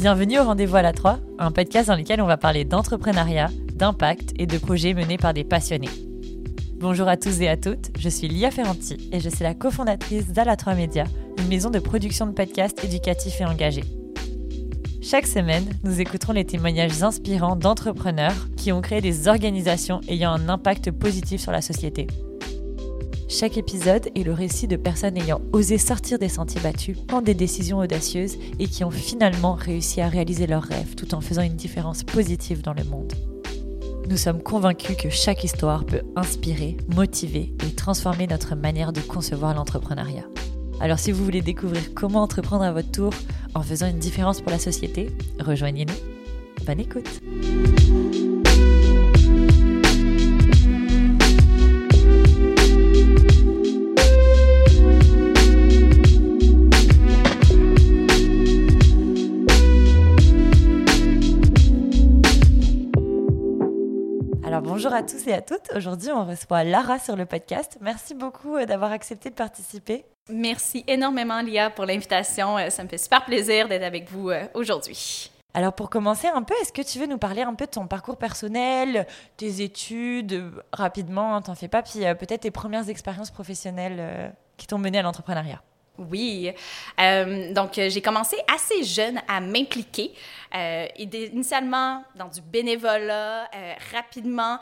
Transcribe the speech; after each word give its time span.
Bienvenue 0.00 0.38
au 0.38 0.44
Rendez-vous 0.44 0.76
à 0.76 0.82
la 0.82 0.94
3, 0.94 1.18
un 1.38 1.50
podcast 1.50 1.88
dans 1.88 1.94
lequel 1.94 2.22
on 2.22 2.26
va 2.26 2.38
parler 2.38 2.64
d'entrepreneuriat, 2.64 3.50
d'impact 3.74 4.32
et 4.38 4.46
de 4.46 4.56
projets 4.56 4.94
menés 4.94 5.18
par 5.18 5.34
des 5.34 5.44
passionnés. 5.44 5.90
Bonjour 6.76 7.06
à 7.06 7.18
tous 7.18 7.42
et 7.42 7.48
à 7.50 7.58
toutes, 7.58 7.90
je 7.98 8.08
suis 8.08 8.26
Lia 8.26 8.50
Ferranti 8.50 9.10
et 9.12 9.20
je 9.20 9.28
suis 9.28 9.42
la 9.42 9.52
cofondatrice 9.52 10.28
d'Ala 10.28 10.56
3 10.56 10.74
Média, 10.74 11.04
une 11.36 11.48
maison 11.48 11.68
de 11.68 11.80
production 11.80 12.26
de 12.26 12.32
podcasts 12.32 12.82
éducatifs 12.82 13.42
et 13.42 13.44
engagés. 13.44 13.84
Chaque 15.02 15.26
semaine, 15.26 15.68
nous 15.84 16.00
écouterons 16.00 16.32
les 16.32 16.46
témoignages 16.46 17.02
inspirants 17.02 17.56
d'entrepreneurs 17.56 18.48
qui 18.56 18.72
ont 18.72 18.80
créé 18.80 19.02
des 19.02 19.28
organisations 19.28 20.00
ayant 20.08 20.32
un 20.32 20.48
impact 20.48 20.92
positif 20.92 21.42
sur 21.42 21.52
la 21.52 21.60
société. 21.60 22.06
Chaque 23.30 23.58
épisode 23.58 24.08
est 24.16 24.24
le 24.24 24.32
récit 24.32 24.66
de 24.66 24.74
personnes 24.74 25.16
ayant 25.16 25.40
osé 25.52 25.78
sortir 25.78 26.18
des 26.18 26.28
sentiers 26.28 26.60
battus, 26.60 26.98
prendre 27.06 27.22
des 27.22 27.34
décisions 27.34 27.78
audacieuses 27.78 28.36
et 28.58 28.66
qui 28.66 28.82
ont 28.82 28.90
finalement 28.90 29.54
réussi 29.54 30.00
à 30.00 30.08
réaliser 30.08 30.48
leurs 30.48 30.64
rêves 30.64 30.96
tout 30.96 31.14
en 31.14 31.20
faisant 31.20 31.42
une 31.42 31.54
différence 31.54 32.02
positive 32.02 32.60
dans 32.60 32.74
le 32.74 32.82
monde. 32.82 33.12
Nous 34.08 34.16
sommes 34.16 34.42
convaincus 34.42 34.96
que 34.96 35.10
chaque 35.10 35.44
histoire 35.44 35.84
peut 35.86 36.02
inspirer, 36.16 36.76
motiver 36.88 37.54
et 37.64 37.72
transformer 37.72 38.26
notre 38.26 38.56
manière 38.56 38.92
de 38.92 39.00
concevoir 39.00 39.54
l'entrepreneuriat. 39.54 40.26
Alors 40.80 40.98
si 40.98 41.12
vous 41.12 41.24
voulez 41.24 41.40
découvrir 41.40 41.94
comment 41.94 42.22
entreprendre 42.22 42.64
à 42.64 42.72
votre 42.72 42.90
tour 42.90 43.12
en 43.54 43.62
faisant 43.62 43.86
une 43.86 44.00
différence 44.00 44.40
pour 44.40 44.50
la 44.50 44.58
société, 44.58 45.08
rejoignez-nous. 45.38 46.66
Bonne 46.66 46.80
écoute 46.80 47.20
bonjour 64.60 64.92
à 64.92 65.02
tous 65.02 65.26
et 65.26 65.32
à 65.32 65.40
toutes. 65.40 65.70
Aujourd'hui, 65.74 66.10
on 66.10 66.24
reçoit 66.24 66.64
Lara 66.64 66.98
sur 66.98 67.16
le 67.16 67.26
podcast. 67.26 67.78
Merci 67.80 68.14
beaucoup 68.14 68.56
euh, 68.56 68.66
d'avoir 68.66 68.92
accepté 68.92 69.30
de 69.30 69.34
participer. 69.34 70.04
Merci 70.28 70.84
énormément, 70.86 71.40
Lia, 71.40 71.70
pour 71.70 71.86
l'invitation. 71.86 72.58
Euh, 72.58 72.70
ça 72.70 72.84
me 72.84 72.88
fait 72.88 72.98
super 72.98 73.24
plaisir 73.24 73.68
d'être 73.68 73.82
avec 73.82 74.10
vous 74.10 74.30
euh, 74.30 74.44
aujourd'hui. 74.54 75.30
Alors 75.54 75.72
pour 75.72 75.90
commencer 75.90 76.28
un 76.28 76.42
peu, 76.42 76.54
est-ce 76.62 76.72
que 76.72 76.82
tu 76.82 76.98
veux 76.98 77.06
nous 77.06 77.18
parler 77.18 77.42
un 77.42 77.54
peu 77.54 77.66
de 77.66 77.70
ton 77.70 77.86
parcours 77.86 78.16
personnel, 78.16 79.06
tes 79.36 79.62
études, 79.62 80.52
rapidement, 80.72 81.34
hein, 81.34 81.42
t'en 81.42 81.56
fais 81.56 81.66
pas, 81.66 81.82
puis 81.82 82.00
peut-être 82.18 82.42
tes 82.42 82.52
premières 82.52 82.88
expériences 82.88 83.32
professionnelles 83.32 84.32
qui 84.56 84.68
t'ont 84.68 84.78
mené 84.78 84.98
à 84.98 85.02
l'entrepreneuriat? 85.02 85.60
Oui. 85.98 86.52
Euh, 86.98 87.52
donc, 87.52 87.78
euh, 87.78 87.90
j'ai 87.90 88.00
commencé 88.00 88.36
assez 88.52 88.82
jeune 88.84 89.20
à 89.28 89.40
m'impliquer. 89.40 90.12
Euh, 90.52 90.86
initialement 90.98 92.02
dans 92.16 92.26
du 92.26 92.40
bénévolat. 92.40 93.48
rapidement, 93.92 94.58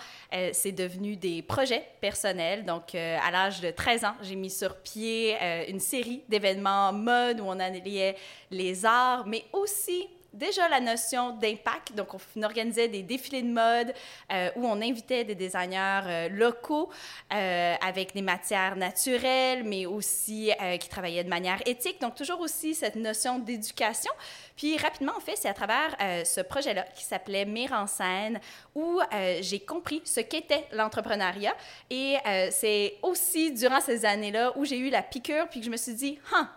c'est 0.52 0.72
devenu 0.72 1.16
des 1.16 1.40
projets 1.40 1.82
personnels. 2.02 2.66
Donc, 2.66 2.94
à 2.94 3.30
l'âge 3.30 3.62
de 3.62 3.70
13 3.70 4.04
ans, 4.04 4.14
j'ai 4.20 4.36
mis 4.36 4.50
sur 4.50 4.76
pied 4.76 5.34
une 5.66 5.80
série 5.80 6.22
d'événements 6.28 6.92
mode 6.92 7.40
où 7.40 7.44
on 7.46 7.58
alliait 7.58 8.16
les 8.50 8.84
arts, 8.84 9.26
mais 9.26 9.46
aussi 9.54 10.06
déjà 10.38 10.68
la 10.68 10.80
notion 10.80 11.32
d'impact. 11.32 11.92
Donc, 11.94 12.08
on 12.14 12.42
organisait 12.42 12.88
des 12.88 13.02
défilés 13.02 13.42
de 13.42 13.48
mode 13.48 13.92
euh, 14.32 14.50
où 14.56 14.66
on 14.66 14.80
invitait 14.80 15.24
des 15.24 15.34
designers 15.34 16.02
euh, 16.06 16.28
locaux 16.28 16.88
euh, 17.32 17.74
avec 17.82 18.14
des 18.14 18.22
matières 18.22 18.76
naturelles, 18.76 19.64
mais 19.64 19.86
aussi 19.86 20.50
qui 20.80 20.88
travaillaient 20.88 21.24
de 21.24 21.28
manière 21.28 21.60
éthique. 21.66 22.00
Donc, 22.00 22.14
toujours 22.14 22.40
aussi 22.40 22.74
cette 22.74 22.96
notion 22.96 23.38
d'éducation. 23.38 24.12
Puis, 24.56 24.76
rapidement, 24.76 25.12
en 25.16 25.20
fait, 25.20 25.36
c'est 25.36 25.48
à 25.48 25.54
travers 25.54 25.96
ce 26.24 26.40
projet-là 26.40 26.84
qui 26.94 27.04
s'appelait 27.04 27.44
Mire 27.44 27.72
en 27.72 27.86
scène 27.86 28.40
où 28.74 29.00
j'ai 29.40 29.60
compris 29.60 30.02
ce 30.04 30.20
qu'était 30.20 30.66
l'entrepreneuriat. 30.72 31.54
Et 31.90 32.16
c'est 32.50 32.96
aussi 33.02 33.52
durant 33.52 33.80
ces 33.80 34.04
années-là 34.04 34.52
où 34.56 34.64
j'ai 34.64 34.78
eu 34.78 34.90
la 34.90 35.02
piqûre, 35.02 35.48
puis 35.48 35.60
que 35.60 35.66
je 35.66 35.70
me 35.70 35.76
suis 35.76 35.94
dit, 35.94 36.18
hein, 36.32 36.50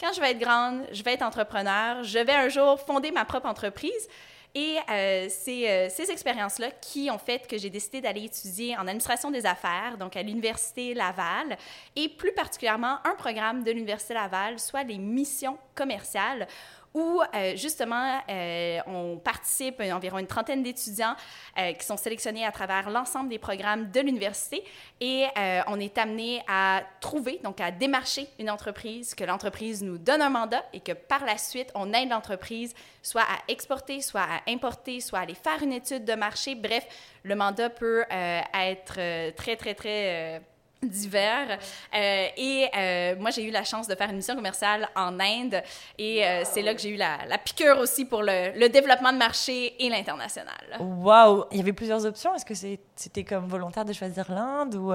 quand 0.00 0.12
je 0.12 0.20
vais 0.20 0.30
être 0.30 0.38
grande, 0.38 0.82
je 0.92 1.02
vais 1.02 1.14
être 1.14 1.22
entrepreneur, 1.22 2.02
je 2.02 2.18
vais 2.18 2.32
un 2.32 2.48
jour 2.48 2.78
fonder 2.80 3.10
ma 3.10 3.24
propre 3.24 3.46
entreprise. 3.46 4.08
Et 4.54 4.76
euh, 4.90 5.26
c'est 5.28 5.70
euh, 5.70 5.88
ces 5.90 6.10
expériences-là 6.10 6.70
qui 6.80 7.10
ont 7.10 7.18
fait 7.18 7.46
que 7.46 7.58
j'ai 7.58 7.68
décidé 7.68 8.00
d'aller 8.00 8.24
étudier 8.24 8.76
en 8.76 8.80
administration 8.80 9.30
des 9.30 9.44
affaires, 9.44 9.98
donc 9.98 10.16
à 10.16 10.22
l'Université 10.22 10.94
Laval, 10.94 11.58
et 11.94 12.08
plus 12.08 12.32
particulièrement 12.32 12.98
un 13.04 13.14
programme 13.16 13.62
de 13.62 13.70
l'Université 13.70 14.14
Laval, 14.14 14.58
soit 14.58 14.84
les 14.84 14.96
missions 14.96 15.58
commerciales, 15.74 16.48
où 16.94 17.20
euh, 17.34 17.56
justement 17.56 18.20
euh, 18.28 18.78
on 18.86 19.18
participe 19.18 19.80
environ 19.80 20.18
une 20.18 20.26
trentaine 20.26 20.62
d'étudiants 20.62 21.14
euh, 21.58 21.72
qui 21.72 21.84
sont 21.84 21.96
sélectionnés 21.96 22.44
à 22.44 22.52
travers 22.52 22.90
l'ensemble 22.90 23.28
des 23.28 23.38
programmes 23.38 23.90
de 23.90 24.00
l'université 24.00 24.64
et 25.00 25.26
on 25.68 25.78
est 25.78 25.96
amené 25.98 26.42
à 26.48 26.82
trouver, 27.00 27.40
donc 27.44 27.60
à 27.60 27.70
démarcher 27.70 28.26
une 28.38 28.50
entreprise, 28.50 29.14
que 29.14 29.24
l'entreprise 29.24 29.82
nous 29.82 29.98
donne 29.98 30.22
un 30.22 30.30
mandat 30.30 30.64
et 30.72 30.80
que 30.80 30.92
par 30.92 31.24
la 31.24 31.38
suite 31.38 31.70
on 31.74 31.92
aide 31.92 32.10
l'entreprise 32.10 32.74
soit 33.02 33.22
à 33.22 33.38
exporter, 33.48 34.00
soit 34.00 34.22
à 34.22 34.50
importer, 34.50 35.00
soit 35.00 35.20
à 35.20 35.22
aller 35.22 35.34
faire 35.34 35.62
une 35.62 35.72
étude 35.72 36.04
de 36.04 36.14
marché. 36.14 36.54
Bref, 36.54 36.86
le 37.22 37.34
mandat 37.34 37.70
peut 37.70 38.04
être 38.10 39.34
très, 39.34 39.56
très, 39.56 39.74
très 39.74 40.42
divers. 40.82 41.58
Euh, 41.94 42.26
et 42.36 42.68
euh, 42.76 43.16
moi, 43.18 43.30
j'ai 43.30 43.44
eu 43.44 43.50
la 43.50 43.64
chance 43.64 43.88
de 43.88 43.94
faire 43.94 44.10
une 44.10 44.16
mission 44.16 44.34
commerciale 44.34 44.88
en 44.94 45.18
Inde 45.18 45.62
et 45.98 46.24
euh, 46.24 46.42
c'est 46.44 46.62
là 46.62 46.74
que 46.74 46.80
j'ai 46.80 46.90
eu 46.90 46.96
la, 46.96 47.18
la, 47.28 47.38
piqûre 47.38 47.78
aussi 47.78 48.04
pour 48.04 48.22
le, 48.22 48.58
le 48.58 48.68
développement 48.68 49.12
de 49.12 49.18
marché 49.18 49.74
et 49.84 49.88
l'international. 49.88 50.78
Waouh! 50.80 51.44
Il 51.50 51.58
y 51.58 51.60
avait 51.60 51.72
plusieurs 51.72 52.04
options. 52.06 52.34
Est-ce 52.34 52.44
que 52.44 52.54
c'était 52.94 53.24
comme 53.24 53.48
volontaire 53.48 53.84
de 53.84 53.92
choisir 53.92 54.30
l'Inde 54.30 54.74
ou... 54.74 54.92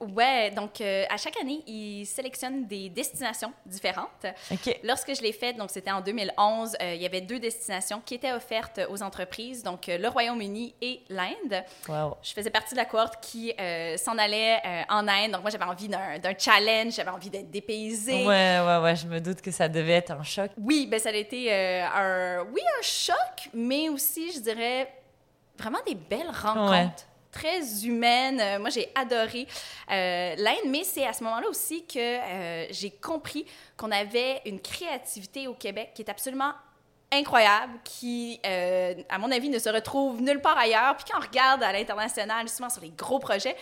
Ouais, 0.00 0.52
donc 0.52 0.80
euh, 0.80 1.04
à 1.10 1.16
chaque 1.16 1.36
année, 1.40 1.62
ils 1.66 2.06
sélectionnent 2.06 2.66
des 2.66 2.88
destinations 2.88 3.52
différentes. 3.66 4.26
Lorsque 4.84 5.14
je 5.14 5.22
l'ai 5.22 5.32
fait, 5.32 5.54
donc 5.54 5.70
c'était 5.70 5.90
en 5.90 6.00
2011, 6.00 6.76
euh, 6.80 6.94
il 6.94 7.02
y 7.02 7.06
avait 7.06 7.20
deux 7.20 7.40
destinations 7.40 8.00
qui 8.04 8.14
étaient 8.14 8.32
offertes 8.32 8.80
aux 8.90 9.02
entreprises, 9.02 9.64
donc 9.64 9.88
euh, 9.88 9.98
le 9.98 10.08
Royaume-Uni 10.08 10.74
et 10.80 11.00
l'Inde. 11.08 11.64
Wow. 11.88 12.16
Je 12.22 12.32
faisais 12.32 12.50
partie 12.50 12.74
de 12.74 12.78
la 12.78 12.84
cohorte 12.84 13.20
qui 13.20 13.52
s'en 13.96 14.18
allait 14.18 14.60
en 14.88 15.08
Inde, 15.08 15.32
donc 15.32 15.42
moi 15.42 15.50
j'avais 15.50 15.64
envie 15.64 15.88
d'un 15.88 16.38
challenge, 16.38 16.94
j'avais 16.94 17.10
envie 17.10 17.30
d'être 17.30 17.50
dépaysée. 17.50 18.24
Ouais, 18.24 18.60
ouais, 18.60 18.78
ouais, 18.82 18.96
je 18.96 19.06
me 19.06 19.20
doute 19.20 19.40
que 19.40 19.50
ça 19.50 19.68
devait 19.68 19.94
être 19.94 20.12
un 20.12 20.22
choc. 20.22 20.50
Oui, 20.58 20.86
ben 20.86 21.00
ça 21.00 21.08
a 21.08 21.12
été 21.12 21.52
un, 21.52 22.44
oui, 22.52 22.60
un 22.78 22.82
choc, 22.82 23.50
mais 23.52 23.88
aussi, 23.88 24.30
je 24.32 24.40
dirais, 24.40 24.92
vraiment 25.58 25.80
des 25.86 25.94
belles 25.94 26.30
rencontres 26.30 27.06
très 27.38 27.84
humaine. 27.84 28.40
Euh, 28.40 28.58
moi, 28.58 28.70
j'ai 28.70 28.90
adoré 28.94 29.46
euh, 29.90 30.34
l'Inde, 30.36 30.66
mais 30.66 30.82
c'est 30.84 31.06
à 31.06 31.12
ce 31.12 31.22
moment-là 31.24 31.48
aussi 31.48 31.84
que 31.86 31.98
euh, 31.98 32.66
j'ai 32.70 32.90
compris 32.90 33.46
qu'on 33.76 33.92
avait 33.92 34.42
une 34.44 34.60
créativité 34.60 35.46
au 35.46 35.54
Québec 35.54 35.92
qui 35.94 36.02
est 36.02 36.10
absolument 36.10 36.52
incroyable, 37.10 37.72
qui, 37.84 38.38
à 38.44 39.18
mon 39.18 39.30
avis, 39.30 39.48
ne 39.48 39.58
se 39.58 39.70
retrouve 39.70 40.20
nulle 40.20 40.42
part 40.42 40.58
ailleurs. 40.58 40.94
Puis 40.94 41.06
quand 41.10 41.18
on 41.18 41.26
regarde 41.26 41.62
à 41.62 41.72
l'international, 41.72 42.46
souvent 42.50 42.68
sur 42.68 42.82
les 42.82 42.90
gros 42.90 43.18
projets, 43.18 43.56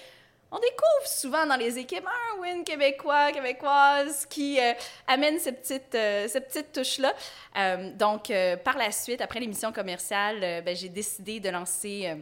on 0.50 0.58
découvre 0.58 1.06
souvent 1.06 1.46
dans 1.46 1.54
les 1.54 1.78
équipes 1.78 2.06
un 2.06 2.40
win 2.40 2.64
québécois, 2.64 3.30
québécoise 3.30 4.26
qui 4.26 4.58
amène 5.06 5.38
cette 5.38 5.60
petite, 5.60 5.92
cette 6.28 6.48
petite 6.48 6.72
touche-là. 6.72 7.14
donc, 7.92 8.32
par 8.64 8.76
la 8.76 8.90
suite, 8.90 9.20
après 9.20 9.38
l'émission 9.38 9.70
commerciale, 9.70 10.64
ben, 10.64 10.74
j'ai 10.74 10.88
décidé 10.88 11.38
de 11.38 11.48
lancer 11.48 12.16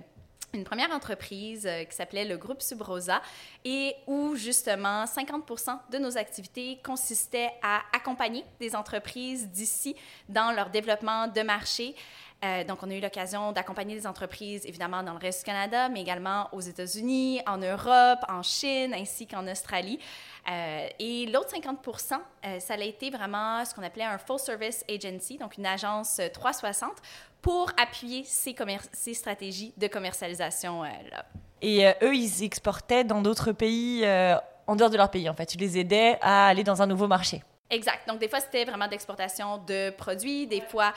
une 0.55 0.65
première 0.65 0.91
entreprise 0.93 1.67
euh, 1.67 1.85
qui 1.85 1.95
s'appelait 1.95 2.25
le 2.25 2.37
groupe 2.37 2.63
Subrosa 2.63 3.21
et 3.65 3.95
où 4.07 4.37
justement 4.37 5.07
50 5.07 5.91
de 5.91 5.99
nos 5.99 6.17
activités 6.17 6.79
consistaient 6.85 7.51
à 7.63 7.83
accompagner 7.93 8.45
des 8.61 8.75
entreprises 8.77 9.49
d'ici 9.49 9.97
dans 10.29 10.53
leur 10.53 10.71
développement 10.71 11.27
de 11.27 11.43
marché. 11.43 11.95
Euh, 12.45 12.65
donc, 12.65 12.83
on 12.83 12.91
a 12.91 12.95
eu 12.95 13.01
l'occasion 13.01 13.53
d'accompagner 13.53 13.95
des 13.95 14.07
entreprises, 14.07 14.67
évidemment, 14.67 15.03
dans 15.03 15.13
le 15.13 15.19
reste 15.19 15.41
du 15.41 15.45
Canada, 15.47 15.89
mais 15.89 16.03
également 16.03 16.49
aux 16.53 16.61
États-Unis, 16.61 17.41
en 17.47 17.57
Europe, 17.57 18.21
en 18.29 18.43
Chine, 18.43 18.95
ainsi 18.95 19.27
qu'en 19.27 19.47
Australie. 19.49 19.99
Euh, 20.51 20.87
et 20.99 21.27
l'autre 21.27 21.55
50% 21.55 22.21
ça 22.61 22.75
a 22.75 22.81
été 22.81 23.09
vraiment 23.09 23.65
ce 23.65 23.75
qu'on 23.75 23.83
appelait 23.83 24.05
un 24.05 24.19
full 24.19 24.39
service 24.39 24.85
agency, 24.91 25.39
donc 25.39 25.57
une 25.57 25.65
agence 25.65 26.21
360 26.35 26.93
pour 27.45 27.71
appuyer 27.77 28.25
ces, 28.25 28.55
stratégies 29.13 29.75
de 29.77 29.87
commercialisation-là. 29.87 31.19
Euh, 31.19 31.39
Et 31.61 31.87
euh, 31.87 31.93
eux, 32.03 32.15
ils 32.15 32.43
exportaient 32.43 33.05
dans 33.05 33.21
d'autres 33.21 33.53
pays, 33.53 34.03
euh, 34.03 34.37
en 34.67 34.77
dehors 34.77 34.89
de 34.89 34.97
leur 34.97 35.11
pays, 35.11 35.29
en 35.29 35.35
fait. 35.35 35.45
Tu 35.45 35.59
les 35.59 35.79
aidais 35.79 36.17
à 36.23 36.49
aller 36.49 36.65
dans 36.65 36.81
un 36.81 36.87
nouveau 36.87 37.07
marché. 37.07 37.43
Exact. 37.75 38.07
Donc, 38.09 38.19
des 38.19 38.29
fois, 38.29 38.41
c'était 38.41 38.65
vraiment 38.65 38.89
d'exportation 38.89 39.59
de 39.59 39.91
produits. 39.91 40.47
Des 40.47 40.61
fois, 40.61 40.93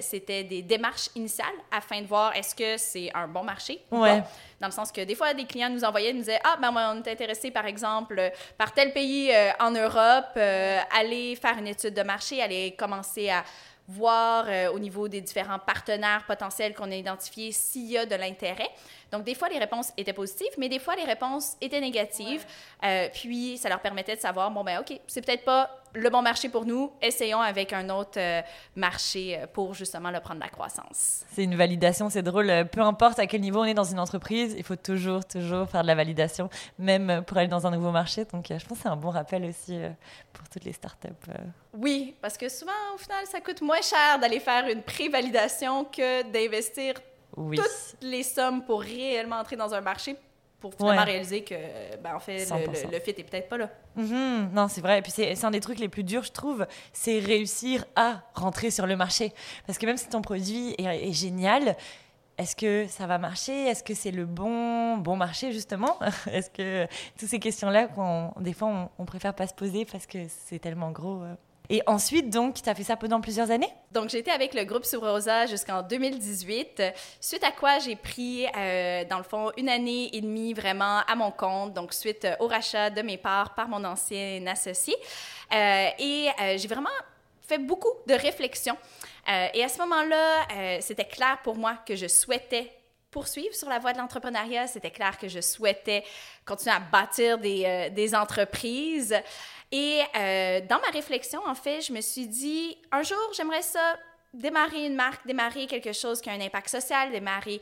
c'était 0.00 0.44
des 0.44 0.62
démarches 0.62 1.08
initiales 1.14 1.46
afin 1.70 2.00
de 2.00 2.06
voir 2.06 2.34
est-ce 2.34 2.54
que 2.54 2.76
c'est 2.76 3.10
un 3.14 3.28
bon 3.28 3.44
marché 3.44 3.80
ouais. 3.90 4.22
Dans 4.60 4.66
le 4.66 4.72
sens 4.72 4.90
que 4.90 5.02
des 5.02 5.14
fois, 5.14 5.34
des 5.34 5.44
clients 5.44 5.70
nous 5.70 5.84
envoyaient, 5.84 6.12
nous 6.12 6.20
disaient 6.20 6.40
Ah, 6.42 6.56
ben, 6.60 6.72
on 6.74 7.02
est 7.02 7.10
intéressé, 7.10 7.50
par 7.50 7.66
exemple, 7.66 8.32
par 8.56 8.72
tel 8.72 8.92
pays 8.92 9.32
en 9.60 9.70
Europe, 9.70 10.36
aller 10.36 11.36
faire 11.36 11.56
une 11.58 11.68
étude 11.68 11.94
de 11.94 12.02
marché, 12.02 12.42
aller 12.42 12.74
commencer 12.76 13.30
à 13.30 13.44
voir 13.88 14.44
euh, 14.48 14.70
au 14.70 14.78
niveau 14.78 15.08
des 15.08 15.22
différents 15.22 15.58
partenaires 15.58 16.24
potentiels 16.26 16.74
qu'on 16.74 16.90
a 16.92 16.94
identifiés 16.94 17.52
s'il 17.52 17.86
y 17.86 17.96
a 17.96 18.04
de 18.04 18.14
l'intérêt. 18.14 18.68
Donc, 19.10 19.24
des 19.24 19.34
fois, 19.34 19.48
les 19.48 19.58
réponses 19.58 19.92
étaient 19.96 20.12
positives, 20.12 20.52
mais 20.58 20.68
des 20.68 20.78
fois, 20.78 20.94
les 20.96 21.04
réponses 21.04 21.56
étaient 21.60 21.80
négatives. 21.80 22.44
Euh, 22.84 23.08
puis, 23.12 23.56
ça 23.56 23.68
leur 23.68 23.80
permettait 23.80 24.16
de 24.16 24.20
savoir, 24.20 24.50
bon, 24.50 24.62
ben 24.64 24.80
OK, 24.80 24.98
c'est 25.06 25.24
peut-être 25.24 25.44
pas 25.44 25.70
le 25.94 26.10
bon 26.10 26.20
marché 26.20 26.50
pour 26.50 26.66
nous, 26.66 26.92
essayons 27.00 27.40
avec 27.40 27.72
un 27.72 27.88
autre 27.88 28.18
euh, 28.18 28.42
marché 28.76 29.40
pour 29.54 29.72
justement 29.72 30.10
le 30.10 30.20
prendre 30.20 30.40
la 30.40 30.50
croissance. 30.50 31.24
C'est 31.32 31.44
une 31.44 31.56
validation, 31.56 32.10
c'est 32.10 32.22
drôle. 32.22 32.52
Peu 32.70 32.82
importe 32.82 33.18
à 33.18 33.26
quel 33.26 33.40
niveau 33.40 33.60
on 33.60 33.64
est 33.64 33.74
dans 33.74 33.84
une 33.84 33.98
entreprise, 33.98 34.54
il 34.58 34.64
faut 34.64 34.76
toujours, 34.76 35.24
toujours 35.24 35.66
faire 35.68 35.80
de 35.82 35.86
la 35.86 35.94
validation, 35.94 36.50
même 36.78 37.24
pour 37.26 37.38
aller 37.38 37.48
dans 37.48 37.66
un 37.66 37.70
nouveau 37.70 37.90
marché. 37.90 38.26
Donc, 38.26 38.46
je 38.50 38.66
pense 38.66 38.78
que 38.78 38.82
c'est 38.82 38.88
un 38.88 38.96
bon 38.96 39.10
rappel 39.10 39.46
aussi 39.46 39.78
pour 40.34 40.46
toutes 40.50 40.64
les 40.64 40.74
startups. 40.74 41.08
Oui, 41.72 42.14
parce 42.20 42.36
que 42.36 42.48
souvent, 42.50 42.72
au 42.94 42.98
final, 42.98 43.24
ça 43.26 43.40
coûte 43.40 43.62
moins 43.62 43.80
cher 43.80 44.18
d'aller 44.20 44.40
faire 44.40 44.68
une 44.68 44.82
pré-validation 44.82 45.84
que 45.84 46.22
d'investir 46.30 46.94
toutes 47.54 47.96
les 48.02 48.22
sommes 48.22 48.64
pour 48.64 48.80
réellement 48.80 49.36
entrer 49.36 49.56
dans 49.56 49.74
un 49.74 49.80
marché 49.80 50.16
pour 50.60 50.74
finalement 50.74 51.04
réaliser 51.04 51.44
que, 51.44 51.54
ben, 52.02 52.16
en 52.16 52.18
fait, 52.18 52.46
le, 52.90 52.98
fit 53.00 53.10
est 53.10 53.24
peut-être 53.24 53.48
pas 53.48 53.58
là. 53.58 53.70
Mm-hmm. 53.96 54.52
Non, 54.52 54.68
c'est 54.68 54.80
vrai. 54.80 54.98
Et 54.98 55.02
puis, 55.02 55.12
c'est 55.12 55.44
un 55.44 55.50
des 55.50 55.60
trucs 55.60 55.78
les 55.78 55.88
plus 55.88 56.02
durs, 56.02 56.24
je 56.24 56.32
trouve, 56.32 56.66
c'est 56.92 57.20
réussir 57.20 57.84
à 57.94 58.22
rentrer 58.34 58.70
sur 58.70 58.86
le 58.86 58.96
marché. 58.96 59.32
Parce 59.66 59.78
que 59.78 59.86
même 59.86 59.96
si 59.96 60.08
ton 60.08 60.20
produit 60.20 60.74
est, 60.78 61.12
génial, 61.12 61.76
est-ce 62.38 62.56
que 62.56 62.86
ça 62.88 63.06
va 63.06 63.18
marcher? 63.18 63.66
Est-ce 63.66 63.84
que 63.84 63.94
c'est 63.94 64.10
le 64.10 64.26
bon, 64.26 64.96
bon 64.96 65.16
marché, 65.16 65.52
justement? 65.52 65.96
Est-ce 66.30 66.50
que 66.50 66.86
toutes 67.16 67.28
ces 67.28 67.38
questions-là, 67.38 67.88
des 68.40 68.52
fois, 68.52 68.68
on, 68.68 68.90
on, 68.98 69.04
préfère 69.04 69.34
pas 69.34 69.46
se 69.46 69.54
poser 69.54 69.84
parce 69.84 70.06
que 70.06 70.18
c'est 70.28 70.58
tellement 70.58 70.90
gros 70.90 71.22
euh, 71.22 71.34
et 71.70 71.82
ensuite, 71.86 72.30
donc, 72.30 72.62
tu 72.62 72.68
as 72.68 72.74
fait 72.74 72.84
ça 72.84 72.96
pendant 72.96 73.20
plusieurs 73.20 73.50
années? 73.50 73.70
Donc, 73.92 74.12
été 74.14 74.30
avec 74.30 74.54
le 74.54 74.64
groupe 74.64 74.86
Rosa 75.00 75.44
jusqu'en 75.46 75.82
2018, 75.82 76.82
suite 77.20 77.44
à 77.44 77.52
quoi 77.52 77.78
j'ai 77.78 77.96
pris, 77.96 78.46
euh, 78.56 79.04
dans 79.04 79.18
le 79.18 79.22
fond, 79.22 79.52
une 79.58 79.68
année 79.68 80.08
et 80.16 80.20
demie 80.22 80.54
vraiment 80.54 81.00
à 81.06 81.14
mon 81.14 81.30
compte, 81.30 81.74
donc 81.74 81.92
suite 81.92 82.26
au 82.40 82.46
rachat 82.46 82.88
de 82.88 83.02
mes 83.02 83.18
parts 83.18 83.54
par 83.54 83.68
mon 83.68 83.84
ancien 83.84 84.46
associé. 84.46 84.94
Euh, 85.52 85.88
et 85.98 86.28
euh, 86.40 86.56
j'ai 86.56 86.68
vraiment 86.68 86.88
fait 87.42 87.58
beaucoup 87.58 87.92
de 88.06 88.14
réflexions. 88.14 88.76
et 89.26 89.64
à 89.64 89.68
ce 89.68 89.78
moment-là, 89.78 90.80
c'était 90.80 91.06
clair 91.06 91.38
pour 91.42 91.56
moi 91.56 91.76
que 91.86 91.96
je 91.96 92.06
souhaitais 92.06 92.70
poursuivre 93.10 93.54
sur 93.54 93.68
la 93.68 93.78
voie 93.78 93.94
de 93.94 93.98
l'entrepreneuriat. 93.98 94.66
C'était 94.66 94.90
clair 94.90 95.16
que 95.16 95.28
je 95.28 95.40
souhaitais 95.40 96.04
continuer 96.44 96.74
à 96.74 96.80
bâtir 96.80 97.38
des 97.38 98.14
entreprises. 98.14 99.14
Et 99.70 100.00
euh, 100.16 100.60
dans 100.68 100.80
ma 100.80 100.90
réflexion, 100.92 101.40
en 101.46 101.54
fait, 101.54 101.82
je 101.82 101.92
me 101.92 102.00
suis 102.00 102.26
dit, 102.26 102.78
un 102.90 103.02
jour, 103.02 103.18
j'aimerais 103.36 103.62
ça 103.62 103.98
démarrer 104.32 104.86
une 104.86 104.94
marque, 104.94 105.26
démarrer 105.26 105.66
quelque 105.66 105.92
chose 105.92 106.20
qui 106.20 106.30
a 106.30 106.32
un 106.32 106.40
impact 106.40 106.68
social, 106.68 107.10
démarrer 107.10 107.60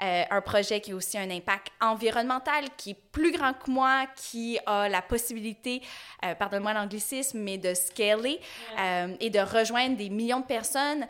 euh, 0.00 0.22
un 0.30 0.40
projet 0.40 0.80
qui 0.80 0.92
a 0.92 0.94
aussi 0.94 1.18
un 1.18 1.28
impact 1.30 1.68
environnemental, 1.80 2.64
qui 2.76 2.90
est 2.90 2.96
plus 3.12 3.32
grand 3.32 3.52
que 3.52 3.68
moi, 3.68 4.04
qui 4.14 4.58
a 4.64 4.88
la 4.88 5.02
possibilité, 5.02 5.82
euh, 6.24 6.34
pardonne-moi 6.36 6.72
l'anglicisme, 6.72 7.38
mais 7.40 7.58
de 7.58 7.74
scaler 7.74 8.40
euh, 8.78 9.08
et 9.18 9.30
de 9.30 9.40
rejoindre 9.40 9.96
des 9.96 10.08
millions 10.08 10.40
de 10.40 10.46
personnes. 10.46 11.06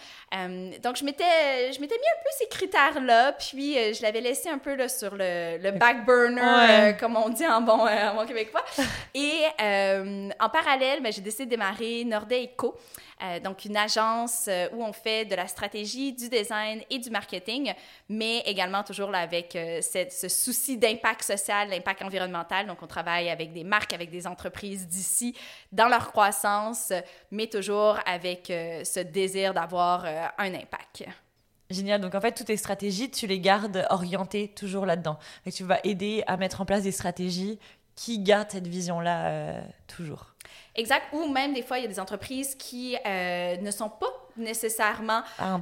donc, 0.83 0.97
je 0.97 1.05
m'étais, 1.05 1.73
je 1.73 1.81
m'étais 1.81 1.97
mis 1.97 2.09
un 2.09 2.23
peu 2.23 2.31
ces 2.39 2.49
critères-là, 2.49 3.33
puis 3.33 3.75
je 3.75 4.03
l'avais 4.03 4.23
laissé 4.23 4.49
un 4.49 4.59
peu 4.59 4.75
là, 4.75 4.89
sur 4.89 5.15
le, 5.15 5.59
le 5.59 5.73
back 5.73 6.07
burner, 6.07 6.97
comme 6.99 7.17
on 7.17 7.29
dit 7.29 7.47
en 7.47 7.61
bon, 7.61 7.87
en 7.87 8.15
bon 8.15 8.27
québécois. 8.27 8.65
Et 9.15 9.43
en 9.61 10.49
parallèle, 10.49 11.03
ben, 11.03 11.13
j'ai 11.13 11.21
décidé 11.21 11.45
de 11.45 11.51
démarrer 11.51 12.05
Nordea 12.05 12.43
Eco. 12.43 12.79
Euh, 13.23 13.41
donc, 13.41 13.65
une 13.65 13.77
agence 13.77 14.47
euh, 14.49 14.69
où 14.73 14.83
on 14.83 14.93
fait 14.93 15.25
de 15.25 15.35
la 15.35 15.47
stratégie, 15.49 16.13
du 16.13 16.29
design 16.29 16.83
et 16.89 16.99
du 16.99 17.11
marketing, 17.11 17.73
mais 18.09 18.39
également 18.41 18.85
toujours 18.85 19.15
avec 19.15 19.57
euh, 19.57 19.81
ce 19.83 20.29
souci 20.29 20.77
d'impact 20.77 21.25
social, 21.25 21.69
d'impact 21.71 22.03
environnemental. 22.03 22.67
Donc, 22.67 22.83
on 22.83 22.87
travaille 22.87 23.29
avec 23.29 23.53
des 23.53 23.65
marques, 23.65 23.93
avec 23.93 24.11
des 24.11 24.27
entreprises 24.27 24.87
d'ici 24.87 25.35
dans 25.73 25.89
leur 25.89 26.13
croissance, 26.13 26.93
mais 27.31 27.49
toujours 27.49 27.99
avec 28.07 28.47
ce 28.47 29.01
désir 29.01 29.53
d'avoir 29.53 30.05
un 30.05 30.55
impact. 30.55 31.05
Génial. 31.71 32.01
Donc 32.01 32.15
en 32.15 32.21
fait, 32.21 32.33
toutes 32.33 32.47
tes 32.47 32.57
stratégies, 32.57 33.11
tu 33.11 33.27
les 33.27 33.41
gardes 33.41 33.87
orientées 33.91 34.49
toujours 34.49 34.87
là-dedans. 34.87 35.19
tu 35.53 35.65
vas 35.65 35.81
aider 35.85 36.23
à 36.27 36.37
mettre 36.37 36.61
en 36.61 36.65
place 36.65 36.83
des 36.83 36.93
stratégies 36.93 37.59
qui 37.95 38.21
gardent 38.21 38.51
cette 38.51 38.67
vision-là 38.67 39.63
toujours. 39.87 40.35
Exact. 40.79 41.07
Ou 41.13 41.27
même 41.27 41.53
des 41.53 41.63
fois, 41.63 41.79
il 41.79 41.83
y 41.83 41.85
a 41.87 41.89
des 41.89 41.99
entreprises 41.99 42.55
qui 42.55 42.97
euh, 43.05 43.57
ne 43.57 43.71
sont 43.73 43.91
pas 43.91 44.07
nécessairement 44.37 45.23
à 45.37 45.55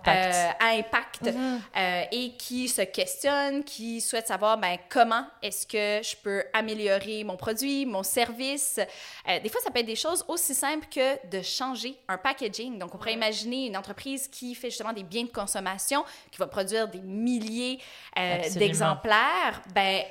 impact, 0.61 1.27
euh, 1.27 1.33
mhm. 1.33 1.61
euh, 1.75 2.03
et 2.13 2.33
qui 2.33 2.69
se 2.69 2.83
questionnent, 2.83 3.65
qui 3.65 4.03
souhaitent 4.03 4.27
savoir 4.27 4.59
ben, 4.59 4.77
comment 4.91 5.25
est-ce 5.41 5.67
que 5.67 6.07
je 6.07 6.15
peux 6.23 6.45
améliorer 6.53 7.25
mon 7.25 7.39
produit, 7.39 7.87
mon 7.87 8.03
service. 8.03 8.79
des 9.27 9.49
fois, 9.49 9.63
ça 9.63 9.71
peut 9.71 9.81
être 9.81 9.87
des 9.87 9.97
choses 9.97 10.23
aussi 10.29 10.55
simples 10.55 10.87
que 10.95 11.27
de 11.29 11.41
changer 11.41 11.97
un 12.09 12.19
packaging. 12.19 12.79
Donc, 12.79 12.95
on 12.95 12.99
pourrait 12.99 13.15
imaginer 13.15 13.69
une 13.69 13.77
entreprise 13.79 14.29
qui 14.29 14.55
fait 14.55 14.69
justement 14.69 14.93
des 14.93 15.05
biens 15.05 15.25
de 15.25 15.31
consommation, 15.33 16.05
qui 16.31 16.37
va 16.37 16.47
produire 16.47 16.89
des 16.89 17.01
milliers 17.01 17.79
d'exemplaires. 18.55 19.63
Ben, 19.75 20.03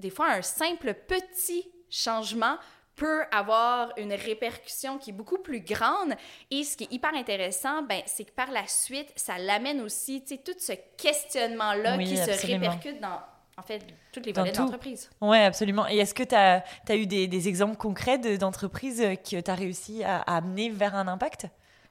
des 0.00 0.10
fois, 0.10 0.32
un 0.32 0.42
simple 0.42 0.94
petit 0.94 1.64
changement 1.88 2.56
peut 2.98 3.22
avoir 3.30 3.92
une 3.96 4.12
répercussion 4.12 4.98
qui 4.98 5.10
est 5.10 5.14
beaucoup 5.14 5.38
plus 5.38 5.60
grande. 5.60 6.14
Et 6.50 6.64
ce 6.64 6.76
qui 6.76 6.84
est 6.84 6.92
hyper 6.92 7.14
intéressant, 7.14 7.82
ben, 7.82 8.02
c'est 8.06 8.24
que 8.24 8.32
par 8.32 8.50
la 8.50 8.66
suite, 8.66 9.10
ça 9.16 9.38
l'amène 9.38 9.80
aussi, 9.80 10.22
tu 10.22 10.34
sais, 10.34 10.42
tout 10.44 10.58
ce 10.58 10.72
questionnement-là 10.96 11.96
qui 11.98 12.16
se 12.16 12.46
répercute 12.46 13.00
dans, 13.00 13.20
en 13.56 13.62
fait, 13.62 13.82
toutes 14.12 14.26
les 14.26 14.32
volets 14.32 14.52
de 14.52 14.58
l'entreprise. 14.58 15.08
Oui, 15.20 15.38
absolument. 15.38 15.86
Et 15.88 15.98
est-ce 15.98 16.14
que 16.14 16.24
tu 16.24 16.34
as, 16.34 16.64
as, 16.88 16.96
eu 16.96 17.06
des, 17.06 17.28
des 17.28 17.48
exemples 17.48 17.76
concrets 17.76 18.18
d'entreprises 18.18 19.00
que 19.00 19.40
tu 19.40 19.50
as 19.50 19.54
réussi 19.54 20.02
à, 20.02 20.18
à 20.22 20.36
amener 20.38 20.68
vers 20.68 20.94
un 20.94 21.06
impact? 21.08 21.46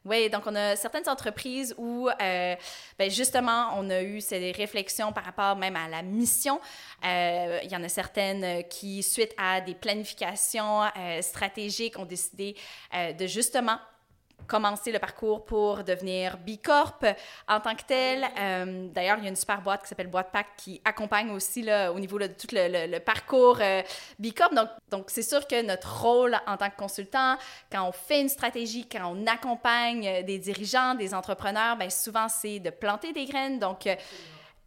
Oui, 0.08 0.30
donc 0.30 0.44
on 0.46 0.56
a 0.56 0.78
certaines 0.78 1.10
entreprises 1.10 1.76
où, 1.78 2.08
euh, 2.08 2.56
ben 2.98 3.12
justement, 3.12 3.72
on 3.76 3.90
a 3.90 4.02
eu 4.02 4.22
ces 4.22 4.52
réflexions 4.52 5.12
par 5.12 5.26
rapport 5.26 5.58
même 5.58 5.76
à 5.76 5.90
la 5.90 6.02
mission. 6.02 6.62
Euh, 7.04 7.60
il 7.62 7.70
y 7.70 7.76
en 7.76 7.84
a 7.84 7.90
certaines 7.90 8.64
qui, 8.70 9.04
suite 9.04 9.34
à 9.38 9.60
des 9.60 9.76
planifications 9.76 10.84
euh, 10.84 11.22
stratégiques, 11.22 12.00
ont 12.00 12.06
décidé 12.06 12.56
de 12.94 13.28
justement 13.28 13.80
commencer 14.48 14.92
le 14.92 15.00
parcours 15.00 15.46
pour 15.46 15.84
devenir 15.84 16.38
B 16.38 16.52
Corp 16.64 17.06
en 17.48 17.60
tant 17.60 17.76
que 17.76 17.84
tel. 17.84 18.26
Euh, 18.40 18.88
d'ailleurs, 18.90 19.18
il 19.18 19.24
y 19.24 19.28
a 19.28 19.30
une 19.30 19.36
super 19.36 19.62
boîte 19.62 19.84
qui 19.84 19.90
s'appelle 19.90 20.08
Boîte 20.08 20.32
Pack 20.32 20.48
qui 20.58 20.82
accompagne 20.86 21.30
aussi 21.32 21.62
là, 21.62 21.92
au 21.92 22.00
niveau 22.00 22.18
de 22.18 22.28
tout 22.28 22.48
le, 22.52 23.00
parcours 23.00 23.60
euh, 23.62 23.82
B 24.18 24.28
Corp. 24.34 24.54
Donc, 24.54 24.70
donc 24.90 25.06
c'est 25.10 25.22
sûr 25.22 25.46
que 25.48 25.62
notre 25.62 26.02
rôle 26.02 26.38
en 26.48 26.58
tant 26.58 26.70
que 26.70 26.78
consultant, 26.78 27.36
quand 27.72 27.88
on 27.88 27.92
fait 27.92 28.22
une 28.22 28.30
stratégie, 28.30 28.88
quand 28.88 29.14
on 29.14 29.28
accompagne 29.28 30.24
des 30.24 30.40
dirigeants, 30.40 30.96
des 30.96 31.14
entrepreneurs, 31.14 31.76
bien, 31.76 31.90
souvent 31.90 32.30
c'est 32.30 32.60
de 32.60 32.70
planter 32.70 33.12
des 33.12 33.26
graines. 33.26 33.60
Donc, 33.60 33.86
euh, 33.86 33.96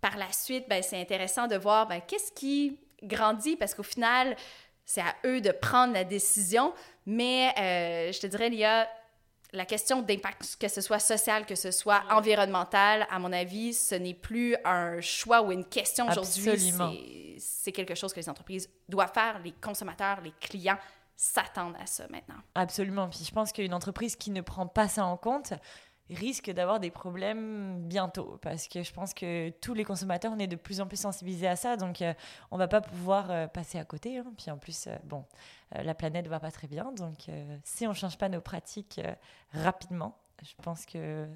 par 0.01 0.17
la 0.17 0.31
suite, 0.33 0.69
ben, 0.69 0.83
c'est 0.83 1.01
intéressant 1.01 1.47
de 1.47 1.57
voir 1.57 1.87
ben, 1.87 2.01
qu'est-ce 2.07 2.33
qui 2.33 2.79
grandit 3.03 3.57
parce 3.57 3.75
qu'au 3.75 3.83
final, 3.83 4.37
c'est 4.85 5.01
à 5.01 5.15
eux 5.25 5.41
de 5.41 5.53
prendre 5.53 5.95
la 5.95 6.05
décision. 6.05 6.75
Mais 7.07 7.53
je 8.13 8.19
te 8.21 8.27
dirais, 8.27 8.49
il 8.49 8.55
y 8.55 8.65
a 8.65 8.89
la 9.53 9.65
question 9.65 10.03
d'impact, 10.03 10.57
que 10.59 10.69
ce 10.69 10.81
soit 10.81 10.99
social, 10.99 11.47
que 11.47 11.55
ce 11.55 11.71
soit 11.71 12.03
environnemental, 12.11 13.07
à 13.11 13.19
mon 13.19 13.33
avis, 13.33 13.75
ce 13.75 13.95
n'est 13.95 14.15
plus 14.15 14.57
un 14.65 15.01
choix 15.01 15.43
ou 15.43 15.53
une 15.53 15.65
question 15.65 16.09
aujourd'hui. 16.09 17.37
C'est 17.39 17.73
quelque 17.73 17.95
chose 17.95 18.13
que 18.13 18.21
les 18.21 18.29
entreprises 18.29 18.69
doivent 18.89 19.13
faire. 19.13 19.41
Les 19.43 19.53
consommateurs, 19.53 20.21
les 20.21 20.33
clients 20.41 20.79
s'attendent 21.17 21.77
à 21.81 21.87
ça 21.87 22.07
maintenant. 22.11 22.37
Absolument. 22.55 23.09
Puis 23.09 23.25
je 23.25 23.33
pense 23.33 23.53
qu'une 23.53 23.75
entreprise 23.75 24.17
qui 24.17 24.31
ne 24.31 24.41
prend 24.41 24.67
pas 24.67 24.89
ça 24.89 25.05
en 25.05 25.17
compte, 25.17 25.53
risque 26.15 26.51
d'avoir 26.51 26.81
des 26.81 26.91
problèmes 26.91 27.83
bientôt 27.87 28.39
parce 28.43 28.69
que 28.69 28.83
je 28.83 28.93
pense 28.93 29.15
que 29.15 29.51
tous 29.61 29.75
les 29.75 29.85
consommateurs 29.85 30.33
on 30.35 30.39
est 30.39 30.47
de 30.47 30.57
plus 30.57 30.81
en 30.81 30.87
plus 30.87 30.99
sensibilisés 30.99 31.47
à 31.47 31.57
ça 31.57 31.77
donc 31.77 32.03
euh, 32.03 32.13
on 32.51 32.59
va 32.59 32.69
pas 32.69 32.81
pouvoir 32.81 33.31
euh, 33.31 33.47
passer 33.47 33.79
à 33.79 33.85
côté 33.85 34.19
hein. 34.19 34.25
puis 34.37 34.51
en 34.51 34.59
plus 34.59 34.87
euh, 34.87 34.97
bon 35.05 35.25
la 35.73 35.95
planète 35.95 36.27
va 36.29 36.41
pas 36.41 36.51
très 36.51 36.67
bien 36.67 36.93
donc 36.93 37.31
si 37.65 37.87
on 37.87 37.95
change 37.95 38.19
pas 38.19 38.29
nos 38.29 38.41
pratiques 38.41 39.01
rapidement 39.53 40.19
je 40.43 40.55
pense 40.63 40.87
que 40.87 41.29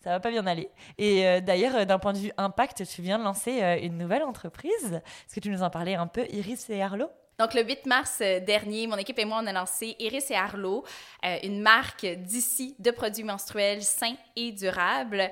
ça 0.00 0.10
va 0.10 0.20
pas 0.20 0.30
bien 0.30 0.46
aller. 0.46 0.70
Et 0.96 1.40
d'ailleurs, 1.40 1.84
d'un 1.86 1.98
point 1.98 2.12
de 2.12 2.18
vue 2.18 2.32
impact, 2.36 2.84
tu 2.86 3.02
viens 3.02 3.18
de 3.18 3.24
lancer 3.24 3.60
une 3.82 3.98
nouvelle 3.98 4.22
entreprise. 4.22 4.92
Est-ce 4.92 5.34
que 5.34 5.40
tu 5.40 5.50
nous 5.50 5.62
en 5.62 5.70
parlais 5.70 5.94
un 5.94 6.06
peu, 6.06 6.24
Iris 6.30 6.70
et 6.70 6.82
Arlo? 6.82 7.10
Donc, 7.38 7.54
le 7.54 7.62
8 7.62 7.86
mars 7.86 8.18
euh, 8.20 8.40
dernier, 8.40 8.88
mon 8.88 8.96
équipe 8.96 9.16
et 9.20 9.24
moi, 9.24 9.38
on 9.40 9.46
a 9.46 9.52
lancé 9.52 9.94
Iris 10.00 10.28
et 10.32 10.34
Arlo, 10.34 10.84
euh, 11.24 11.36
une 11.44 11.60
marque 11.60 12.04
d'ici 12.04 12.74
de 12.80 12.90
produits 12.90 13.22
menstruels 13.22 13.84
sains 13.84 14.16
et 14.34 14.50
durables. 14.50 15.30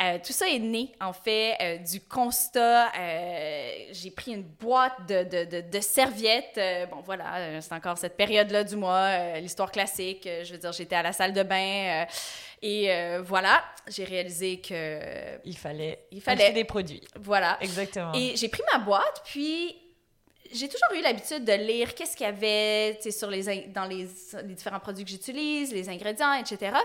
Euh, 0.00 0.18
tout 0.24 0.32
ça 0.32 0.48
est 0.48 0.60
né, 0.60 0.92
en 1.00 1.12
fait, 1.12 1.82
du 1.90 2.00
constat. 2.00 2.92
J'ai 3.90 4.12
pris 4.12 4.34
une 4.34 4.44
boîte 4.44 5.08
de, 5.08 5.24
de, 5.24 5.60
de, 5.68 5.80
serviettes. 5.80 6.60
bon, 6.92 7.00
voilà, 7.04 7.60
c'est 7.60 7.74
encore 7.74 7.98
cette 7.98 8.16
période-là 8.16 8.62
du 8.62 8.76
mois, 8.76 9.40
l'histoire 9.40 9.72
classique. 9.72 10.28
je 10.44 10.52
veux 10.52 10.58
dire, 10.58 10.70
j'étais 10.70 10.94
à 10.94 11.02
la 11.02 11.12
salle 11.12 11.32
de 11.32 11.42
bain. 11.42 12.06
Et 12.62 13.18
voilà, 13.24 13.64
j'ai 13.88 14.04
réalisé 14.04 14.60
que... 14.60 15.40
Il 15.44 15.58
fallait, 15.58 16.04
il 16.12 16.20
fallait 16.20 16.44
acheter 16.44 16.54
des 16.54 16.64
produits. 16.64 17.02
Voilà. 17.18 17.58
Exactement. 17.60 18.12
Et 18.14 18.36
j'ai 18.36 18.48
pris 18.48 18.62
ma 18.72 18.78
boîte, 18.78 19.22
puis 19.24 19.74
j'ai 20.52 20.68
toujours 20.68 20.98
eu 20.98 21.02
l'habitude 21.02 21.44
de 21.44 21.52
lire 21.52 21.94
qu'est-ce 21.94 22.16
qu'il 22.16 22.26
y 22.26 22.28
avait 22.28 22.98
sur 23.10 23.30
les, 23.30 23.66
dans 23.68 23.84
les, 23.84 24.08
les 24.44 24.54
différents 24.54 24.80
produits 24.80 25.04
que 25.04 25.10
j'utilise, 25.10 25.72
les 25.72 25.88
ingrédients, 25.88 26.32
etc. 26.34 26.76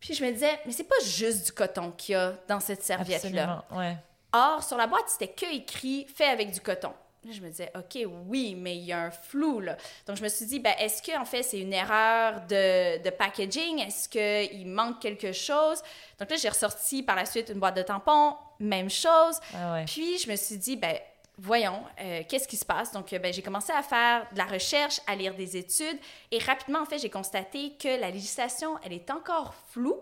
Puis 0.00 0.14
je 0.14 0.24
me 0.24 0.32
disais, 0.32 0.58
mais 0.66 0.72
c'est 0.72 0.84
pas 0.84 1.00
juste 1.04 1.46
du 1.46 1.52
coton 1.52 1.92
qu'il 1.92 2.14
y 2.14 2.16
a 2.16 2.34
dans 2.48 2.60
cette 2.60 2.82
serviette-là. 2.82 3.64
Ouais. 3.70 3.96
Or, 4.32 4.62
sur 4.62 4.76
la 4.76 4.86
boîte, 4.86 5.08
c'était 5.08 5.28
que 5.28 5.54
écrit 5.54 6.06
fait 6.12 6.26
avec 6.26 6.50
du 6.50 6.60
coton. 6.60 6.92
Là, 7.24 7.30
je 7.30 7.40
me 7.40 7.48
disais, 7.48 7.70
OK, 7.76 8.04
oui, 8.26 8.56
mais 8.56 8.76
il 8.76 8.82
y 8.82 8.92
a 8.92 8.98
un 8.98 9.10
flou, 9.12 9.60
là. 9.60 9.76
Donc, 10.06 10.16
je 10.16 10.24
me 10.24 10.28
suis 10.28 10.44
dit, 10.44 10.58
ben, 10.58 10.74
est-ce 10.80 11.00
que 11.00 11.16
en 11.16 11.24
fait, 11.24 11.44
c'est 11.44 11.60
une 11.60 11.72
erreur 11.72 12.40
de, 12.48 13.00
de 13.00 13.10
packaging? 13.10 13.78
Est-ce 13.78 14.08
qu'il 14.08 14.66
manque 14.66 15.00
quelque 15.00 15.30
chose? 15.30 15.80
Donc 16.18 16.30
là, 16.30 16.36
j'ai 16.36 16.48
ressorti 16.48 17.04
par 17.04 17.14
la 17.14 17.24
suite 17.24 17.50
une 17.50 17.60
boîte 17.60 17.76
de 17.76 17.82
tampons, 17.82 18.34
même 18.58 18.90
chose. 18.90 19.38
Ah 19.54 19.74
ouais. 19.74 19.84
Puis, 19.84 20.18
je 20.18 20.28
me 20.28 20.34
suis 20.34 20.56
dit, 20.56 20.76
ben, 20.76 20.96
voyons, 21.38 21.82
euh, 22.00 22.22
qu'est-ce 22.28 22.46
qui 22.46 22.56
se 22.56 22.64
passe? 22.64 22.92
Donc, 22.92 23.12
euh, 23.12 23.18
ben, 23.18 23.32
j'ai 23.32 23.42
commencé 23.42 23.72
à 23.72 23.82
faire 23.82 24.26
de 24.32 24.38
la 24.38 24.44
recherche, 24.44 25.00
à 25.06 25.14
lire 25.14 25.34
des 25.34 25.56
études, 25.56 25.98
et 26.30 26.38
rapidement, 26.38 26.80
en 26.80 26.86
fait, 26.86 26.98
j'ai 26.98 27.10
constaté 27.10 27.72
que 27.78 28.00
la 28.00 28.10
législation, 28.10 28.78
elle 28.84 28.92
est 28.92 29.10
encore 29.10 29.54
floue. 29.70 29.96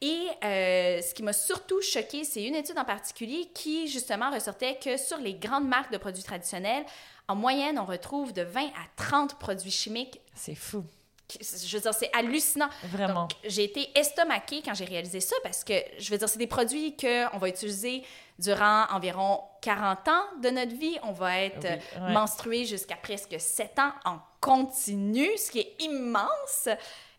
Et 0.00 0.26
euh, 0.44 1.00
ce 1.00 1.14
qui 1.14 1.22
m'a 1.22 1.32
surtout 1.32 1.80
choqué, 1.80 2.24
c'est 2.24 2.42
une 2.42 2.56
étude 2.56 2.76
en 2.76 2.84
particulier 2.84 3.48
qui, 3.54 3.86
justement, 3.86 4.30
ressortait 4.30 4.76
que 4.82 4.96
sur 4.96 5.18
les 5.18 5.34
grandes 5.34 5.68
marques 5.68 5.92
de 5.92 5.98
produits 5.98 6.24
traditionnels, 6.24 6.84
en 7.28 7.36
moyenne, 7.36 7.78
on 7.78 7.84
retrouve 7.84 8.32
de 8.32 8.42
20 8.42 8.60
à 8.60 8.70
30 8.96 9.38
produits 9.38 9.70
chimiques. 9.70 10.20
C'est 10.34 10.56
fou 10.56 10.84
je 11.40 11.76
veux 11.76 11.82
dire, 11.82 11.94
c'est 11.94 12.10
hallucinant. 12.12 12.68
Vraiment. 12.84 13.28
j'ai 13.44 13.64
été 13.64 13.88
estomaquée 13.98 14.62
quand 14.64 14.74
j'ai 14.74 14.84
réalisé 14.84 15.20
ça 15.20 15.36
parce 15.42 15.64
que, 15.64 15.74
je 15.98 16.10
veux 16.10 16.18
dire, 16.18 16.28
c'est 16.28 16.38
des 16.38 16.46
produits 16.46 16.96
qu'on 16.96 17.38
va 17.38 17.48
utiliser 17.48 18.02
durant 18.38 18.86
environ 18.90 19.40
40 19.60 20.08
ans 20.08 20.24
de 20.42 20.50
notre 20.50 20.74
vie. 20.74 20.98
On 21.02 21.12
va 21.12 21.40
être 21.40 21.66
menstrué 22.10 22.64
jusqu'à 22.64 22.96
presque 22.96 23.36
7 23.38 23.78
ans 23.78 23.92
en 24.04 24.18
continu, 24.40 25.28
ce 25.38 25.50
qui 25.50 25.60
est 25.60 25.76
immense. 25.80 26.68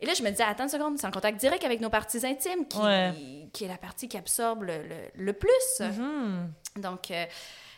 Et 0.01 0.05
là, 0.05 0.13
je 0.13 0.21
me 0.21 0.29
dis, 0.29 0.41
attends 0.41 0.63
une 0.63 0.69
seconde, 0.69 0.97
c'est 0.99 1.07
en 1.07 1.11
contact 1.11 1.39
direct 1.39 1.63
avec 1.63 1.79
nos 1.79 1.89
parties 1.89 2.25
intimes 2.25 2.67
qui, 2.67 3.49
qui 3.53 3.63
est 3.63 3.69
la 3.69 3.77
partie 3.77 4.09
qui 4.09 4.17
absorbe 4.17 4.63
le, 4.63 4.83
le, 5.15 5.33
plus. 5.33 5.79
Mm-hmm. 5.79 6.81
Donc, 6.81 7.09
euh, 7.09 7.25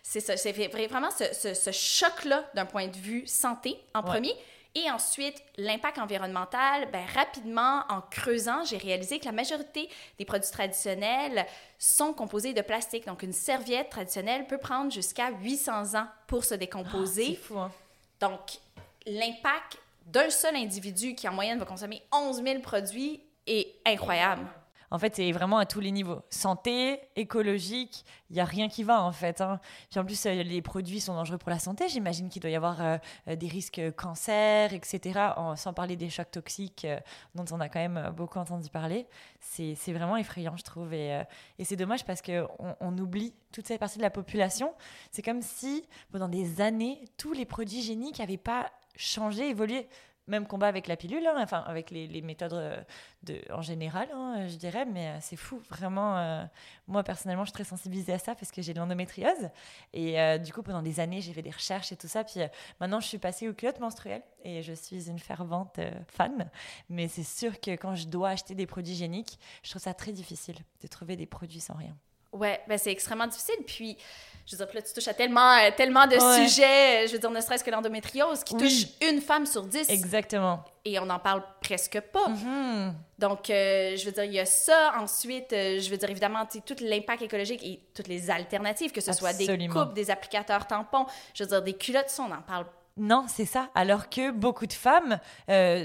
c'est 0.01 0.19
ça, 0.19 0.35
c'est 0.35 0.51
vraiment 0.51 1.09
ce, 1.11 1.53
ce, 1.53 1.71
choc-là 1.71 2.43
d'un 2.55 2.65
point 2.65 2.87
de 2.87 2.97
vue 2.97 3.27
santé 3.27 3.77
en 3.93 4.01
premier. 4.01 4.33
Et 4.77 4.91
ensuite, 4.91 5.41
l'impact 5.55 5.99
environnemental, 5.99 6.89
ben, 6.91 7.05
rapidement, 7.15 7.83
en 7.87 8.01
creusant, 8.01 8.65
j'ai 8.65 8.77
réalisé 8.77 9.19
que 9.19 9.25
la 9.25 9.31
majorité 9.31 9.89
des 10.19 10.25
produits 10.25 10.51
traditionnels 10.51 11.45
sont 11.79 12.11
composés 12.11 12.53
de 12.53 12.61
plastique. 12.61 13.05
Donc, 13.05 13.23
une 13.23 13.31
serviette 13.31 13.89
traditionnelle 13.89 14.47
peut 14.47 14.57
prendre 14.57 14.91
jusqu'à 14.91 15.31
800 15.31 15.97
ans 15.97 16.07
pour 16.27 16.43
se 16.43 16.55
décomposer. 16.55 17.39
Ah, 17.39 17.45
fou, 17.47 17.57
hein? 17.57 17.71
Donc, 18.19 18.59
l'impact 19.05 19.77
d'un 20.07 20.29
seul 20.29 20.57
individu 20.57 21.15
qui, 21.15 21.27
en 21.29 21.33
moyenne, 21.33 21.57
va 21.57 21.65
consommer 21.65 22.03
11 22.11 22.43
000 22.43 22.59
produits 22.59 23.21
est 23.47 23.75
incroyable. 23.85 24.45
En 24.91 24.99
fait, 24.99 25.15
c'est 25.15 25.31
vraiment 25.31 25.57
à 25.57 25.65
tous 25.65 25.79
les 25.79 25.91
niveaux. 25.91 26.21
Santé, 26.29 26.99
écologique, 27.15 28.05
il 28.29 28.35
n'y 28.35 28.39
a 28.39 28.45
rien 28.45 28.67
qui 28.67 28.83
va 28.83 29.01
en 29.01 29.11
fait. 29.11 29.41
Hein. 29.41 29.59
En 29.95 30.05
plus, 30.05 30.25
euh, 30.25 30.43
les 30.43 30.61
produits 30.61 30.99
sont 30.99 31.15
dangereux 31.15 31.37
pour 31.37 31.49
la 31.49 31.59
santé. 31.59 31.87
J'imagine 31.89 32.29
qu'il 32.29 32.41
doit 32.41 32.51
y 32.51 32.55
avoir 32.55 32.81
euh, 32.81 32.97
euh, 33.27 33.35
des 33.35 33.47
risques 33.47 33.81
cancer, 33.95 34.73
etc. 34.73 35.19
sans 35.55 35.73
parler 35.73 35.95
des 35.95 36.09
chocs 36.09 36.31
toxiques 36.31 36.87
dont 37.33 37.45
on 37.51 37.59
a 37.59 37.69
quand 37.69 37.79
même 37.79 38.13
beaucoup 38.15 38.39
entendu 38.39 38.69
parler. 38.69 39.07
C'est 39.39 39.93
vraiment 39.93 40.17
effrayant, 40.17 40.55
je 40.57 40.63
trouve. 40.63 40.93
Et, 40.93 41.21
et 41.59 41.65
c'est 41.65 41.75
dommage 41.75 42.05
parce 42.05 42.21
qu'on 42.21 42.47
on 42.79 42.97
oublie 42.97 43.33
toute 43.51 43.67
cette 43.67 43.79
partie 43.79 43.97
de 43.97 44.03
la 44.03 44.09
population. 44.09 44.73
C'est 45.11 45.21
comme 45.21 45.41
si 45.41 45.87
pendant 46.11 46.27
des 46.27 46.61
années, 46.61 47.05
tous 47.17 47.33
les 47.33 47.45
produits 47.45 47.81
géniques 47.81 48.19
n'avaient 48.19 48.37
pas 48.37 48.71
changé, 48.95 49.49
évolué 49.49 49.87
même 50.27 50.47
combat 50.47 50.67
avec 50.67 50.87
la 50.87 50.97
pilule, 50.97 51.25
hein, 51.27 51.35
enfin 51.37 51.63
avec 51.67 51.91
les, 51.91 52.21
méthodes 52.21 52.53
euh, 52.53 53.41
en 53.51 53.61
général, 53.61 54.07
hein, 54.13 54.47
je 54.47 54.55
dirais, 54.55 54.85
mais 54.85 55.07
euh, 55.07 55.17
c'est 55.21 55.35
fou, 55.35 55.61
vraiment. 55.69 56.17
Euh, 56.17 56.43
moi 56.87 57.03
personnellement, 57.03 57.43
je 57.43 57.49
suis 57.49 57.53
très 57.53 57.63
sensibilisée 57.63 58.13
à 58.13 58.19
ça 58.19 58.35
parce 58.35 58.51
que 58.51 58.61
j'ai 58.61 58.73
de 58.73 58.79
l'endométriose 58.79 59.49
et 59.93 60.39
du 60.39 60.53
coup 60.53 60.61
pendant 60.61 60.81
des 60.81 60.99
années 60.99 61.21
j'ai 61.21 61.33
fait 61.33 61.41
des 61.41 61.51
recherches 61.51 61.91
et 61.91 61.95
tout 61.95 62.07
ça, 62.07 62.23
puis 62.23 62.41
maintenant 62.79 62.99
je 62.99 63.07
suis 63.07 63.17
passée 63.17 63.49
aux 63.49 63.53
culottes 63.53 63.79
menstruelles 63.79 64.23
et 64.43 64.61
je 64.61 64.73
suis 64.73 65.09
une 65.09 65.19
fervente 65.19 65.79
fan, 66.07 66.49
mais 66.89 67.07
c'est 67.07 67.23
sûr 67.23 67.59
que 67.59 67.71
quand 67.71 67.95
je 67.95 68.07
dois 68.07 68.29
acheter 68.29 68.53
des 68.53 68.67
produits 68.67 68.93
hygiéniques, 68.93 69.39
je 69.63 69.71
trouve 69.71 69.81
ça 69.81 69.93
très 69.93 70.11
difficile 70.11 70.57
de 70.81 70.87
trouver 70.87 71.15
des 71.15 71.25
produits 71.25 71.59
sans 71.59 71.75
rien. 71.75 71.95
Ouais, 72.35 72.61
ben 72.67 72.77
c'est 72.77 72.91
extrêmement 72.91 73.27
difficile. 73.27 73.63
Puis, 73.65 73.97
je 74.45 74.55
veux 74.55 74.63
dire, 74.63 74.75
là, 74.75 74.81
tu 74.81 74.93
touches 74.93 75.07
à 75.07 75.13
tellement, 75.13 75.53
euh, 75.53 75.71
tellement 75.75 76.05
de 76.05 76.13
sujets, 76.13 77.07
je 77.07 77.13
veux 77.13 77.19
dire, 77.19 77.31
ne 77.31 77.41
serait-ce 77.41 77.63
que 77.63 77.71
l'endométriose, 77.71 78.43
qui 78.43 78.55
touche 78.55 78.85
une 79.01 79.19
femme 79.19 79.45
sur 79.45 79.63
dix. 79.63 79.89
Exactement. 79.89 80.63
Et 80.83 80.99
on 80.99 81.05
n'en 81.05 81.17
parle 81.17 81.43
presque 81.61 81.99
pas. 81.99 82.27
Mm-hmm. 82.29 82.93
Donc, 83.17 83.49
euh, 83.49 83.95
je 83.97 84.05
veux 84.05 84.11
dire, 84.11 84.23
il 84.25 84.33
y 84.33 84.39
a 84.39 84.45
ça. 84.45 84.93
Ensuite, 84.99 85.51
euh, 85.51 85.79
je 85.79 85.89
veux 85.89 85.97
dire, 85.97 86.09
évidemment, 86.09 86.45
tout 86.45 86.75
l'impact 86.81 87.23
écologique 87.23 87.63
et 87.63 87.81
toutes 87.95 88.07
les 88.07 88.29
alternatives, 88.29 88.91
que 88.91 89.01
ce 89.01 89.13
soit 89.13 89.33
des 89.33 89.67
coupes, 89.67 89.93
des 89.93 90.11
applicateurs 90.11 90.67
tampons, 90.67 91.07
je 91.33 91.43
veux 91.43 91.49
dire, 91.49 91.63
des 91.63 91.73
culottes, 91.73 92.09
ça, 92.09 92.23
on 92.23 92.29
n'en 92.29 92.41
parle 92.41 92.65
non, 92.97 93.25
c'est 93.27 93.43
ça. 93.43 93.67
Alors 93.75 94.07
que 94.07 94.31
beaucoup 94.31 94.65
de 94.65 94.71
femmes 94.71 95.19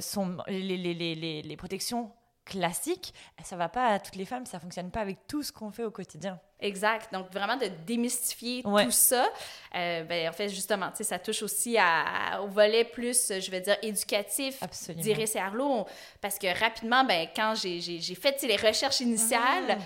sont 0.00 0.36
les, 0.46 0.62
les, 0.62 0.94
les, 0.94 1.42
les 1.42 1.56
protections 1.56 2.12
classique, 2.50 3.14
ça 3.42 3.56
va 3.56 3.68
pas 3.68 3.86
à 3.86 3.98
toutes 4.00 4.16
les 4.16 4.24
femmes, 4.24 4.44
ça 4.44 4.58
fonctionne 4.58 4.90
pas 4.90 5.00
avec 5.00 5.26
tout 5.28 5.42
ce 5.42 5.52
qu'on 5.52 5.70
fait 5.70 5.84
au 5.84 5.90
quotidien. 5.90 6.38
Exact. 6.58 7.12
Donc, 7.12 7.32
vraiment 7.32 7.56
de 7.56 7.68
démystifier 7.86 8.62
tout 8.62 8.90
ça. 8.90 9.26
Euh, 9.74 10.04
ben, 10.04 10.28
en 10.28 10.32
fait, 10.32 10.48
justement, 10.48 10.90
ça 10.92 11.18
touche 11.18 11.42
aussi 11.42 11.78
à, 11.78 12.42
au 12.42 12.48
volet 12.48 12.84
plus, 12.84 13.32
je 13.40 13.50
vais 13.50 13.60
dire, 13.60 13.76
éducatif 13.82 14.60
d'Iris 14.96 15.36
et 15.36 15.38
Arlo. 15.38 15.86
Parce 16.20 16.38
que 16.38 16.58
rapidement, 16.58 17.04
ben, 17.04 17.28
quand 17.34 17.54
j'ai 17.54 18.14
fait 18.14 18.42
les 18.42 18.56
recherches 18.56 19.00
initiales, 19.00 19.78
ah. 19.78 19.84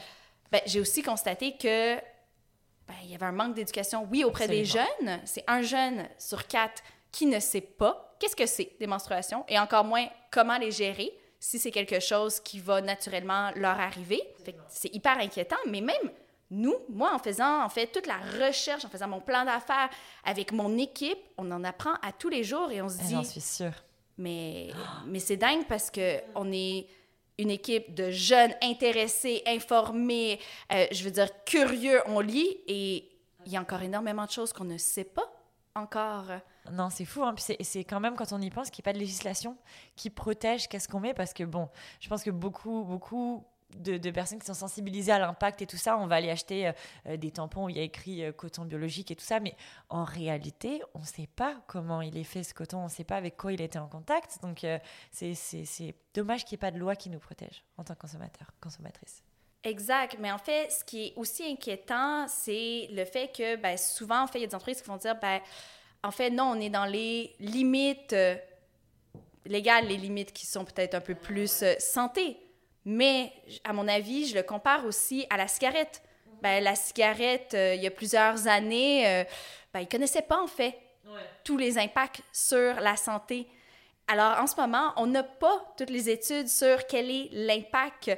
ben, 0.51 0.61
j'ai 0.67 0.81
aussi 0.81 1.03
constaté 1.03 1.57
que 1.57 1.95
ben, 1.95 2.95
il 3.05 3.11
y 3.11 3.15
avait 3.15 3.27
un 3.27 3.33
manque 3.33 3.55
d'éducation, 3.55 4.09
oui, 4.11 4.25
auprès 4.25 4.49
des 4.49 4.65
jeunes. 4.65 5.21
C'est 5.25 5.45
un 5.47 5.63
jeune 5.63 6.09
sur 6.19 6.47
quatre 6.47 6.83
qui 7.13 7.27
ne 7.27 7.39
sait 7.39 7.61
pas 7.61 8.17
qu'est-ce 8.19 8.37
que 8.37 8.47
c'est 8.47 8.73
des 8.81 8.87
menstruations 8.87 9.45
et 9.49 9.59
encore 9.59 9.85
moins 9.85 10.07
comment 10.31 10.59
les 10.59 10.73
gérer 10.73 11.13
si 11.45 11.59
c'est 11.59 11.71
quelque 11.71 12.01
chose 12.01 12.41
qui 12.41 12.59
va 12.59 12.81
naturellement 12.81 13.51
leur 13.55 13.79
arriver. 13.79 14.23
C'est 14.69 14.95
hyper 14.95 15.19
inquiétant, 15.19 15.59
mais 15.67 15.83
même 15.83 16.11
nous, 16.51 16.75
moi, 16.89 17.15
en 17.15 17.19
faisant 17.19 17.63
en 17.63 17.69
fait 17.69 17.89
toute 17.89 18.07
la 18.07 18.17
recherche, 18.17 18.83
en 18.87 18.89
faisant 18.89 19.09
mon 19.09 19.21
plan 19.21 19.45
d'affaires 19.45 19.91
avec 20.25 20.53
mon 20.53 20.79
équipe, 20.79 21.19
on 21.37 21.51
en 21.51 21.63
apprend 21.63 21.93
à 22.01 22.13
tous 22.13 22.31
les 22.31 22.45
jours 22.45 22.73
et 22.73 22.81
on 22.81 22.89
se 22.89 22.97
dit. 22.97 23.13
J'en 23.13 23.25
suis 23.25 23.43
sûre. 23.43 23.75
Mais, 24.17 24.71
mais 25.07 25.19
c'est 25.19 25.37
dingue 25.37 25.67
parce 25.69 25.91
que 25.91 26.19
on 26.35 26.51
est 26.51 26.87
une 27.37 27.51
équipe 27.51 27.93
de 27.93 28.11
jeunes 28.11 28.55
intéressés, 28.63 29.43
informés, 29.47 30.41
euh, 30.73 30.87
je 30.93 31.05
veux 31.05 31.11
dire 31.11 31.29
curieux. 31.45 32.01
On 32.07 32.21
lit 32.21 32.57
et 32.69 33.11
il 33.45 33.53
y 33.53 33.57
a 33.59 33.61
encore 33.61 33.83
énormément 33.83 34.25
de 34.25 34.31
choses 34.31 34.55
qu'on 34.55 34.65
ne 34.65 34.79
sait 34.79 35.05
pas 35.05 35.31
encore. 35.75 36.27
Non, 36.71 36.91
c'est 36.91 37.05
fou. 37.05 37.25
Hein. 37.25 37.35
c'est 37.39 37.85
quand 37.85 38.01
même, 38.01 38.17
quand 38.17 38.33
on 38.33 38.41
y 38.41 38.51
pense, 38.51 38.71
qu'il 38.71 38.83
n'y 38.83 38.89
a 38.89 38.91
pas 38.91 38.95
de 38.95 39.01
législation 39.01 39.57
qui 39.97 40.11
protège 40.11 40.69
qu'est-ce 40.69 40.89
qu'on 40.89 41.01
met. 41.01 41.15
Parce 41.15 41.33
que, 41.33 41.45
bon, 41.45 41.69
je 42.01 42.09
pense 42.09 42.23
que 42.23 42.31
beaucoup, 42.31 42.85
beaucoup 42.85 43.45
de, 43.77 44.11
personnes 44.11 44.39
qui 44.39 44.47
sont 44.47 44.55
sensibilisées 44.55 45.13
à 45.13 45.19
l'impact 45.19 45.63
et 45.63 45.67
tout 45.67 45.77
ça, 45.77 45.99
on 45.99 46.07
va 46.07 46.17
aller 46.17 46.31
acheter 46.31 46.69
euh, 46.69 46.73
euh, 47.07 47.17
des 47.17 47.33
tampons 47.33 47.67
où 47.67 47.69
il 47.69 47.77
y 47.77 47.81
a 47.81 47.83
écrit 47.83 48.25
euh, 48.25 48.33
coton 48.33 48.65
biologique 48.65 49.11
et 49.11 49.17
tout 49.17 49.25
ça. 49.25 49.41
Mais 49.41 49.57
en 49.89 50.05
réalité, 50.05 50.83
on 50.95 51.01
ne 51.01 51.05
sait 51.05 51.29
pas 51.35 51.57
comment 51.67 52.01
il 52.01 52.17
est 52.17 52.25
fait 52.25 52.45
ce 52.45 52.55
coton. 52.55 52.79
On 52.79 52.85
ne 52.85 52.89
sait 52.89 53.05
pas 53.05 53.17
avec 53.17 53.37
quoi 53.37 53.53
il 53.53 53.61
été 53.61 53.79
en 53.79 53.89
contact. 53.89 54.39
Donc, 54.43 54.67
c'est 55.11 55.95
dommage 56.15 56.45
qu'il 56.45 56.57
n'y 56.57 56.61
ait 56.61 56.67
pas 56.67 56.71
de 56.71 56.79
loi 56.79 56.97
qui 56.97 57.11
nous 57.11 57.19
protège 57.19 57.65
en 57.77 57.85
tant 57.85 57.95
que 57.95 58.01
consommateur, 58.01 58.49
consommatrice. 58.61 59.23
Exact. 59.65 60.17
Mais 60.19 60.31
en 60.31 60.39
fait, 60.39 60.71
ce 60.71 60.85
qui 60.85 61.07
est 61.07 61.13
aussi 61.17 61.45
inquiétant, 61.45 62.27
c'est 62.29 62.89
le 62.93 63.05
fait 63.07 63.35
que 63.35 63.57
ben, 63.57 63.77
souvent, 63.79 64.23
en 64.23 64.27
fait, 64.27 64.39
il 64.39 64.43
y 64.43 64.45
a 64.45 64.49
des 64.49 64.55
entreprises 64.55 64.83
qui 64.83 64.89
vont 64.89 64.99
dire 64.99 65.17
ben, 65.21 65.41
en 66.03 66.11
fait, 66.11 66.29
non, 66.31 66.53
on 66.55 66.61
est 66.61 66.69
dans 66.69 66.85
les 66.85 67.35
limites 67.41 68.13
euh, 68.13 68.37
légales, 69.47 69.87
les 69.87 69.97
limites 69.97 70.33
qui 70.33 70.45
sont 70.45 70.67
peut-être 70.67 70.95
un 70.95 71.01
peu 71.01 71.15
plus 71.15 71.63
euh, 71.63 71.75
santé. 71.79 72.37
Mais, 72.85 73.33
à 73.65 73.73
mon 73.73 73.89
avis, 73.89 74.27
je 74.27 74.35
le 74.35 74.43
compare 74.43 74.85
aussi 74.85 75.27
à 75.31 75.39
la 75.39 75.49
cigarette. 75.49 76.03
Ben, 76.43 76.63
la 76.63 76.75
cigarette, 76.75 77.55
euh, 77.55 77.75
il 77.75 77.83
y 77.83 77.87
a 77.87 77.91
plusieurs 77.91 78.47
années, 78.47 79.25
ben, 79.73 79.81
ils 79.81 79.85
ne 79.85 79.91
connaissaient 79.91 80.21
pas, 80.21 80.43
en 80.43 80.47
fait, 80.47 80.79
tous 81.43 81.57
les 81.57 81.79
impacts 81.79 82.21
sur 82.33 82.75
la 82.81 82.97
santé. 82.97 83.47
Alors 84.07 84.39
en 84.39 84.47
ce 84.47 84.57
moment, 84.57 84.93
on 84.97 85.07
n'a 85.07 85.23
pas 85.23 85.73
toutes 85.79 85.91
les 85.91 86.11
études 86.11 86.49
sur 86.49 86.87
quel 86.87 87.11
est 87.11 87.29
l'impact 87.33 88.11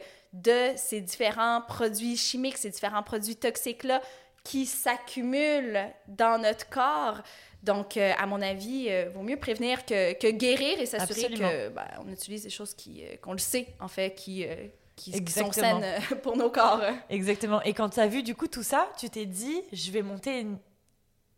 de 0.42 0.72
ces 0.76 1.00
différents 1.00 1.62
produits 1.62 2.16
chimiques, 2.16 2.58
ces 2.58 2.70
différents 2.70 3.02
produits 3.02 3.36
toxiques-là 3.36 4.00
qui 4.44 4.66
s'accumulent 4.66 5.80
dans 6.06 6.40
notre 6.40 6.68
corps. 6.68 7.22
Donc, 7.62 7.96
euh, 7.96 8.12
à 8.16 8.26
mon 8.26 8.40
avis, 8.40 8.84
il 8.84 8.92
euh, 8.92 9.10
vaut 9.12 9.22
mieux 9.22 9.38
prévenir 9.38 9.84
que, 9.84 10.12
que 10.12 10.30
guérir 10.30 10.80
et 10.80 10.86
s'assurer 10.86 11.34
que 11.34 11.68
ben, 11.70 11.86
on 12.04 12.08
utilise 12.12 12.44
des 12.44 12.50
choses 12.50 12.74
qui, 12.74 13.02
euh, 13.04 13.16
qu'on 13.20 13.32
le 13.32 13.38
sait, 13.38 13.66
en 13.80 13.88
fait, 13.88 14.14
qui, 14.14 14.46
qui, 14.94 15.12
sont 15.28 15.50
saines 15.50 15.84
pour 16.22 16.36
nos 16.36 16.50
corps. 16.50 16.82
Exactement. 17.10 17.60
Et 17.62 17.72
quand 17.72 17.88
tu 17.88 18.00
as 18.00 18.06
vu 18.06 18.22
du 18.22 18.36
coup 18.36 18.46
tout 18.46 18.62
ça, 18.62 18.88
tu 18.98 19.10
t'es 19.10 19.26
dit, 19.26 19.62
je 19.72 19.90
vais 19.90 20.02
monter 20.02 20.40
une, 20.40 20.58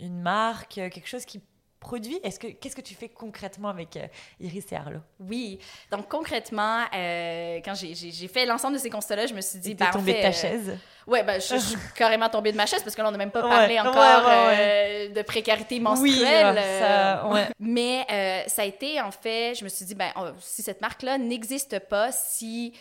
une 0.00 0.20
marque, 0.20 0.74
quelque 0.74 1.08
chose 1.08 1.24
qui 1.24 1.40
produit. 1.78 2.18
Est-ce 2.22 2.38
que 2.38 2.48
qu'est-ce 2.48 2.76
que 2.76 2.80
tu 2.80 2.94
fais 2.94 3.08
concrètement 3.08 3.68
avec 3.68 3.96
euh, 3.96 4.06
Iris 4.40 4.70
et 4.72 4.76
Arlo? 4.76 5.00
Oui, 5.20 5.58
donc 5.90 6.08
concrètement, 6.08 6.84
euh, 6.94 7.58
quand 7.64 7.74
j'ai 7.74 8.28
fait 8.28 8.46
l'ensemble 8.46 8.74
de 8.74 8.80
ces 8.80 8.90
constats-là, 8.90 9.26
je 9.26 9.34
me 9.34 9.40
suis 9.40 9.58
dit, 9.58 9.74
bah, 9.74 9.90
tombée 9.92 10.14
de 10.14 10.22
ta 10.22 10.28
euh, 10.28 10.32
chaise? 10.32 10.78
Ouais, 11.06 11.22
ben, 11.22 11.40
je, 11.40 11.56
suis 11.56 11.76
carrément 11.96 12.28
tombée 12.28 12.52
de 12.52 12.56
ma 12.56 12.66
chaise 12.66 12.82
parce 12.82 12.94
que 12.94 13.00
là, 13.00 13.08
on 13.08 13.12
n'a 13.12 13.18
même 13.18 13.30
pas 13.30 13.42
parlé 13.42 13.78
encore 13.80 13.94
de 13.94 15.22
précarité 15.22 15.80
menstruelle. 15.80 16.60
Oui, 17.30 17.40
Mais 17.60 18.44
ça 18.48 18.62
a 18.62 18.64
été, 18.64 19.00
en 19.00 19.10
fait, 19.10 19.54
je 19.54 19.64
me 19.64 19.68
suis 19.68 19.84
dit, 19.84 19.94
ben, 19.94 20.12
si 20.40 20.62
cette 20.62 20.80
marque-là 20.80 21.18
n'existe 21.18 21.78
pas, 21.78 22.12
si 22.12 22.74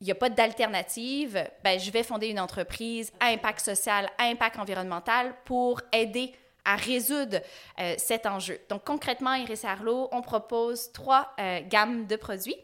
il 0.00 0.04
n'y 0.04 0.10
a 0.10 0.16
pas 0.16 0.28
d'alternative, 0.28 1.48
ben, 1.62 1.78
je 1.78 1.90
vais 1.90 2.02
fonder 2.02 2.28
une 2.28 2.40
entreprise 2.40 3.12
à 3.20 3.28
impact 3.28 3.60
social, 3.60 4.10
à 4.18 4.24
impact 4.24 4.58
environnemental 4.58 5.34
pour 5.44 5.80
aider 5.92 6.32
à 6.64 6.76
résoudre 6.76 7.38
euh, 7.78 7.94
cet 7.98 8.26
enjeu. 8.26 8.58
Donc 8.68 8.84
concrètement, 8.84 9.34
Iris 9.34 9.64
Arlo, 9.64 10.08
on 10.12 10.22
propose 10.22 10.92
trois 10.92 11.32
euh, 11.38 11.60
gammes 11.68 12.06
de 12.06 12.16
produits. 12.16 12.56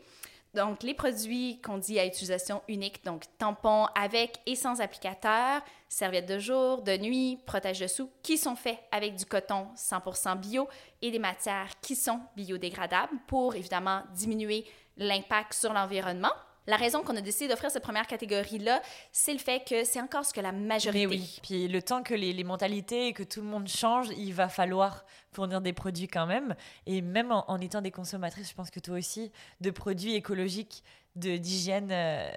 Donc 0.55 0.83
les 0.83 0.95
produits 0.95 1.61
qu'on 1.63 1.79
dit 1.79 2.01
à 2.01 2.07
utilisation 2.07 2.61
unique, 2.67 3.05
donc 3.05 3.23
tampons 3.39 3.87
avec 3.95 4.39
et 4.47 4.57
sans 4.57 4.81
applicateur, 4.81 5.63
serviettes 5.89 6.27
de 6.27 6.41
jour, 6.41 6.83
de 6.83 6.97
nuit, 6.97 7.39
protège-dessous, 7.47 8.11
qui 8.23 8.37
sont 8.37 8.57
faits 8.57 8.79
avec 8.91 9.15
du 9.15 9.27
coton 9.27 9.69
100% 9.77 10.39
bio 10.39 10.69
et 11.03 11.13
des 11.13 11.21
matières 11.21 11.69
qui 11.81 11.95
sont 11.95 12.21
biodégradables 12.35 13.17
pour 13.29 13.55
évidemment 13.55 14.03
diminuer 14.13 14.67
l'impact 14.97 15.55
sur 15.55 15.73
l'environnement. 15.73 16.33
La 16.71 16.77
raison 16.77 17.03
qu'on 17.03 17.17
a 17.17 17.21
décidé 17.21 17.49
d'offrir 17.49 17.69
cette 17.69 17.83
première 17.83 18.07
catégorie-là, 18.07 18.81
c'est 19.11 19.33
le 19.33 19.41
fait 19.41 19.69
que 19.69 19.83
c'est 19.83 20.01
encore 20.01 20.25
ce 20.25 20.33
que 20.33 20.41
la 20.41 20.53
majorité. 20.53 21.05
Mais 21.05 21.13
oui. 21.13 21.41
Puis 21.43 21.67
le 21.67 21.83
temps 21.83 22.05
que 22.05 22.15
les, 22.15 22.45
mentalités 22.45 23.09
et 23.09 23.13
que 23.13 23.25
tout 23.25 23.41
le 23.41 23.49
monde 23.49 23.67
change, 23.67 24.07
il 24.17 24.33
va 24.33 24.49
falloir 24.49 25.05
fournir 25.33 25.61
des 25.61 25.73
produits 25.73 26.07
quand 26.07 26.27
même. 26.27 26.55
Et 26.87 27.03
même 27.03 27.33
en, 27.33 27.59
étant 27.59 27.81
des 27.81 27.91
consommatrices, 27.91 28.51
je 28.51 28.55
pense 28.55 28.71
que 28.71 28.79
toi 28.79 28.99
aussi, 28.99 29.33
de 29.61 29.73
produits 29.73 30.15
écologiques, 30.15 30.85
de 31.17 31.37
d'hygiène, 31.39 31.89
euh, 31.91 32.31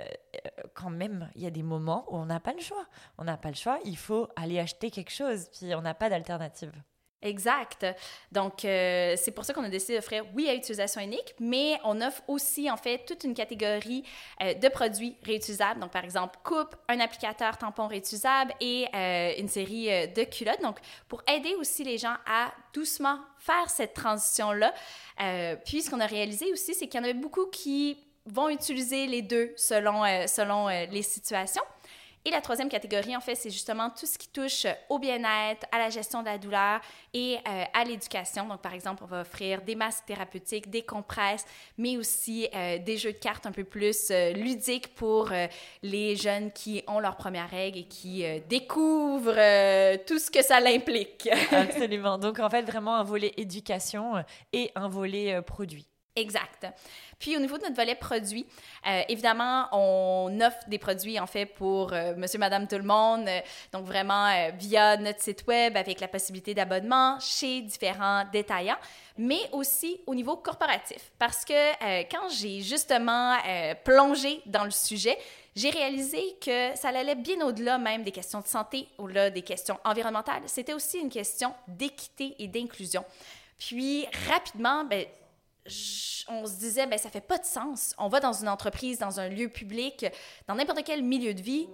quand 0.73 0.89
même, 0.89 1.29
il 1.35 1.43
y 1.43 1.45
a 1.45 1.51
des 1.51 1.61
moments 1.61 2.03
où 2.09 2.17
on 2.17 2.25
n'a 2.25 2.39
pas 2.39 2.53
le 2.53 2.59
choix. 2.61 2.87
On 3.19 3.25
n'a 3.25 3.37
pas 3.37 3.49
le 3.49 3.55
choix. 3.55 3.77
Il 3.85 3.97
faut 3.97 4.29
aller 4.35 4.57
acheter 4.57 4.89
quelque 4.89 5.11
chose. 5.11 5.47
Puis 5.51 5.75
on 5.75 5.81
n'a 5.83 5.93
pas 5.93 6.09
d'alternative. 6.09 6.73
Exact. 7.23 7.85
Donc, 8.31 8.65
euh, 8.65 9.15
c'est 9.17 9.31
pour 9.31 9.45
ça 9.45 9.53
qu'on 9.53 9.63
a 9.63 9.69
décidé 9.69 9.95
d'offrir, 9.95 10.25
oui, 10.35 10.49
à 10.49 10.53
utilisation 10.53 11.01
unique, 11.01 11.33
mais 11.39 11.79
on 11.85 12.01
offre 12.01 12.21
aussi, 12.27 12.69
en 12.69 12.75
fait, 12.75 13.05
toute 13.05 13.23
une 13.23 13.33
catégorie 13.33 14.03
euh, 14.41 14.53
de 14.53 14.67
produits 14.67 15.15
réutilisables. 15.23 15.79
Donc, 15.79 15.91
par 15.91 16.03
exemple, 16.03 16.37
coupe, 16.43 16.75
un 16.89 16.99
applicateur 16.99 17.57
tampon 17.57 17.87
réutilisable 17.87 18.53
et 18.59 18.87
euh, 18.93 19.33
une 19.37 19.47
série 19.47 19.87
de 20.09 20.23
culottes. 20.25 20.61
Donc, 20.61 20.79
pour 21.07 21.23
aider 21.27 21.55
aussi 21.55 21.85
les 21.85 21.97
gens 21.97 22.15
à 22.27 22.51
doucement 22.73 23.19
faire 23.37 23.69
cette 23.69 23.93
transition-là. 23.93 24.73
puis, 25.65 25.81
ce 25.81 25.89
qu'on 25.89 26.01
a 26.01 26.05
réalisé 26.05 26.51
aussi, 26.51 26.73
c'est 26.73 26.87
qu'il 26.87 26.99
y 26.99 27.01
en 27.01 27.05
avait 27.05 27.13
beaucoup 27.13 27.45
qui 27.45 27.97
vont 28.25 28.49
utiliser 28.49 29.07
les 29.07 29.21
deux 29.21 29.53
selon, 29.55 30.03
selon 30.27 30.67
les 30.67 31.01
situations. 31.01 31.63
Et 32.25 32.31
la 32.31 32.39
troisième 32.39 32.69
catégorie, 32.69 33.15
en 33.17 33.19
fait, 33.19 33.35
c'est 33.35 33.49
justement 33.49 33.89
tout 33.89 34.05
ce 34.05 34.17
qui 34.17 34.29
touche 34.29 34.65
au 34.87 34.97
bien-être, 34.97 35.67
à 35.73 35.77
la 35.77 35.89
gestion 35.89 36.21
de 36.21 36.27
la 36.27 36.37
douleur 36.37 36.79
et 37.13 37.37
euh, 37.45 37.63
à 37.73 37.83
l'éducation. 37.83 38.47
Donc, 38.47 38.61
par 38.61 38.73
exemple, 38.73 39.03
on 39.03 39.07
va 39.07 39.21
offrir 39.21 39.61
des 39.61 39.75
masques 39.75 40.05
thérapeutiques, 40.05 40.69
des 40.69 40.83
compresses, 40.83 41.45
mais 41.77 41.97
aussi 41.97 42.47
euh, 42.55 42.77
des 42.79 42.95
jeux 42.95 43.11
de 43.11 43.17
cartes 43.17 43.45
un 43.45 43.51
peu 43.51 43.65
plus 43.65 44.09
euh, 44.09 44.31
ludiques 44.31 44.95
pour 44.95 45.31
les 45.81 46.15
jeunes 46.15 46.51
qui 46.51 46.81
ont 46.87 46.99
leur 46.99 47.17
première 47.17 47.49
règle 47.49 47.79
et 47.79 47.87
qui 47.87 48.23
découvrent 48.47 49.33
tout 50.05 50.19
ce 50.19 50.31
que 50.31 50.41
ça 50.41 50.59
l'implique. 50.59 51.27
Absolument. 51.51 52.17
Donc, 52.17 52.39
en 52.39 52.49
fait, 52.49 52.61
vraiment 52.61 52.95
un 52.95 53.03
volet 53.03 53.33
éducation 53.35 54.23
et 54.53 54.71
un 54.75 54.87
volet 54.87 55.41
produit. 55.41 55.92
Exact. 56.15 56.67
Puis 57.17 57.35
au 57.35 57.39
niveau 57.39 57.57
de 57.57 57.63
notre 57.63 57.75
volet 57.75 57.95
produit, 57.95 58.45
euh, 58.85 59.01
évidemment, 59.09 59.67
on 59.71 60.39
offre 60.41 60.59
des 60.67 60.77
produits 60.77 61.19
en 61.19 61.25
fait 61.25 61.47
pour 61.47 61.91
euh, 61.91 62.13
monsieur, 62.15 62.37
madame, 62.37 62.67
tout 62.67 62.77
le 62.77 62.83
monde. 62.83 63.27
Euh, 63.27 63.39
donc 63.71 63.85
vraiment 63.85 64.29
via 64.55 64.95
notre 64.97 65.21
site 65.21 65.43
web 65.47 65.75
avec 65.75 65.99
la 65.99 66.07
possibilité 66.07 66.53
d'abonnement 66.53 67.17
chez 67.19 67.61
différents 67.61 68.25
détaillants, 68.31 68.77
mais 69.17 69.39
aussi 69.53 70.01
au 70.05 70.13
niveau 70.13 70.35
corporatif. 70.35 71.11
Parce 71.17 71.43
que 71.45 72.03
quand 72.11 72.29
j'ai 72.29 72.61
justement 72.61 73.37
plongé 73.83 74.41
dans 74.45 74.65
le 74.65 74.71
sujet, 74.71 75.17
j'ai 75.55 75.71
réalisé 75.71 76.35
que 76.39 76.75
ça 76.75 76.89
allait 76.89 77.15
bien 77.15 77.41
au-delà 77.41 77.77
même 77.79 78.03
des 78.03 78.11
questions 78.11 78.41
de 78.41 78.47
santé, 78.47 78.87
au-delà 78.99 79.29
des 79.29 79.41
questions 79.41 79.79
environnementales. 79.83 80.43
C'était 80.45 80.73
aussi 80.73 80.99
une 80.99 81.09
question 81.09 81.53
d'équité 81.67 82.35
et 82.37 82.47
d'inclusion. 82.47 83.03
Puis 83.57 84.05
rapidement, 84.29 84.83
ben, 84.83 85.05
on 86.27 86.45
se 86.45 86.59
disait, 86.59 86.87
ben, 86.87 86.97
ça 86.97 87.09
fait 87.09 87.21
pas 87.21 87.37
de 87.37 87.45
sens. 87.45 87.93
On 87.97 88.07
va 88.07 88.19
dans 88.19 88.33
une 88.33 88.49
entreprise, 88.49 88.99
dans 88.99 89.19
un 89.19 89.29
lieu 89.29 89.49
public, 89.49 90.05
dans 90.47 90.55
n'importe 90.55 90.83
quel 90.83 91.03
milieu 91.03 91.33
de 91.33 91.41
vie, 91.41 91.67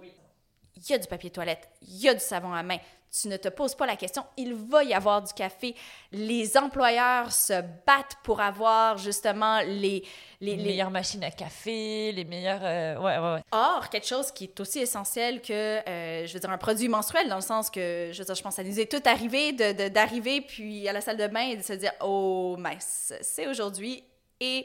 il 0.80 0.90
y 0.90 0.94
a 0.94 0.98
du 0.98 1.06
papier 1.06 1.30
toilette, 1.30 1.68
il 1.82 2.00
y 2.00 2.08
a 2.08 2.14
du 2.14 2.20
savon 2.20 2.52
à 2.52 2.62
main, 2.62 2.78
tu 3.10 3.28
ne 3.28 3.36
te 3.36 3.48
poses 3.48 3.74
pas 3.74 3.86
la 3.86 3.96
question, 3.96 4.24
il 4.36 4.54
va 4.54 4.84
y 4.84 4.94
avoir 4.94 5.20
du 5.20 5.32
café. 5.32 5.74
Les 6.12 6.56
employeurs 6.56 7.32
se 7.32 7.60
battent 7.84 8.16
pour 8.22 8.40
avoir 8.40 8.98
justement 8.98 9.60
les... 9.62 10.04
Les, 10.40 10.56
meilleures 10.56 10.90
machines 10.90 11.24
à 11.24 11.30
café, 11.30 12.12
les 12.12 12.24
meilleures... 12.24 12.62
Euh, 12.62 12.96
ouais, 12.98 13.18
ouais, 13.18 13.34
ouais. 13.34 13.42
Or, 13.50 13.90
quelque 13.90 14.06
chose 14.06 14.30
qui 14.30 14.44
est 14.44 14.60
aussi 14.60 14.78
essentiel 14.78 15.42
que, 15.42 15.52
euh, 15.52 16.26
je 16.26 16.32
veux 16.32 16.40
dire, 16.40 16.50
un 16.50 16.56
produit 16.56 16.88
menstruel, 16.88 17.28
dans 17.28 17.36
le 17.36 17.42
sens 17.42 17.68
que, 17.68 18.10
je 18.12 18.18
veux 18.18 18.24
dire, 18.24 18.34
je 18.34 18.42
pense 18.42 18.56
que 18.56 18.62
ça 18.62 18.68
nous 18.68 18.80
est 18.80 18.90
tout 18.90 19.02
arrivé 19.04 19.52
d'arriver 19.52 20.40
puis 20.40 20.88
à 20.88 20.92
la 20.92 21.00
salle 21.00 21.16
de 21.16 21.26
bain 21.26 21.48
et 21.48 21.56
de 21.56 21.62
se 21.62 21.74
dire, 21.74 21.92
oh 22.00 22.56
mince, 22.58 23.12
c'est 23.20 23.48
aujourd'hui 23.48 24.04
et 24.38 24.64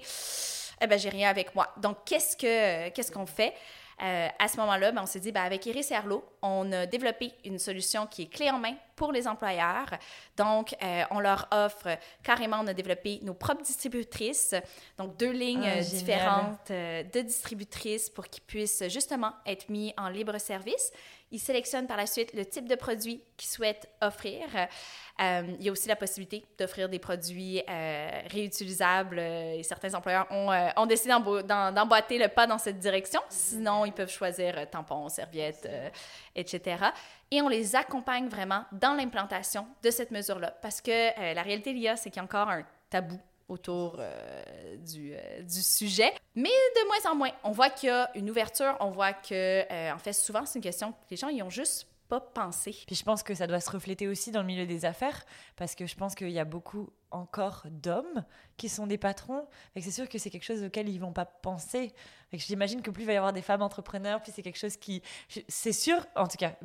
eh 0.81 0.87
ben, 0.87 0.97
j'ai 0.97 1.09
rien 1.09 1.29
avec 1.29 1.53
moi. 1.55 1.73
Donc, 1.77 1.97
qu'est-ce 2.05 2.37
que 2.37 2.89
qu'est-ce 2.89 3.11
qu'on 3.11 3.25
fait? 3.25 3.53
Euh, 4.01 4.27
à 4.37 4.47
ce 4.47 4.57
moment-là, 4.57 4.91
ben, 4.91 5.03
on 5.03 5.05
s'est 5.05 5.19
dit, 5.19 5.31
ben, 5.31 5.43
avec 5.43 5.65
Iris 5.65 5.91
et 5.91 5.95
Arlo, 5.95 6.23
on 6.41 6.69
a 6.71 6.85
développé 6.85 7.31
une 7.45 7.59
solution 7.59 8.07
qui 8.07 8.23
est 8.23 8.27
clé 8.27 8.49
en 8.49 8.59
main 8.59 8.75
pour 8.95 9.11
les 9.11 9.27
employeurs. 9.27 9.89
Donc, 10.37 10.75
euh, 10.83 11.03
on 11.11 11.19
leur 11.19 11.47
offre 11.51 11.97
carrément, 12.21 12.57
on 12.61 12.67
a 12.67 12.73
développé 12.73 13.19
nos 13.23 13.33
propres 13.33 13.63
distributrices, 13.63 14.53
donc 14.97 15.17
deux 15.17 15.31
lignes 15.31 15.71
ah, 15.77 15.81
différentes 15.81 16.71
euh, 16.71 17.03
de 17.03 17.21
distributrices 17.21 18.09
pour 18.09 18.27
qu'ils 18.27 18.43
puissent 18.43 18.83
justement 18.89 19.31
être 19.45 19.69
mis 19.69 19.93
en 19.97 20.09
libre 20.09 20.37
service. 20.39 20.91
Ils 21.31 21.39
sélectionnent 21.39 21.87
par 21.87 21.97
la 21.97 22.05
suite 22.05 22.33
le 22.33 22.45
type 22.45 22.67
de 22.67 22.75
produit 22.75 23.23
qu'ils 23.35 23.49
souhaitent 23.49 23.89
offrir. 24.01 24.43
Euh, 25.21 25.41
il 25.59 25.65
y 25.65 25.69
a 25.69 25.71
aussi 25.71 25.87
la 25.87 25.95
possibilité 25.95 26.45
d'offrir 26.57 26.87
des 26.87 26.99
produits 26.99 27.63
euh, 27.67 28.09
réutilisables 28.29 29.19
et 29.19 29.63
certains 29.63 29.93
employeurs 29.95 30.27
ont, 30.29 30.51
euh, 30.51 30.69
ont 30.77 30.85
décidé 30.85 31.09
d'emboîter 31.09 32.19
le 32.19 32.27
pas 32.27 32.45
dans 32.45 32.59
cette 32.59 32.79
direction. 32.79 33.21
Sinon, 33.29 33.85
ils 33.85 33.93
peuvent 33.93 34.11
choisir 34.11 34.69
tampons, 34.69 35.09
serviettes, 35.09 35.67
etc. 36.35 36.85
Et 37.31 37.41
on 37.41 37.49
les 37.49 37.75
accompagne 37.75 38.27
vraiment 38.27 38.63
dans 38.71 38.93
l'implantation 38.93 39.67
de 39.83 39.89
cette 39.89 40.11
mesure-là 40.11 40.51
parce 40.61 40.79
que 40.79 41.33
la 41.33 41.41
réalité, 41.41 41.73
l'IA, 41.73 41.95
c'est 41.95 42.11
qu'il 42.11 42.17
y 42.17 42.21
a 42.21 42.23
encore 42.23 42.49
un 42.49 42.63
tabou 42.89 43.19
autour 43.47 43.99
du, 44.79 45.13
du, 45.43 45.61
sujet. 45.61 46.11
Mais 46.35 46.49
de 46.49 46.87
moins 46.87 47.11
en 47.11 47.15
moins, 47.15 47.31
on 47.43 47.51
voit 47.51 47.69
qu'il 47.69 47.89
y 47.89 47.91
a 47.91 48.09
une 48.15 48.29
ouverture, 48.29 48.75
on 48.79 48.91
voit 48.91 49.13
que, 49.13 49.91
en 49.93 49.99
fait, 49.99 50.13
souvent, 50.13 50.45
c'est 50.45 50.59
une 50.59 50.63
question 50.63 50.91
que 50.93 50.97
les 51.11 51.17
gens, 51.17 51.29
ils 51.29 51.43
ont 51.43 51.49
juste 51.49 51.87
pas 52.07 52.19
penser. 52.19 52.75
Puis 52.85 52.95
je 52.95 53.03
pense 53.03 53.23
que 53.23 53.33
ça 53.33 53.47
doit 53.47 53.59
se 53.59 53.69
refléter 53.71 54.07
aussi 54.07 54.31
dans 54.31 54.41
le 54.41 54.47
milieu 54.47 54.65
des 54.65 54.85
affaires, 54.85 55.25
parce 55.55 55.75
que 55.75 55.85
je 55.85 55.95
pense 55.95 56.15
qu'il 56.15 56.29
y 56.29 56.39
a 56.39 56.45
beaucoup 56.45 56.89
encore 57.11 57.63
d'hommes 57.69 58.23
qui 58.57 58.69
sont 58.69 58.87
des 58.87 58.97
patrons. 58.97 59.47
C'est 59.75 59.91
sûr 59.91 60.07
que 60.07 60.17
c'est 60.17 60.29
quelque 60.29 60.43
chose 60.43 60.63
auquel 60.63 60.89
ils 60.89 60.99
vont 60.99 61.13
pas 61.13 61.25
penser. 61.25 61.93
J'imagine 62.33 62.81
que 62.81 62.91
plus 62.91 63.03
il 63.03 63.07
va 63.07 63.13
y 63.13 63.17
avoir 63.17 63.33
des 63.33 63.41
femmes 63.41 63.61
entrepreneurs, 63.61 64.21
puis 64.21 64.31
c'est 64.35 64.43
quelque 64.43 64.59
chose 64.59 64.77
qui... 64.77 65.01
C'est 65.47 65.73
sûr, 65.73 66.05
en 66.15 66.27
tout 66.27 66.37
cas, 66.37 66.55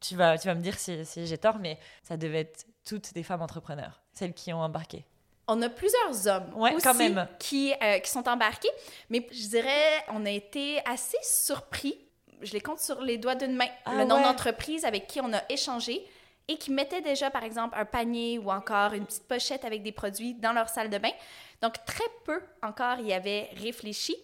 tu 0.00 0.16
vas, 0.16 0.38
tu 0.38 0.46
vas 0.46 0.54
me 0.54 0.62
dire 0.62 0.78
si, 0.78 1.04
si 1.04 1.26
j'ai 1.26 1.38
tort, 1.38 1.58
mais 1.58 1.78
ça 2.02 2.16
devait 2.16 2.40
être 2.40 2.66
toutes 2.84 3.12
des 3.12 3.22
femmes 3.22 3.42
entrepreneurs, 3.42 4.00
celles 4.12 4.34
qui 4.34 4.52
ont 4.52 4.60
embarqué. 4.60 5.04
On 5.48 5.60
a 5.62 5.68
plusieurs 5.68 6.26
hommes 6.26 6.52
aussi 6.56 6.82
quand 6.82 6.94
même. 6.94 7.26
Qui, 7.38 7.72
euh, 7.82 7.98
qui 7.98 8.10
sont 8.10 8.28
embarqués, 8.28 8.70
mais 9.10 9.26
je 9.32 9.48
dirais, 9.48 10.04
on 10.12 10.24
a 10.26 10.30
été 10.30 10.80
assez 10.86 11.18
surpris 11.22 11.98
je 12.42 12.52
les 12.52 12.60
compte 12.60 12.80
sur 12.80 13.00
les 13.00 13.18
doigts 13.18 13.34
d'une 13.34 13.56
main. 13.56 13.68
Ah 13.84 13.94
le 13.94 14.04
nom 14.04 14.20
d'entreprise 14.20 14.84
avec 14.84 15.06
qui 15.06 15.20
on 15.20 15.32
a 15.32 15.42
échangé 15.48 16.04
et 16.46 16.56
qui 16.56 16.72
mettaient 16.72 17.02
déjà, 17.02 17.30
par 17.30 17.42
exemple, 17.42 17.76
un 17.78 17.84
panier 17.84 18.38
ou 18.38 18.50
encore 18.50 18.94
une 18.94 19.04
petite 19.04 19.28
pochette 19.28 19.64
avec 19.64 19.82
des 19.82 19.92
produits 19.92 20.34
dans 20.34 20.52
leur 20.52 20.68
salle 20.68 20.88
de 20.88 20.98
bain. 20.98 21.10
Donc, 21.60 21.84
très 21.84 22.08
peu 22.24 22.40
encore 22.62 23.00
y 23.00 23.12
avaient 23.12 23.50
réfléchi. 23.56 24.16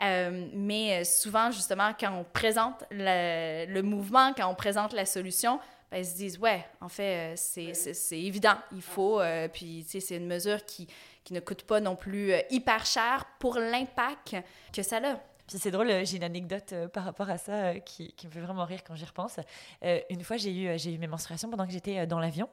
Euh, 0.00 0.48
mais 0.52 1.04
souvent, 1.04 1.50
justement, 1.50 1.92
quand 1.98 2.12
on 2.12 2.24
présente 2.24 2.84
le, 2.90 3.66
le, 3.66 3.82
mouvement, 3.82 4.32
quand 4.36 4.48
on 4.48 4.54
présente 4.54 4.92
la 4.92 5.06
solution, 5.06 5.60
ben, 5.92 5.98
ils 5.98 6.06
se 6.06 6.16
disent, 6.16 6.38
ouais, 6.38 6.64
en 6.80 6.88
fait, 6.88 7.34
c'est 7.36 8.18
évident, 8.18 8.56
il 8.72 8.82
faut. 8.82 9.20
puis, 9.52 9.84
tu 9.84 9.92
sais, 9.92 10.00
c'est 10.00 10.16
une 10.16 10.26
mesure 10.26 10.64
qui, 10.64 10.88
qui 11.22 11.34
ne 11.34 11.40
coûte 11.40 11.62
pas 11.62 11.80
non 11.80 11.94
plus 11.94 12.32
hyper 12.50 12.84
cher 12.84 13.26
pour 13.38 13.58
l'impact 13.58 14.36
que 14.72 14.82
ça 14.82 14.96
a 14.96 15.18
c'est 15.58 15.70
drôle, 15.70 15.90
euh, 15.90 16.04
j'ai 16.04 16.16
une 16.16 16.24
anecdote 16.24 16.72
euh, 16.72 16.88
par 16.88 17.04
rapport 17.04 17.30
à 17.30 17.38
ça 17.38 17.52
euh, 17.52 17.78
qui, 17.80 18.14
me 18.24 18.30
fait 18.30 18.40
vraiment 18.40 18.64
rire 18.64 18.82
quand 18.84 18.94
j'y 18.94 19.04
repense. 19.04 19.38
une 19.82 20.22
fois, 20.22 20.36
j'ai 20.36 20.54
eu, 20.54 20.78
j'ai 20.78 20.94
eu 20.94 20.98
mes 20.98 21.06
menstruations 21.06 21.50
pendant 21.50 21.66
que 21.66 21.72
j'étais 21.72 22.06
dans 22.06 22.20
l'avion. 22.20 22.48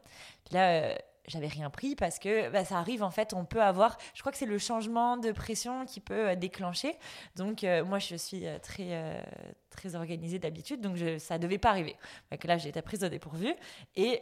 Puis 0.46 0.56
là, 0.56 0.98
j'avais 1.28 1.48
rien 1.48 1.70
pris 1.70 1.96
parce 1.96 2.18
que 2.18 2.50
bah, 2.50 2.66
ça 2.66 2.78
arrive 2.78 3.04
en 3.04 3.12
fait, 3.12 3.34
on 3.34 3.46
peut 3.46 3.62
avoir, 3.62 3.98
je 4.16 4.22
crois 4.22 4.32
que 4.32 4.38
c'est 4.38 4.46
le 4.48 4.58
changement 4.58 5.18
de 5.18 5.32
pression 5.32 5.86
qui 5.86 6.00
peut 6.00 6.36
déclencher. 6.36 6.98
Donc 7.36 7.64
moi 7.86 8.00
je 8.00 8.16
suis 8.16 8.46
très 8.64 9.24
très 9.70 9.96
organisée 9.96 10.40
d'habitude, 10.40 10.82
donc 10.82 10.98
ça 11.20 11.38
devait 11.38 11.58
pas 11.58 11.70
arriver. 11.70 11.96
Donc 12.32 12.44
là 12.44 12.58
j'étais 12.58 12.82
prise 12.82 13.04
au 13.04 13.10
dépourvu 13.10 13.54
et 13.96 14.20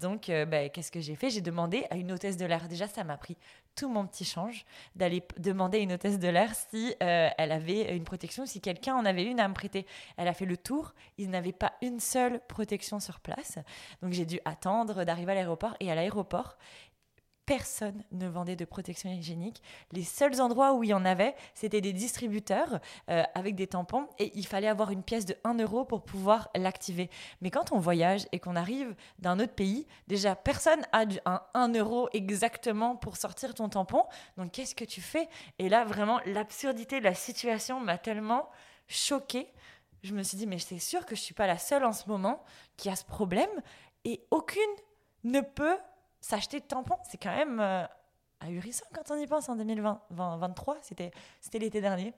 donc 0.00 0.30
bah, 0.48 0.68
qu'est-ce 0.68 0.90
que 0.90 1.00
j'ai 1.00 1.14
fait? 1.14 1.30
J'ai 1.30 1.40
demandé 1.40 1.86
à 1.90 1.96
une 1.96 2.12
hôtesse 2.12 2.36
de 2.36 2.46
l'air. 2.46 2.68
Déjà 2.68 2.86
ça 2.86 3.04
m'a 3.04 3.16
pris 3.16 3.36
tout 3.76 3.88
mon 3.88 4.06
petit 4.06 4.24
change 4.24 4.64
d'aller 4.96 5.22
demander 5.38 5.78
à 5.78 5.80
une 5.82 5.92
hôtesse 5.92 6.18
de 6.18 6.28
l'air 6.28 6.52
si 6.54 6.94
euh, 7.02 7.28
elle 7.36 7.52
avait 7.52 7.94
une 7.94 8.04
protection, 8.04 8.46
si 8.46 8.60
quelqu'un 8.60 8.96
en 8.96 9.04
avait 9.04 9.24
une 9.24 9.38
à 9.38 9.46
me 9.46 9.54
prêter. 9.54 9.86
Elle 10.16 10.28
a 10.28 10.34
fait 10.34 10.46
le 10.46 10.56
tour, 10.56 10.94
ils 11.18 11.30
n'avaient 11.30 11.52
pas 11.52 11.74
une 11.82 12.00
seule 12.00 12.40
protection 12.48 12.98
sur 12.98 13.20
place. 13.20 13.58
Donc 14.02 14.12
j'ai 14.12 14.24
dû 14.24 14.40
attendre 14.44 15.04
d'arriver 15.04 15.32
à 15.32 15.34
l'aéroport. 15.34 15.76
Et 15.80 15.90
à 15.92 15.94
l'aéroport, 15.94 16.56
personne 17.46 18.02
ne 18.10 18.26
vendait 18.26 18.56
de 18.56 18.64
protection 18.64 19.08
hygiénique. 19.08 19.62
Les 19.92 20.02
seuls 20.02 20.40
endroits 20.40 20.74
où 20.74 20.82
il 20.82 20.90
y 20.90 20.94
en 20.94 21.04
avait, 21.04 21.34
c'était 21.54 21.80
des 21.80 21.92
distributeurs 21.92 22.80
euh, 23.08 23.22
avec 23.34 23.54
des 23.54 23.68
tampons 23.68 24.08
et 24.18 24.32
il 24.34 24.46
fallait 24.46 24.68
avoir 24.68 24.90
une 24.90 25.04
pièce 25.04 25.24
de 25.24 25.36
1 25.44 25.54
euro 25.60 25.84
pour 25.84 26.02
pouvoir 26.02 26.50
l'activer. 26.56 27.08
Mais 27.40 27.50
quand 27.50 27.70
on 27.72 27.78
voyage 27.78 28.26
et 28.32 28.40
qu'on 28.40 28.56
arrive 28.56 28.94
d'un 29.20 29.38
autre 29.38 29.54
pays, 29.54 29.86
déjà 30.08 30.34
personne 30.34 30.84
a 30.92 31.04
un 31.24 31.40
1 31.54 31.74
euro 31.74 32.08
exactement 32.12 32.96
pour 32.96 33.16
sortir 33.16 33.54
ton 33.54 33.68
tampon. 33.68 34.02
Donc 34.36 34.50
qu'est-ce 34.50 34.74
que 34.74 34.84
tu 34.84 35.00
fais? 35.00 35.28
Et 35.60 35.68
là, 35.68 35.84
vraiment, 35.84 36.20
l'absurdité 36.26 36.98
de 36.98 37.04
la 37.04 37.14
situation 37.14 37.78
m'a 37.78 37.96
tellement 37.96 38.48
choquée. 38.88 39.52
Je 40.02 40.14
me 40.14 40.22
suis 40.24 40.36
dit, 40.36 40.46
mais 40.46 40.58
c'est 40.58 40.80
sûr 40.80 41.06
que 41.06 41.14
je 41.14 41.20
ne 41.20 41.24
suis 41.24 41.34
pas 41.34 41.46
la 41.46 41.58
seule 41.58 41.84
en 41.84 41.92
ce 41.92 42.08
moment 42.08 42.42
qui 42.76 42.90
a 42.90 42.96
ce 42.96 43.04
problème 43.04 43.50
et 44.04 44.20
aucune 44.30 44.62
ne 45.24 45.40
peut 45.40 45.78
s'acheter 46.26 46.60
de 46.60 46.64
tampons, 46.64 46.98
c'est 47.08 47.18
quand 47.18 47.34
même 47.34 47.60
euh, 47.60 47.84
ahurissant 48.40 48.86
quand 48.92 49.14
on 49.14 49.16
y 49.16 49.26
pense 49.26 49.48
en 49.48 49.56
2023. 49.56 50.78
C'était, 50.82 51.12
c'était 51.40 51.58
l'été 51.58 51.80
dernier. 51.80 52.12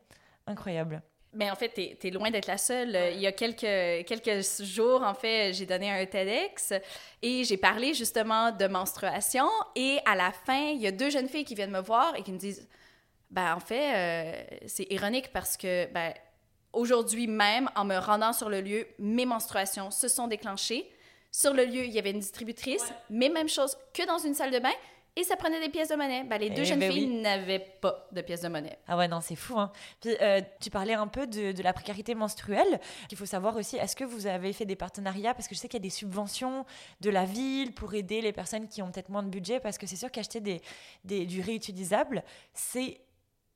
Incroyable. 0.47 1.03
Mais 1.35 1.51
en 1.51 1.55
fait, 1.55 1.75
tu 1.75 2.07
es, 2.07 2.11
loin 2.11 2.31
d'être 2.31 2.47
la 2.47 2.57
seule. 2.57 2.97
Il 3.13 3.21
y 3.21 3.27
a 3.27 3.33
quelques, 3.33 4.07
quelques 4.07 4.43
jours, 4.63 5.03
en 5.03 5.13
fait, 5.13 5.53
j'ai 5.53 5.67
donné 5.67 5.91
un 5.91 6.07
TEDx 6.07 6.73
et 7.21 7.45
j'ai 7.45 7.59
parlé 7.59 7.93
justement 7.93 8.51
de 8.51 8.67
menstruation. 8.67 9.47
Et 9.77 9.99
à 10.07 10.17
la 10.17 10.33
fin, 10.33 10.71
il 10.71 10.81
y 10.81 10.87
a 10.87 10.93
deux 10.93 11.11
jeunes 11.11 11.29
filles 11.29 11.45
qui 11.45 11.55
viennent 11.55 11.71
me 11.71 11.83
voir 11.83 12.17
et 12.17 12.23
qui 12.23 12.33
me 12.33 12.39
disent 12.39 12.67
ben, 13.31 13.55
en 13.55 13.61
fait, 13.61 13.95
euh, 13.95 14.57
c'est 14.67 14.91
ironique 14.91 15.31
parce 15.35 15.59
que 15.59 15.85
ben, 15.93 16.15
aujourd'hui 16.73 17.27
même, 17.27 17.69
en 17.77 17.85
me 17.85 17.99
rendant 17.99 18.33
sur 18.33 18.49
le 18.49 18.63
lieu, 18.63 18.87
mes 18.99 19.27
menstruations 19.27 19.91
se 19.91 20.09
sont 20.09 20.29
déclenchées. 20.29 20.91
Sur 21.31 21.53
le 21.53 21.65
lieu, 21.65 21.85
il 21.85 21.91
y 21.91 21.99
avait 21.99 22.11
une 22.11 22.21
distributrice, 22.21 22.93
mais 23.11 23.29
même 23.29 23.49
chose 23.49 23.77
que 23.93 24.07
dans 24.07 24.19
une 24.19 24.35
salle 24.35 24.51
de 24.51 24.59
bain. 24.59 24.73
Et 25.19 25.25
ça 25.25 25.35
prenait 25.35 25.59
des 25.59 25.69
pièces 25.69 25.89
de 25.89 25.97
monnaie. 25.97 26.23
Ben, 26.23 26.39
les 26.39 26.49
deux 26.49 26.63
eh 26.63 26.65
jeunes 26.65 26.79
ben 26.79 26.93
filles 26.93 27.09
n'avaient 27.09 27.59
pas 27.59 28.07
de 28.13 28.21
pièces 28.21 28.43
de 28.43 28.49
monnaie. 28.49 28.79
Ah 28.87 28.97
ouais, 28.97 29.09
non, 29.09 29.21
c'est 29.21 29.35
fou. 29.35 29.59
Hein. 29.59 29.73
Puis, 30.01 30.15
euh, 30.21 30.41
tu 30.61 30.71
parlais 30.71 30.95
un 30.95 31.09
peu 31.09 31.27
de, 31.27 31.61
la 31.61 31.73
précarité 31.73 32.15
menstruelle. 32.15 32.79
Il 33.11 33.17
faut 33.17 33.27
savoir 33.27 33.57
aussi, 33.57 33.77
est-ce 33.77 33.97
que 33.97 34.05
vous 34.05 34.29
avez 34.29 34.53
fait 34.53 34.65
des 34.65 34.77
partenariats? 34.77 35.35
Parce 35.35 35.49
que 35.49 35.57
je 35.57 35.61
sais 35.61 35.67
qu'il 35.67 35.81
y 35.81 35.83
a 35.83 35.89
des 35.89 35.91
subventions 35.91 36.65
de 37.01 37.11
la 37.11 37.25
ville 37.25 37.75
pour 37.75 37.95
aider 37.95 38.21
les 38.21 38.33
personnes 38.33 38.69
qui 38.69 38.81
ont 38.81 38.93
peut-être 38.93 39.09
moins 39.09 39.25
de 39.25 39.29
budget. 39.29 39.59
Parce 39.59 39.77
que 39.77 39.89
c'est 39.89 39.97
sûr 39.97 40.13
qu'acheter 40.13 40.39
des, 40.39 40.63
des, 41.05 41.27
du 41.27 41.41
réutilisable, 41.41 42.23
c'est 42.55 43.01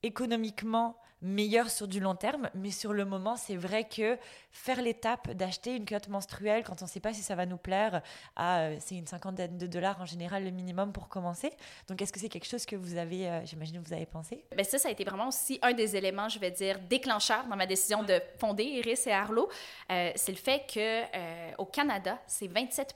économiquement 0.01 0.97
meilleur 1.23 1.69
sur 1.69 1.87
du 1.87 1.99
long 1.99 2.15
terme, 2.15 2.49
mais 2.53 2.69
sur 2.69 2.93
le 2.93 3.05
moment, 3.05 3.35
c'est 3.37 3.55
vrai 3.55 3.87
que 3.87 4.17
faire 4.51 4.81
l'étape 4.81 5.31
d'acheter 5.31 5.75
une 5.75 5.85
culotte 5.85 6.09
menstruelle 6.09 6.63
quand 6.63 6.81
on 6.81 6.85
ne 6.85 6.89
sait 6.89 6.99
pas 6.99 7.13
si 7.13 7.23
ça 7.23 7.33
va 7.33 7.45
nous 7.45 7.57
plaire, 7.57 8.01
euh, 8.39 8.75
c'est 8.79 8.95
une 8.95 9.07
cinquantaine 9.07 9.57
de 9.57 9.65
dollars 9.65 9.99
en 10.01 10.05
général 10.05 10.43
le 10.43 10.51
minimum 10.51 10.91
pour 10.91 11.07
commencer. 11.07 11.51
Donc, 11.87 12.01
est-ce 12.01 12.11
que 12.11 12.19
c'est 12.19 12.29
quelque 12.29 12.47
chose 12.47 12.65
que 12.65 12.75
vous 12.75 12.97
avez, 12.97 13.29
euh, 13.29 13.45
j'imagine, 13.45 13.81
vous 13.83 13.93
avez 13.93 14.05
pensé? 14.05 14.43
Ben 14.55 14.65
ça, 14.65 14.77
ça 14.77 14.89
a 14.89 14.91
été 14.91 15.03
vraiment 15.05 15.29
aussi 15.29 15.59
un 15.61 15.71
des 15.71 15.95
éléments, 15.95 16.27
je 16.27 16.39
vais 16.39 16.51
dire, 16.51 16.77
déclencheurs 16.89 17.45
dans 17.47 17.55
ma 17.55 17.65
décision 17.65 18.03
de 18.03 18.21
fonder 18.37 18.65
Iris 18.65 19.07
et 19.07 19.11
Arlo. 19.11 19.49
Euh, 19.91 20.11
c'est 20.15 20.31
le 20.33 20.37
fait 20.37 20.65
que 20.71 21.57
au 21.57 21.65
Canada, 21.65 22.19
c'est 22.27 22.47
27 22.47 22.95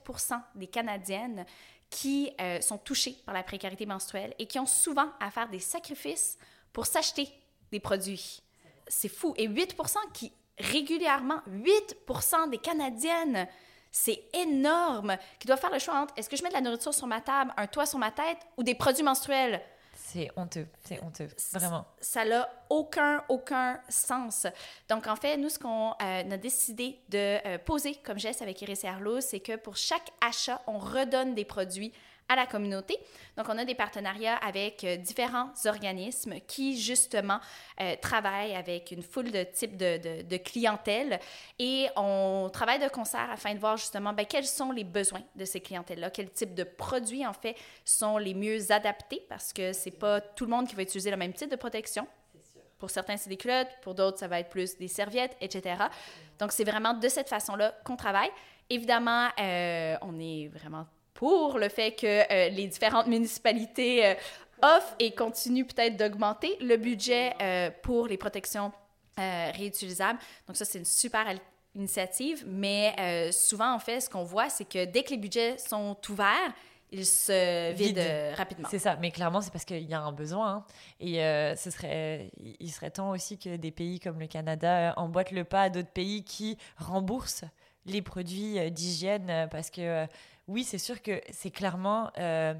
des 0.55 0.67
Canadiennes 0.67 1.45
qui 1.89 2.31
sont 2.61 2.77
touchées 2.77 3.15
par 3.25 3.33
la 3.33 3.43
précarité 3.43 3.85
menstruelle 3.85 4.33
et 4.39 4.45
qui 4.45 4.59
ont 4.59 4.65
souvent 4.65 5.09
à 5.19 5.31
faire 5.31 5.47
des 5.49 5.59
sacrifices 5.59 6.37
pour 6.73 6.85
s'acheter 6.85 7.29
des 7.71 7.79
produits. 7.79 8.41
C'est 8.87 9.09
fou. 9.09 9.33
Et 9.37 9.47
8% 9.47 9.97
qui 10.13 10.31
régulièrement, 10.59 11.41
8% 11.49 12.49
des 12.49 12.57
Canadiennes, 12.57 13.47
c'est 13.91 14.23
énorme, 14.33 15.17
qui 15.39 15.47
doivent 15.47 15.59
faire 15.59 15.71
le 15.71 15.79
choix 15.79 15.95
entre 15.95 16.13
est-ce 16.17 16.29
que 16.29 16.35
je 16.35 16.43
mets 16.43 16.49
de 16.49 16.55
la 16.55 16.61
nourriture 16.61 16.93
sur 16.93 17.07
ma 17.07 17.21
table, 17.21 17.53
un 17.57 17.67
toit 17.67 17.85
sur 17.85 17.99
ma 17.99 18.11
tête 18.11 18.37
ou 18.57 18.63
des 18.63 18.75
produits 18.75 19.03
menstruels? 19.03 19.61
C'est 19.95 20.29
honteux, 20.35 20.67
c'est 20.83 21.03
honteux, 21.03 21.27
vraiment. 21.53 21.85
Ça 21.99 22.23
n'a 22.23 22.47
aucun, 22.69 23.23
aucun 23.29 23.81
sens. 23.89 24.45
Donc, 24.87 25.07
en 25.07 25.15
fait, 25.15 25.37
nous, 25.37 25.49
ce 25.49 25.57
qu'on 25.57 25.89
euh, 25.89 26.31
a 26.31 26.37
décidé 26.37 26.99
de 27.09 27.45
euh, 27.45 27.57
poser 27.57 27.95
comme 27.95 28.19
geste 28.19 28.43
avec 28.43 28.61
Iris 28.61 28.83
et 28.83 28.87
Arlo, 28.87 29.21
c'est 29.21 29.39
que 29.39 29.55
pour 29.55 29.75
chaque 29.75 30.11
achat, 30.21 30.61
on 30.67 30.77
redonne 30.77 31.33
des 31.33 31.45
produits 31.45 31.91
à 32.29 32.35
la 32.35 32.45
communauté. 32.45 32.97
Donc, 33.37 33.47
on 33.49 33.57
a 33.57 33.65
des 33.65 33.75
partenariats 33.75 34.35
avec 34.37 34.83
euh, 34.83 34.97
différents 34.97 35.51
organismes 35.65 36.35
qui, 36.47 36.79
justement, 36.79 37.39
euh, 37.79 37.95
travaillent 38.01 38.55
avec 38.55 38.91
une 38.91 39.03
foule 39.03 39.31
de 39.31 39.43
types 39.43 39.77
de, 39.77 40.23
de, 40.23 40.37
clientèle 40.37 41.19
et 41.59 41.87
on 41.95 42.49
travaille 42.51 42.79
de 42.79 42.89
concert 42.89 43.29
afin 43.31 43.53
de 43.53 43.59
voir, 43.59 43.77
justement, 43.77 44.13
ben, 44.13 44.25
quels 44.25 44.45
sont 44.45 44.71
les 44.71 44.83
besoins 44.83 45.23
de 45.35 45.45
ces 45.45 45.61
clientèles-là, 45.61 46.09
quels 46.09 46.31
types 46.31 46.53
de 46.53 46.63
produits, 46.63 47.25
en 47.25 47.33
fait, 47.33 47.55
sont 47.85 48.17
les 48.17 48.33
mieux 48.33 48.71
adaptés 48.71 49.23
parce 49.29 49.53
que 49.53 49.73
c'est 49.73 49.91
pas 49.91 50.19
tout 50.19 50.45
le 50.45 50.51
monde 50.51 50.67
qui 50.67 50.75
va 50.75 50.83
utiliser 50.83 51.11
le 51.11 51.17
même 51.17 51.33
type 51.33 51.49
de 51.49 51.55
protection. 51.55 52.07
Pour 52.77 52.89
certains, 52.89 53.17
c'est 53.17 53.29
des 53.29 53.37
culottes, 53.37 53.69
pour 53.81 53.95
d'autres, 53.95 54.19
ça 54.19 54.27
va 54.27 54.39
être 54.39 54.49
plus 54.49 54.77
des 54.77 54.87
serviettes, 54.87 55.35
etc. 55.41 55.75
Donc, 56.37 56.51
c'est 56.51 56.63
vraiment 56.63 56.93
de 56.93 57.07
cette 57.07 57.29
façon-là 57.29 57.73
qu'on 57.83 57.95
travaille. 57.95 58.29
Évidemment, 58.69 59.29
euh, 59.39 59.95
on 60.01 60.19
est 60.19 60.49
vraiment 60.49 60.85
pour 61.17 61.57
le 61.57 61.67
fait 61.67 61.93
que 61.93 62.05
euh, 62.05 62.49
les 62.49 62.67
différentes 62.67 63.07
municipalités 63.07 64.05
euh, 64.05 64.13
offrent 64.61 64.95
et 64.99 65.11
continuent 65.11 65.65
peut-être 65.65 65.97
d'augmenter 65.97 66.55
le 66.61 66.77
budget 66.77 67.33
euh, 67.41 67.71
pour 67.81 68.07
les 68.07 68.17
protections 68.17 68.71
réutilisables. 69.17 70.19
Donc 70.45 70.57
ça, 70.57 70.63
c'est 70.63 70.77
une 70.77 70.85
super 70.85 71.25
initiative, 71.73 72.43
mais 72.45 73.31
souvent, 73.31 73.73
en 73.73 73.79
fait, 73.79 74.01
ce 74.01 74.11
qu'on 74.11 74.23
voit, 74.23 74.47
c'est 74.47 74.69
que 74.69 74.85
dès 74.85 75.01
que 75.01 75.09
les 75.09 75.17
budgets 75.17 75.57
sont 75.57 75.97
ouverts, 76.09 76.53
ils 76.91 77.03
se 77.03 77.73
vident 77.73 78.35
rapidement. 78.35 78.67
C'est 78.69 78.77
ça, 78.77 78.95
mais 79.01 79.09
clairement, 79.09 79.41
c'est 79.41 79.49
parce 79.49 79.65
qu'il 79.65 79.89
y 79.89 79.93
a 79.95 79.99
un 79.99 80.11
besoin. 80.11 80.57
Hein. 80.57 80.65
Et 80.99 81.15
ce 81.57 81.71
serait, 81.71 82.29
il 82.59 82.69
serait 82.69 82.91
temps 82.91 83.09
aussi 83.09 83.39
que 83.39 83.55
des 83.55 83.71
pays 83.71 83.99
comme 83.99 84.19
le 84.19 84.27
Canada 84.27 84.93
emboîtent 84.97 85.31
le 85.31 85.45
pas 85.45 85.63
à 85.63 85.69
d'autres 85.71 85.89
pays 85.89 86.23
qui 86.23 86.55
remboursent 86.77 87.45
les 87.87 88.03
produits 88.03 88.69
d'hygiène 88.69 89.47
parce 89.49 89.71
que 89.71 90.05
oui, 90.47 90.63
c'est 90.63 90.77
sûr 90.77 91.01
que 91.01 91.21
c'est 91.29 91.51
clairement 91.51 92.09
euh, 92.17 92.53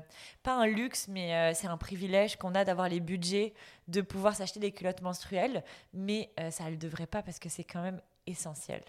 pas 0.44 0.54
un 0.54 0.68
luxe, 0.68 1.08
mais 1.08 1.34
euh, 1.34 1.54
c'est 1.54 1.68
un 1.68 1.78
privilège 1.78 2.36
qu'on 2.36 2.54
a 2.54 2.66
d'avoir 2.66 2.90
les 2.90 3.00
budgets 3.00 3.54
de 3.88 4.02
pouvoir 4.02 4.36
s'acheter 4.36 4.60
des 4.60 4.72
culottes 4.72 5.02
menstruelles, 5.02 5.64
mais 5.94 6.32
euh, 6.40 6.52
ça 6.52 6.66
ne 6.66 6.72
le 6.72 6.78
devrait 6.78 7.08
pas 7.08 7.24
parce 7.24 7.40
que 7.40 7.48
c'est 7.48 7.64
quand 7.64 7.82
même 7.82 8.02
essentiel. 8.26 8.84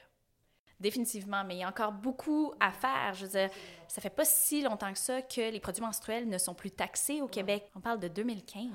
Définitivement, 0.80 1.44
mais 1.44 1.56
il 1.56 1.58
y 1.58 1.64
a 1.64 1.68
encore 1.68 1.92
beaucoup 1.92 2.52
à 2.58 2.72
faire. 2.72 3.14
Je 3.14 3.26
veux 3.26 3.30
dire, 3.30 3.50
ça 3.86 4.00
fait 4.00 4.10
pas 4.10 4.24
si 4.24 4.62
longtemps 4.62 4.92
que 4.92 4.98
ça 4.98 5.22
que 5.22 5.50
les 5.50 5.60
produits 5.60 5.82
menstruels 5.82 6.28
ne 6.28 6.38
sont 6.38 6.54
plus 6.54 6.70
taxés 6.70 7.20
au 7.20 7.28
Québec. 7.28 7.70
On 7.74 7.80
parle 7.80 7.98
de 8.00 8.08
2015. 8.08 8.66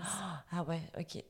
Ah 0.51 0.63
ouais, 0.63 0.81
ok. 0.99 1.23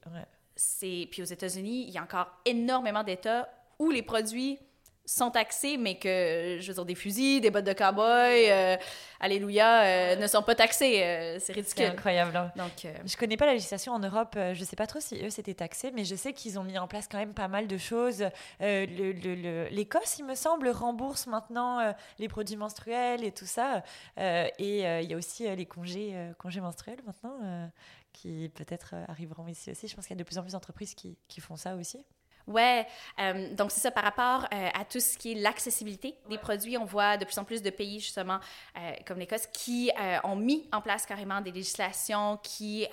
C'est 0.56 1.08
puis 1.12 1.22
aux 1.22 1.26
États-Unis, 1.26 1.86
il 1.88 1.94
y 1.94 1.98
a 1.98 2.04
encore 2.04 2.28
énormément 2.46 3.04
d'États 3.04 3.50
où 3.80 3.90
les 3.90 4.04
produits 4.04 4.60
sont 5.06 5.32
taxés, 5.32 5.78
mais 5.78 5.98
que, 5.98 6.58
je 6.62 6.68
veux 6.68 6.74
dire, 6.74 6.86
des 6.86 6.96
fusils, 6.96 7.42
des 7.42 7.52
bottes 7.52 7.66
de 7.66 7.74
cow-boy, 7.74 8.50
euh, 8.50 8.78
alléluia, 9.20 9.84
euh, 9.84 10.16
ne 10.16 10.28
sont 10.28 10.42
pas 10.44 10.56
taxés. 10.56 11.04
Euh, 11.04 11.38
c'est 11.40 11.54
ridicule. 11.54 11.86
C'est 11.86 11.92
incroyable. 11.92 12.36
hein. 12.38 12.52
Donc, 12.56 12.88
Je 13.06 13.18
connais 13.18 13.36
pas 13.36 13.46
la 13.46 13.54
législation 13.54 13.94
en 13.94 14.00
Europe, 14.00 14.38
je 14.54 14.64
sais 14.64 14.76
pas 14.78 14.88
trop 14.88 15.00
si 15.02 15.16
eux 15.24 15.30
c'était 15.30 15.54
taxé, 15.54 15.92
mais 15.92 16.06
je 16.06 16.16
sais 16.16 16.32
qu'ils 16.34 16.58
ont 16.58 16.64
mis 16.64 16.78
en 16.78 16.88
place 16.88 17.08
quand 17.12 17.18
même 17.18 17.34
pas 17.34 17.48
mal 17.50 17.68
de 17.68 17.78
choses. 17.78 18.24
L'Écosse, 18.60 20.20
il 20.20 20.26
me 20.26 20.36
semble, 20.36 20.70
rembourse 20.70 21.28
maintenant 21.28 21.94
les 22.20 22.28
produits 22.28 22.56
menstruels 22.56 23.24
et 23.24 23.32
tout 23.32 23.46
ça. 23.46 23.84
Et 24.18 24.80
il 24.80 25.10
y 25.10 25.14
a 25.14 25.18
aussi 25.18 25.54
les 25.56 25.66
congés, 25.66 26.16
congés 26.38 26.62
menstruels 26.62 27.02
maintenant, 27.06 27.70
qui 28.14 28.50
peut-être 28.56 28.96
arriveront 29.08 29.48
ici 29.48 29.72
aussi. 29.72 29.88
Je 29.88 29.96
pense 29.96 30.08
qu'il 30.08 30.16
y 30.16 30.20
a 30.20 30.24
de 30.24 30.28
plus 30.28 30.38
en 30.38 30.44
plus 30.44 30.54
d'entreprises 30.54 30.94
qui, 30.96 31.18
qui 31.28 31.42
font 31.42 31.56
ça 31.56 31.76
aussi. 31.76 32.04
Ouais, 32.46 32.86
euh, 33.20 33.54
donc 33.56 33.72
c'est 33.72 33.80
ça 33.80 33.92
par 33.92 34.04
rapport 34.04 34.46
euh, 34.54 34.70
à 34.74 34.84
tout 34.84 35.00
ce 35.00 35.18
qui 35.18 35.32
est 35.32 35.36
l'accessibilité 35.36 36.16
des 36.30 36.38
produits. 36.38 36.78
On 36.78 36.84
voit 36.84 37.16
de 37.16 37.24
plus 37.24 37.38
en 37.38 37.46
plus 37.46 37.62
de 37.62 37.70
pays, 37.70 38.02
justement, 38.02 38.40
euh, 38.78 38.92
comme 39.06 39.20
l'Écosse, 39.20 39.48
qui 39.54 39.92
ont 40.24 40.36
mis 40.36 40.68
en 40.74 40.82
place 40.82 41.06
carrément 41.06 41.42
des 41.42 41.52
législations 41.52 42.38
qui 42.44 42.88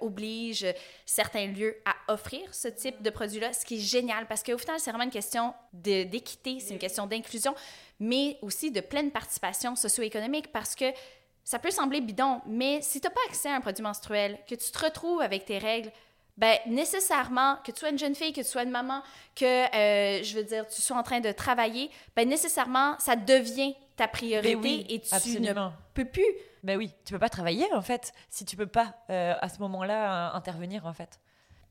obligent 0.00 0.72
certains 1.06 1.46
lieux 1.46 1.76
à 1.84 2.12
offrir 2.12 2.42
ce 2.54 2.68
type 2.68 3.02
de 3.02 3.10
produit-là, 3.10 3.52
ce 3.52 3.64
qui 3.64 3.76
est 3.76 3.80
génial 3.80 4.26
parce 4.26 4.42
qu'au 4.42 4.58
final, 4.58 4.78
c'est 4.78 4.90
vraiment 4.90 5.04
une 5.04 5.10
question 5.10 5.54
d'équité, 5.72 6.60
c'est 6.60 6.72
une 6.72 6.78
question 6.78 7.06
d'inclusion, 7.06 7.54
mais 8.00 8.38
aussi 8.42 8.70
de 8.70 8.80
pleine 8.80 9.10
participation 9.10 9.74
socio-économique 9.76 10.52
parce 10.52 10.74
que 10.74 10.86
ça 11.44 11.58
peut 11.58 11.70
sembler 11.70 12.00
bidon, 12.00 12.40
mais 12.46 12.80
si 12.82 13.00
tu 13.00 13.06
n'as 13.06 13.12
pas 13.12 13.20
accès 13.28 13.48
à 13.48 13.56
un 13.56 13.60
produit 13.60 13.82
menstruel, 13.82 14.38
que 14.48 14.54
tu 14.54 14.70
te 14.70 14.78
retrouves 14.84 15.20
avec 15.20 15.44
tes 15.44 15.58
règles, 15.58 15.90
ben 16.36 16.56
nécessairement, 16.66 17.56
que 17.64 17.72
tu 17.72 17.78
sois 17.80 17.90
une 17.90 17.98
jeune 17.98 18.14
fille, 18.14 18.32
que 18.32 18.40
tu 18.40 18.46
sois 18.46 18.62
une 18.62 18.70
maman, 18.70 19.02
que, 19.36 19.44
euh, 19.44 20.22
je 20.22 20.34
veux 20.36 20.44
dire, 20.44 20.66
tu 20.66 20.80
sois 20.82 20.96
en 20.96 21.02
train 21.02 21.20
de 21.20 21.30
travailler, 21.32 21.90
ben 22.16 22.28
nécessairement, 22.28 22.96
ça 22.98 23.16
devient 23.16 23.74
ta 23.96 24.08
priorité 24.08 24.56
Mais 24.56 24.62
oui, 24.62 24.86
et 24.88 25.00
tu 25.00 25.14
absolument. 25.14 25.66
ne 25.66 25.70
peux 25.94 26.04
plus. 26.06 26.24
Ben 26.62 26.76
oui, 26.78 26.90
tu 27.04 27.12
peux 27.12 27.18
pas 27.18 27.28
travailler 27.28 27.66
en 27.74 27.82
fait 27.82 28.12
si 28.30 28.44
tu 28.44 28.56
peux 28.56 28.66
pas 28.66 28.94
euh, 29.10 29.34
à 29.40 29.48
ce 29.48 29.58
moment-là 29.58 30.30
euh, 30.32 30.36
intervenir 30.36 30.86
en 30.86 30.92
fait. 30.92 31.18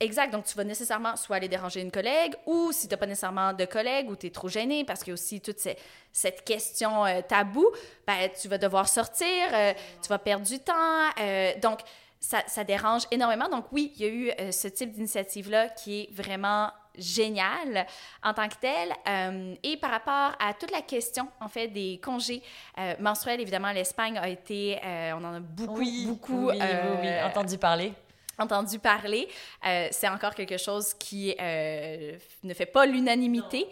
Exact, 0.00 0.32
donc 0.32 0.44
tu 0.44 0.56
vas 0.56 0.64
nécessairement 0.64 1.14
soit 1.16 1.36
aller 1.36 1.48
déranger 1.48 1.80
une 1.80 1.92
collègue 1.92 2.34
ou 2.46 2.72
si 2.72 2.88
tu 2.88 2.94
n'as 2.94 2.98
pas 2.98 3.06
nécessairement 3.06 3.52
de 3.52 3.64
collègue 3.64 4.10
ou 4.10 4.16
tu 4.16 4.26
es 4.26 4.30
trop 4.30 4.48
gêné 4.48 4.84
parce 4.84 5.00
qu'il 5.00 5.10
y 5.10 5.12
a 5.12 5.14
aussi 5.14 5.40
toute 5.40 5.60
ces- 5.60 5.76
cette 6.12 6.44
question 6.44 7.06
euh, 7.06 7.20
taboue, 7.26 7.70
ben, 8.06 8.28
tu 8.40 8.48
vas 8.48 8.58
devoir 8.58 8.88
sortir, 8.88 9.26
euh, 9.52 9.72
tu 10.02 10.08
vas 10.08 10.18
perdre 10.18 10.44
du 10.44 10.58
temps. 10.58 10.74
euh, 11.20 11.52
donc, 11.60 11.80
ça, 12.22 12.42
ça 12.46 12.62
dérange 12.62 13.02
énormément. 13.10 13.48
Donc 13.48 13.66
oui, 13.72 13.92
il 13.96 14.02
y 14.02 14.04
a 14.04 14.08
eu 14.08 14.30
euh, 14.30 14.52
ce 14.52 14.68
type 14.68 14.92
d'initiative-là 14.92 15.68
qui 15.70 16.02
est 16.02 16.12
vraiment 16.12 16.70
génial 16.96 17.86
en 18.22 18.32
tant 18.32 18.48
que 18.48 18.54
tel. 18.60 18.92
Euh, 19.08 19.54
et 19.62 19.76
par 19.76 19.90
rapport 19.90 20.36
à 20.38 20.54
toute 20.54 20.70
la 20.70 20.82
question, 20.82 21.26
en 21.40 21.48
fait, 21.48 21.68
des 21.68 22.00
congés 22.02 22.40
euh, 22.78 22.94
menstruels, 23.00 23.40
évidemment, 23.40 23.72
l'Espagne 23.72 24.18
a 24.18 24.28
été, 24.28 24.78
euh, 24.84 25.12
on 25.14 25.24
en 25.24 25.34
a 25.34 25.40
beaucoup, 25.40 25.82
beaucoup 26.06 26.50
oui, 26.50 26.58
oui, 26.60 26.68
oui, 27.00 27.08
euh, 27.08 27.26
entendu 27.26 27.58
parler. 27.58 27.92
entendu 28.38 28.78
parler. 28.78 29.28
Euh, 29.66 29.88
c'est 29.90 30.08
encore 30.08 30.34
quelque 30.34 30.58
chose 30.58 30.94
qui 30.94 31.34
euh, 31.40 32.16
ne 32.44 32.54
fait 32.54 32.66
pas 32.66 32.86
l'unanimité. 32.86 33.68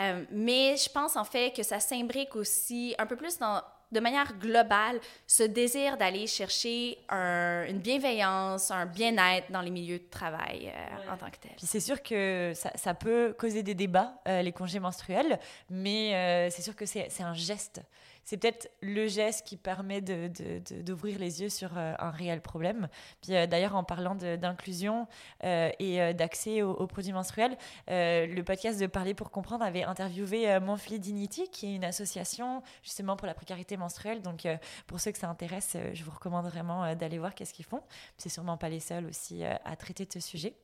Euh, 0.00 0.24
mais 0.30 0.76
je 0.78 0.88
pense 0.88 1.16
en 1.16 1.24
fait 1.24 1.54
que 1.54 1.62
ça 1.62 1.78
s'imbrique 1.78 2.34
aussi 2.36 2.94
un 2.98 3.04
peu 3.04 3.16
plus 3.16 3.38
dans, 3.38 3.60
de 3.92 4.00
manière 4.00 4.32
globale, 4.38 4.98
ce 5.26 5.42
désir 5.42 5.96
d'aller 5.96 6.26
chercher 6.26 6.98
un- 7.08 7.64
une 7.68 7.78
bienveillance, 7.78 8.70
un 8.70 8.86
bien-être 8.86 9.52
dans 9.52 9.60
les 9.60 9.70
milieux 9.70 9.98
de 9.98 10.08
travail 10.10 10.72
euh, 10.74 11.12
en 11.12 11.16
tant 11.16 11.30
que 11.30 11.36
tel. 11.36 11.52
Puis 11.56 11.66
c'est 11.66 11.80
sûr 11.80 12.02
que 12.02 12.52
ça, 12.54 12.70
ça 12.74 12.94
peut 12.94 13.34
causer 13.38 13.62
des 13.62 13.74
débats, 13.74 14.14
euh, 14.26 14.42
les 14.42 14.52
congés 14.52 14.80
menstruels, 14.80 15.38
mais 15.70 16.14
euh, 16.14 16.50
c'est 16.50 16.62
sûr 16.62 16.74
que 16.74 16.86
c'est 16.86 17.08
un 17.22 17.34
geste. 17.34 17.80
C'est 18.24 18.36
peut-être 18.36 18.70
le 18.80 19.08
geste 19.08 19.46
qui 19.46 19.56
permet 19.56 20.00
d'ouvrir 20.00 21.18
les 21.18 21.42
yeux 21.42 21.48
sur 21.48 21.76
euh, 21.76 21.94
un 21.98 22.10
réel 22.10 22.40
problème. 22.40 22.88
Puis 23.20 23.34
euh, 23.34 23.46
d'ailleurs, 23.46 23.74
en 23.74 23.84
parlant 23.84 24.14
d'inclusion 24.14 25.08
euh, 25.44 25.70
et 25.78 26.14
d'accès 26.14 26.62
aux, 26.62 26.86
produits 26.86 27.12
menstruels, 27.12 27.56
le 27.88 28.42
podcast 28.42 28.80
de 28.80 28.86
Parler 28.86 29.14
pour 29.14 29.30
comprendre 29.30 29.64
avait 29.64 29.84
interviewé 29.84 30.58
Monthly 30.60 30.98
Dignity, 30.98 31.48
qui 31.48 31.66
est 31.66 31.74
une 31.76 31.84
association 31.84 32.62
justement 32.82 33.16
pour 33.16 33.26
la 33.26 33.34
précarité 33.34 33.76
menstruelle. 33.76 34.22
Donc 34.22 34.46
pour 34.86 35.00
ceux 35.00 35.12
que 35.12 35.18
ça 35.18 35.28
intéresse, 35.28 35.76
je 35.92 36.04
vous 36.04 36.10
recommande 36.10 36.46
vraiment 36.46 36.94
d'aller 36.94 37.18
voir 37.18 37.34
qu'est-ce 37.34 37.54
qu'ils 37.54 37.64
font. 37.64 37.82
C'est 38.18 38.28
sûrement 38.28 38.56
pas 38.56 38.68
les 38.68 38.80
seuls 38.80 39.06
aussi 39.06 39.44
à 39.44 39.76
traiter 39.76 40.04
de 40.04 40.12
ce 40.12 40.20
sujet. 40.20 40.54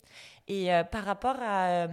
Et 0.46 0.70
par 0.90 1.04
rapport 1.04 1.36
à 1.40 1.88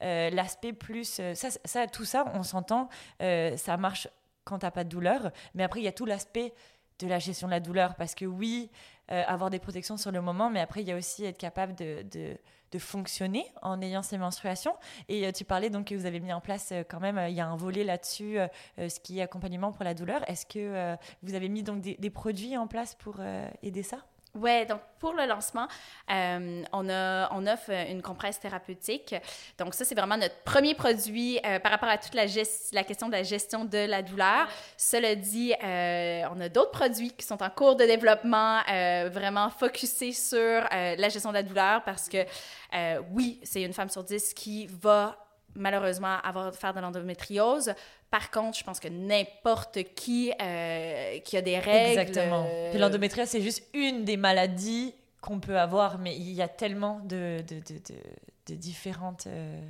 l'aspect 0.00 0.72
plus... 0.72 1.20
ça, 1.34 1.50
ça, 1.64 1.86
tout 1.86 2.04
ça, 2.04 2.24
on 2.34 2.42
s'entend, 2.42 2.88
ça 3.20 3.76
marche 3.76 4.08
quand 4.44 4.60
t'as 4.60 4.70
pas 4.70 4.84
de 4.84 4.88
douleur. 4.88 5.30
Mais 5.54 5.62
après, 5.62 5.80
il 5.80 5.84
y 5.84 5.88
a 5.88 5.92
tout 5.92 6.06
l'aspect 6.06 6.54
de 6.98 7.06
la 7.06 7.18
gestion 7.18 7.48
de 7.48 7.52
la 7.52 7.60
douleur. 7.60 7.94
Parce 7.96 8.14
que 8.14 8.24
oui, 8.24 8.70
euh, 9.10 9.22
avoir 9.26 9.50
des 9.50 9.58
protections 9.58 9.96
sur 9.96 10.12
le 10.12 10.20
moment, 10.20 10.50
mais 10.50 10.60
après, 10.60 10.82
il 10.82 10.88
y 10.88 10.92
a 10.92 10.96
aussi 10.96 11.24
être 11.24 11.38
capable 11.38 11.74
de... 11.74 12.04
de 12.10 12.78
fonctionner 12.78 13.44
en 13.60 13.82
ayant 13.82 14.02
ces 14.02 14.16
menstruations. 14.16 14.74
Et 15.08 15.26
euh, 15.26 15.32
tu 15.32 15.44
parlais 15.44 15.68
donc 15.68 15.88
que 15.88 15.94
vous 15.94 16.06
avez 16.06 16.20
mis 16.20 16.32
en 16.32 16.40
place 16.40 16.70
euh, 16.72 16.82
quand 16.88 17.00
même, 17.00 17.20
il 17.28 17.34
y 17.34 17.40
a 17.40 17.46
un 17.46 17.56
volet 17.56 17.84
là-dessus, 17.84 18.38
ce 18.78 19.00
qui 19.00 19.18
est 19.18 19.22
accompagnement 19.22 19.72
pour 19.72 19.84
la 19.84 19.92
douleur. 19.92 20.28
Est-ce 20.28 20.46
que 20.46 20.96
vous 21.22 21.34
avez 21.34 21.50
mis 21.50 21.62
donc 21.62 21.82
des, 21.82 22.10
produits 22.10 22.56
en 22.56 22.66
place 22.66 22.94
pour 22.94 23.20
aider 23.62 23.82
ça? 23.82 23.98
Ouais, 24.34 24.64
donc 24.64 24.80
pour 24.98 25.12
le 25.12 25.26
lancement, 25.26 25.68
euh, 26.10 26.62
on, 26.72 26.88
offre 26.88 27.70
une 27.90 28.00
compresse 28.00 28.40
thérapeutique. 28.40 29.14
Donc 29.58 29.74
ça, 29.74 29.84
c'est 29.84 29.94
vraiment 29.94 30.16
notre 30.16 30.38
premier 30.42 30.74
produit 30.74 31.38
euh, 31.44 31.58
par 31.58 31.70
rapport 31.70 31.90
à 31.90 31.98
toute 31.98 32.14
la, 32.14 32.24
question 32.82 33.08
de 33.08 33.12
la 33.12 33.24
gestion 33.24 33.66
de 33.66 33.86
la 33.86 34.00
douleur. 34.00 34.48
Cela 34.78 35.16
dit, 35.16 35.52
euh, 35.62 36.22
on 36.34 36.40
a 36.40 36.48
d'autres 36.48 36.70
produits 36.70 37.10
qui 37.10 37.26
sont 37.26 37.42
en 37.42 37.50
cours 37.50 37.76
de 37.76 37.84
développement, 37.84 38.60
vraiment 39.10 39.50
focusés 39.50 40.12
sur 40.12 40.62
la 40.70 41.08
gestion 41.10 41.28
de 41.28 41.34
la 41.34 41.42
douleur 41.42 41.84
parce 41.84 42.08
que 42.08 42.24
oui, 43.10 43.38
c'est 43.42 43.62
une 43.62 43.74
femme 43.74 43.90
sur 43.90 44.02
dix 44.02 44.32
qui 44.32 44.66
va 44.66 45.16
malheureusement 45.54 46.16
avoir 46.22 46.54
faire 46.54 46.74
de 46.74 46.80
l'endométriose. 46.80 47.74
Par 48.10 48.30
contre, 48.30 48.58
je 48.58 48.64
pense 48.64 48.80
que 48.80 48.88
n'importe 48.88 49.82
qui 49.94 50.32
euh, 50.40 51.18
qui 51.20 51.36
a 51.36 51.42
des 51.42 51.58
règles... 51.58 51.98
Exactement. 52.00 52.46
euh, 52.48 52.70
Puis 52.70 52.78
l'endométriose, 52.78 53.28
c'est 53.28 53.40
juste 53.42 53.66
une 53.74 54.04
des 54.04 54.16
maladies 54.16 54.94
qu'on 55.20 55.40
peut 55.40 55.58
avoir, 55.58 55.98
mais 55.98 56.16
il 56.16 56.32
y 56.32 56.42
a 56.42 56.48
tellement 56.48 57.00
de, 57.04 57.42
de, 57.48 57.56
de, 57.56 57.74
de- 57.78 58.48
de 58.48 58.54
différentes 58.56 59.26
euh, 59.28 59.60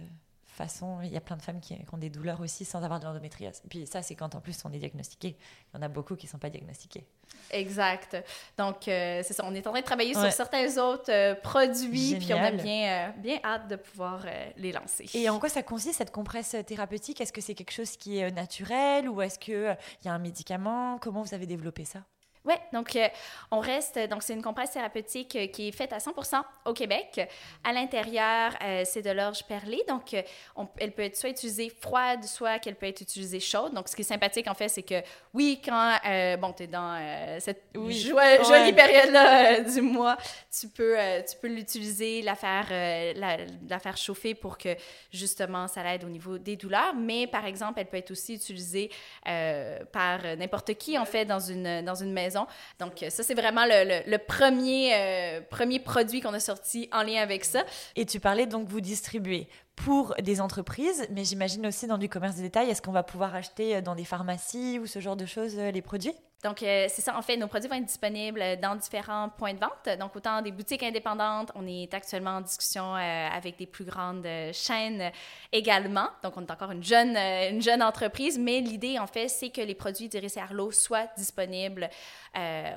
façons. 0.53 1.01
Il 1.03 1.12
y 1.12 1.17
a 1.17 1.21
plein 1.21 1.37
de 1.37 1.43
femmes 1.43 1.61
qui, 1.61 1.77
qui 1.77 1.85
ont 1.95 1.99
des 1.99 2.11
douleurs 2.11 2.41
aussi 2.41 2.65
sans 2.65 2.83
avoir 2.83 3.01
de 3.01 3.05
l'endométriose. 3.07 3.62
Puis 3.69 3.87
ça, 3.87 4.03
c'est 4.03 4.15
quand 4.15 4.35
en 4.35 4.41
plus 4.41 4.62
on 4.65 4.73
est 4.73 4.79
diagnostiqué. 4.79 5.37
Il 5.73 5.77
y 5.77 5.79
en 5.79 5.83
a 5.83 5.88
beaucoup 5.88 6.15
qui 6.17 6.27
ne 6.27 6.31
sont 6.31 6.38
pas 6.38 6.51
diagnostiqués. 6.51 7.07
Exact. 7.51 8.17
Donc, 8.59 8.87
euh, 8.88 9.23
c'est 9.25 9.33
ça. 9.33 9.45
On 9.47 9.55
est 9.55 9.67
en 9.67 9.71
train 9.71 9.81
de 9.81 9.85
travailler 9.85 10.17
Ouais. 10.17 10.23
sur 10.23 10.33
certains 10.33 10.79
autres 10.79 11.11
euh, 11.11 11.35
produits, 11.35 12.17
puis 12.19 12.33
on 12.35 12.38
a 12.38 12.51
Génial. 12.51 12.57
bien, 12.62 13.09
euh, 13.09 13.12
bien 13.19 13.38
hâte 13.45 13.69
de 13.69 13.77
pouvoir 13.77 14.25
les 14.57 14.73
lancer. 14.73 15.09
Et 15.15 15.29
en 15.29 15.38
quoi 15.38 15.49
ça 15.49 15.62
consiste 15.62 15.99
cette 15.99 16.11
compresse 16.12 16.55
thérapeutique? 16.67 17.21
Est-ce 17.21 17.33
que 17.33 17.41
c'est 17.41 17.55
quelque 17.55 17.73
chose 17.73 17.97
qui 17.97 18.19
est 18.19 18.31
naturel 18.31 19.09
ou 19.09 19.21
est-ce 19.23 19.38
qu'il 19.38 19.77
il 20.03 20.07
y 20.07 20.09
a 20.09 20.12
un 20.12 20.19
médicament? 20.19 20.99
Comment 20.99 21.23
vous 21.23 21.35
avez 21.35 21.47
développé 21.47 21.85
ça? 21.85 22.01
Ouais, 22.45 22.59
donc 22.73 22.97
euh, 22.97 23.07
on 23.53 23.61
reste, 23.61 23.97
donc 24.11 24.25
c'est 24.25 24.33
une 24.33 24.43
compresse 24.43 24.73
thérapeutique 24.73 25.37
euh, 25.37 25.47
qui 25.47 25.69
est 25.69 25.73
faite 25.73 25.93
à 25.93 25.99
100% 25.99 26.43
au 26.65 26.73
Québec. 26.73 27.29
À 27.63 27.73
l'intérieur, 27.73 28.53
euh, 28.65 28.83
c'est 28.85 29.03
de 29.03 29.11
l'orge 29.11 29.45
perlée, 29.47 29.81
donc 29.87 30.13
euh, 30.15 30.23
on- 30.57 30.67
elle 30.81 30.91
peut 30.91 31.03
être 31.03 31.17
soit 31.17 31.31
utilisée 31.31 31.71
froide, 31.81 32.25
soit 32.25 32.59
qu'elle 32.59 32.75
peut 32.75 32.87
être 32.87 33.01
utilisée 33.01 33.39
chaude. 33.39 33.73
Donc 33.75 33.89
ce 33.89 33.95
qui 33.95 34.03
est 34.03 34.05
sympathique 34.05 34.49
en 34.49 34.55
fait, 34.55 34.69
c'est 34.69 34.83
que 34.83 35.03
oui, 35.35 35.61
quand 35.65 35.93
euh, 36.05 36.37
bon, 36.37 36.53
tu 36.53 36.65
es 36.65 36.67
dans 36.67 36.97
euh, 37.01 37.39
cette 37.39 37.63
Oui. 37.77 38.11
Ouais. 38.13 38.41
jolie 38.45 38.73
période-là 38.73 39.59
euh, 39.61 39.61
du 39.61 39.81
mois, 39.81 40.17
tu 40.51 40.67
peux, 40.69 40.99
euh, 40.99 41.23
tu 41.23 41.37
peux 41.37 41.47
l'utiliser, 41.49 42.23
la 42.23 42.35
faire, 42.35 42.67
euh, 42.73 43.13
la, 43.15 43.37
la 43.69 43.79
faire 43.79 43.97
chauffer 43.97 44.35
pour 44.35 44.59
que 44.59 44.71
justement 45.13 45.69
ça 45.69 45.85
l'aide 45.85 46.03
au 46.03 46.09
niveau 46.09 46.39
des 46.39 46.57
douleurs. 46.57 46.95
Mais 46.97 47.29
par 47.29 47.47
exemple, 47.47 47.79
elle 47.79 47.87
peut 47.87 47.99
être 47.99 48.11
aussi 48.11 48.35
utilisée 48.35 48.91
euh, 49.29 49.79
par 49.93 50.19
n'importe 50.37 50.75
qui 50.75 50.99
en 50.99 51.05
fait 51.05 51.25
dans 51.25 51.39
une, 51.39 51.83
dans 51.85 51.95
une 51.95 52.13
maison. 52.13 52.32
Donc, 52.79 53.03
euh, 53.03 53.11
ça, 53.11 53.23
c'est 53.23 53.35
vraiment 53.35 53.64
le, 53.66 54.16
premier, 54.18 54.95
euh, 54.95 55.40
premier 55.51 55.79
produit 55.79 56.21
qu'on 56.21 56.35
a 56.35 56.40
sorti 56.40 56.88
en 56.92 57.03
lien 57.03 57.21
avec 57.23 57.45
ça. 57.45 57.64
Et 57.97 58.07
tu 58.07 58.21
parlais 58.21 58.47
donc 58.47 58.68
vous 58.68 58.81
distribuer 58.81 59.49
pour 59.77 60.14
des 60.23 60.40
entreprises, 60.40 61.07
mais 61.11 61.25
j'imagine 61.25 61.66
aussi 61.66 61.87
dans 61.87 61.99
du 61.99 62.09
commerce 62.09 62.37
de 62.37 62.42
détail. 62.42 62.71
Est-ce 62.71 62.83
qu'on 62.83 62.92
va 62.92 63.03
pouvoir 63.03 63.35
acheter 63.35 63.77
euh, 63.77 63.81
dans 63.81 63.95
des 63.95 64.05
pharmacies 64.05 64.79
ou 64.79 64.87
ce 64.87 65.01
genre 65.01 65.16
de 65.16 65.27
choses 65.27 65.57
les 65.57 65.83
produits? 65.83 66.14
Donc, 66.43 66.63
euh, 66.63 66.87
c'est 66.89 67.03
ça. 67.03 67.17
En 67.17 67.23
fait, 67.23 67.37
nos 67.37 67.47
produits 67.47 67.69
vont 67.69 67.77
être 67.77 67.87
disponibles 67.87 68.43
dans 68.61 68.75
différents 68.75 69.29
points 69.29 69.55
de 69.55 69.61
vente. 69.61 69.99
Donc, 70.01 70.17
autant 70.17 70.43
des 70.43 70.51
boutiques 70.51 70.83
indépendantes, 70.83 71.53
on 71.55 71.65
est 71.69 71.95
actuellement 71.95 72.33
en 72.33 72.41
discussion 72.41 72.97
euh, 72.97 73.29
avec 73.29 73.59
des 73.59 73.67
plus 73.67 73.85
grandes 73.85 74.27
euh, 74.27 74.51
chaînes 74.53 75.13
également. 75.53 76.09
Donc, 76.25 76.37
on 76.37 76.45
est 76.45 76.51
encore 76.51 76.73
une 76.73 76.83
jeune, 76.83 77.17
une 77.17 77.63
jeune 77.63 77.81
entreprise, 77.81 78.39
mais 78.41 78.61
l'idée, 78.61 78.99
en 78.99 79.07
fait, 79.07 79.29
c'est 79.29 79.51
que 79.51 79.61
les 79.61 79.77
produits 79.77 80.09
d'Iris 80.09 80.37
et 80.37 80.41
Arlo 80.41 80.73
soient 80.73 81.07
disponibles 81.17 81.89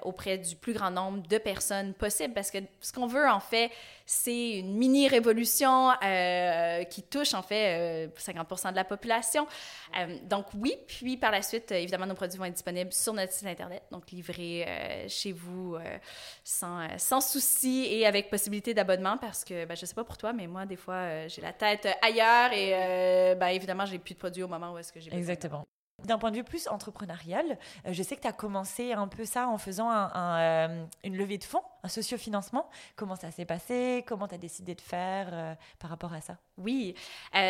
auprès 0.04 0.38
du 0.38 0.58
plus 0.58 0.74
grand 0.74 0.92
nombre 0.92 1.26
de 1.26 1.38
personnes 1.38 1.94
possible. 1.94 2.34
Parce 2.34 2.52
que 2.52 2.58
ce 2.82 2.92
qu'on 2.92 3.08
veut, 3.08 3.28
en 3.28 3.40
fait, 3.40 3.72
c'est 4.06 4.60
une 4.60 4.76
mini-révolution 4.76 5.92
qui 6.90 7.04
touche, 7.04 7.34
en 7.34 7.42
fait, 7.42 8.10
50% 8.18 8.72
de 8.72 8.76
la 8.76 8.84
population. 8.84 9.48
donc, 10.24 10.48
oui. 10.56 10.76
Puis, 10.88 11.16
par 11.16 11.32
la 11.32 11.42
suite, 11.42 11.72
évidemment, 11.72 12.06
nos 12.06 12.16
produits 12.16 12.38
vont 12.38 12.46
être 12.46 12.54
disponibles 12.54 12.92
sur 12.92 13.14
notre 13.14 13.32
site 13.32 13.55
Internet, 13.56 13.84
donc 13.90 14.12
livré 14.12 14.66
euh, 14.68 15.06
chez 15.08 15.32
vous 15.32 15.76
euh, 15.76 15.98
sans, 16.44 16.82
euh, 16.82 16.88
sans 16.98 17.22
souci 17.22 17.88
et 17.90 18.06
avec 18.06 18.30
possibilité 18.30 18.74
d'abonnement 18.74 19.18
parce 19.18 19.46
que, 19.46 19.66
ben, 19.66 19.76
je 19.76 19.86
sais 19.86 19.96
pas 19.96 20.04
pour 20.04 20.18
toi, 20.18 20.34
mais 20.34 20.48
moi, 20.48 20.66
des 20.66 20.76
fois, 20.76 21.28
j'ai 21.28 21.42
la 21.42 21.54
tête 21.54 21.88
ailleurs 22.02 22.52
et, 22.52 23.36
ben, 23.36 23.48
évidemment, 23.48 23.86
j'ai 23.86 23.98
plus 23.98 24.14
de 24.14 24.20
produits 24.20 24.44
au 24.44 24.48
moment 24.48 24.74
où 24.74 24.78
est-ce 24.78 24.92
que 24.92 25.00
j'ai 25.00 25.10
besoin. 25.10 25.20
Exactement. 25.20 25.66
D'un 26.06 26.20
point 26.20 26.30
de 26.30 26.36
vue 26.36 26.44
plus 26.44 26.68
entrepreneurial, 26.68 27.58
euh, 27.88 27.92
je 27.92 28.04
sais 28.04 28.16
que 28.16 28.22
tu 28.22 28.28
as 28.28 28.34
commencé 28.34 28.94
un 28.94 29.08
peu 29.08 29.26
ça 29.26 29.48
en 29.48 29.58
faisant 29.58 29.90
euh, 29.92 30.86
une 31.04 31.18
levée 31.18 31.40
de 31.40 31.44
fonds, 31.44 31.64
un 31.84 31.88
sociofinancement. 31.88 32.70
Comment 32.96 33.16
ça 33.16 33.32
s'est 33.32 33.46
passé? 33.46 34.04
Comment 34.08 34.28
tu 34.28 34.36
as 34.36 34.38
décidé 34.38 34.76
de 34.76 34.82
faire 34.82 35.30
euh, 35.32 35.56
par 35.80 35.90
rapport 35.90 36.14
à 36.14 36.22
ça? 36.22 36.38
Oui, 36.58 36.96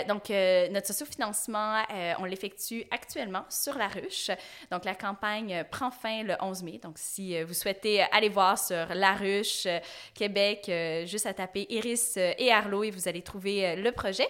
donc 0.08 0.30
notre 0.30 0.88
sociofinancement, 0.88 1.84
on 2.18 2.26
l'effectue 2.26 2.86
actuellement 2.90 3.46
sur 3.50 3.78
La 3.78 3.88
Ruche. 3.88 4.32
Donc 4.72 4.84
la 4.84 4.96
campagne 4.96 5.64
prend 5.70 5.92
fin 5.92 6.24
le 6.24 6.36
11 6.42 6.64
mai. 6.64 6.80
Donc 6.82 6.98
si 6.98 7.40
vous 7.44 7.54
souhaitez 7.54 8.02
aller 8.02 8.30
voir 8.30 8.58
sur 8.58 8.88
La 8.96 9.14
Ruche, 9.14 9.68
Québec, 10.16 10.72
juste 11.06 11.28
à 11.28 11.36
taper 11.36 11.68
Iris 11.70 12.18
et 12.18 12.52
Arlo 12.52 12.84
et 12.84 12.90
vous 12.90 13.08
allez 13.08 13.22
trouver 13.22 13.76
le 13.76 13.92
projet. 13.92 14.28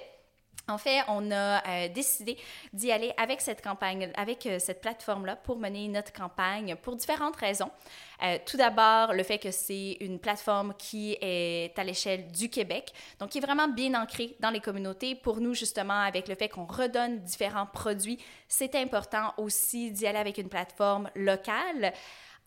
En 0.68 0.80
fait, 0.80 1.02
on 1.08 1.32
a 1.32 1.64
euh, 1.68 1.90
décidé 1.90 2.38
d'y 2.74 2.92
aller 2.92 3.14
avec 3.18 3.40
cette 3.40 3.62
campagne, 3.62 4.12
avec 4.16 4.48
euh, 4.48 4.58
cette 4.58 4.82
plateforme-là 4.82 5.36
pour 5.36 5.60
mener 5.60 5.88
notre 5.88 6.12
campagne 6.12 6.76
pour 6.82 6.96
différentes 6.96 7.36
raisons. 7.36 7.70
Euh, 8.24 8.40
tout 8.46 8.58
d'abord, 8.58 9.14
le 9.14 9.22
fait 9.22 9.38
que 9.38 9.52
c'est 9.52 9.98
une 10.00 10.18
plateforme 10.18 10.74
qui 10.78 11.18
est 11.22 11.78
à 11.78 11.84
l'échelle 11.84 12.32
du 12.32 12.50
Québec, 12.50 12.94
donc 13.20 13.30
qui 13.30 13.38
est 13.38 13.42
vraiment 13.42 13.68
bien 13.68 13.94
ancrée 13.94 14.36
dans 14.40 14.50
les 14.50 14.60
communautés. 14.60 15.14
Pour 15.14 15.40
nous, 15.40 15.54
justement, 15.54 16.02
avec 16.02 16.28
le 16.28 16.34
fait 16.34 16.50
qu'on 16.50 16.66
redonne 16.66 17.20
différents 17.20 17.68
produits, 17.68 18.18
c'est 18.48 18.74
important 18.74 19.36
aussi 19.38 19.92
d'y 19.92 20.08
aller 20.08 20.18
avec 20.18 20.40
une 20.40 20.50
plateforme 20.50 21.12
locale. 21.16 21.94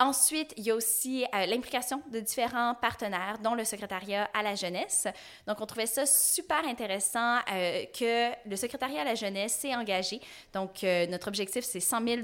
Ensuite, 0.01 0.55
il 0.57 0.63
y 0.63 0.71
a 0.71 0.77
aussi 0.77 1.25
euh, 1.25 1.47
l'implication 1.47 2.01
de 2.13 2.21
différents 2.21 2.75
partenaires, 2.77 3.39
dont 3.43 3.55
le 3.55 3.65
secrétariat 3.65 4.31
à 4.33 4.45
la 4.45 4.55
jeunesse. 4.55 5.09
Donc, 5.45 5.61
on 5.61 5.67
trouvait 5.67 5.87
ça 5.87 6.07
super 6.07 6.65
intéressant 6.65 7.39
euh, 7.51 7.85
que 7.87 8.31
le 8.49 8.55
secrétariat 8.55 9.01
à 9.01 9.05
la 9.05 9.17
jeunesse 9.17 9.55
s'est 9.55 9.75
engagé. 9.75 10.21
Donc, 10.53 10.85
euh, 10.85 11.09
notre 11.09 11.27
objectif, 11.27 11.65
c'est 11.65 11.81
100 11.81 12.07
000 12.07 12.21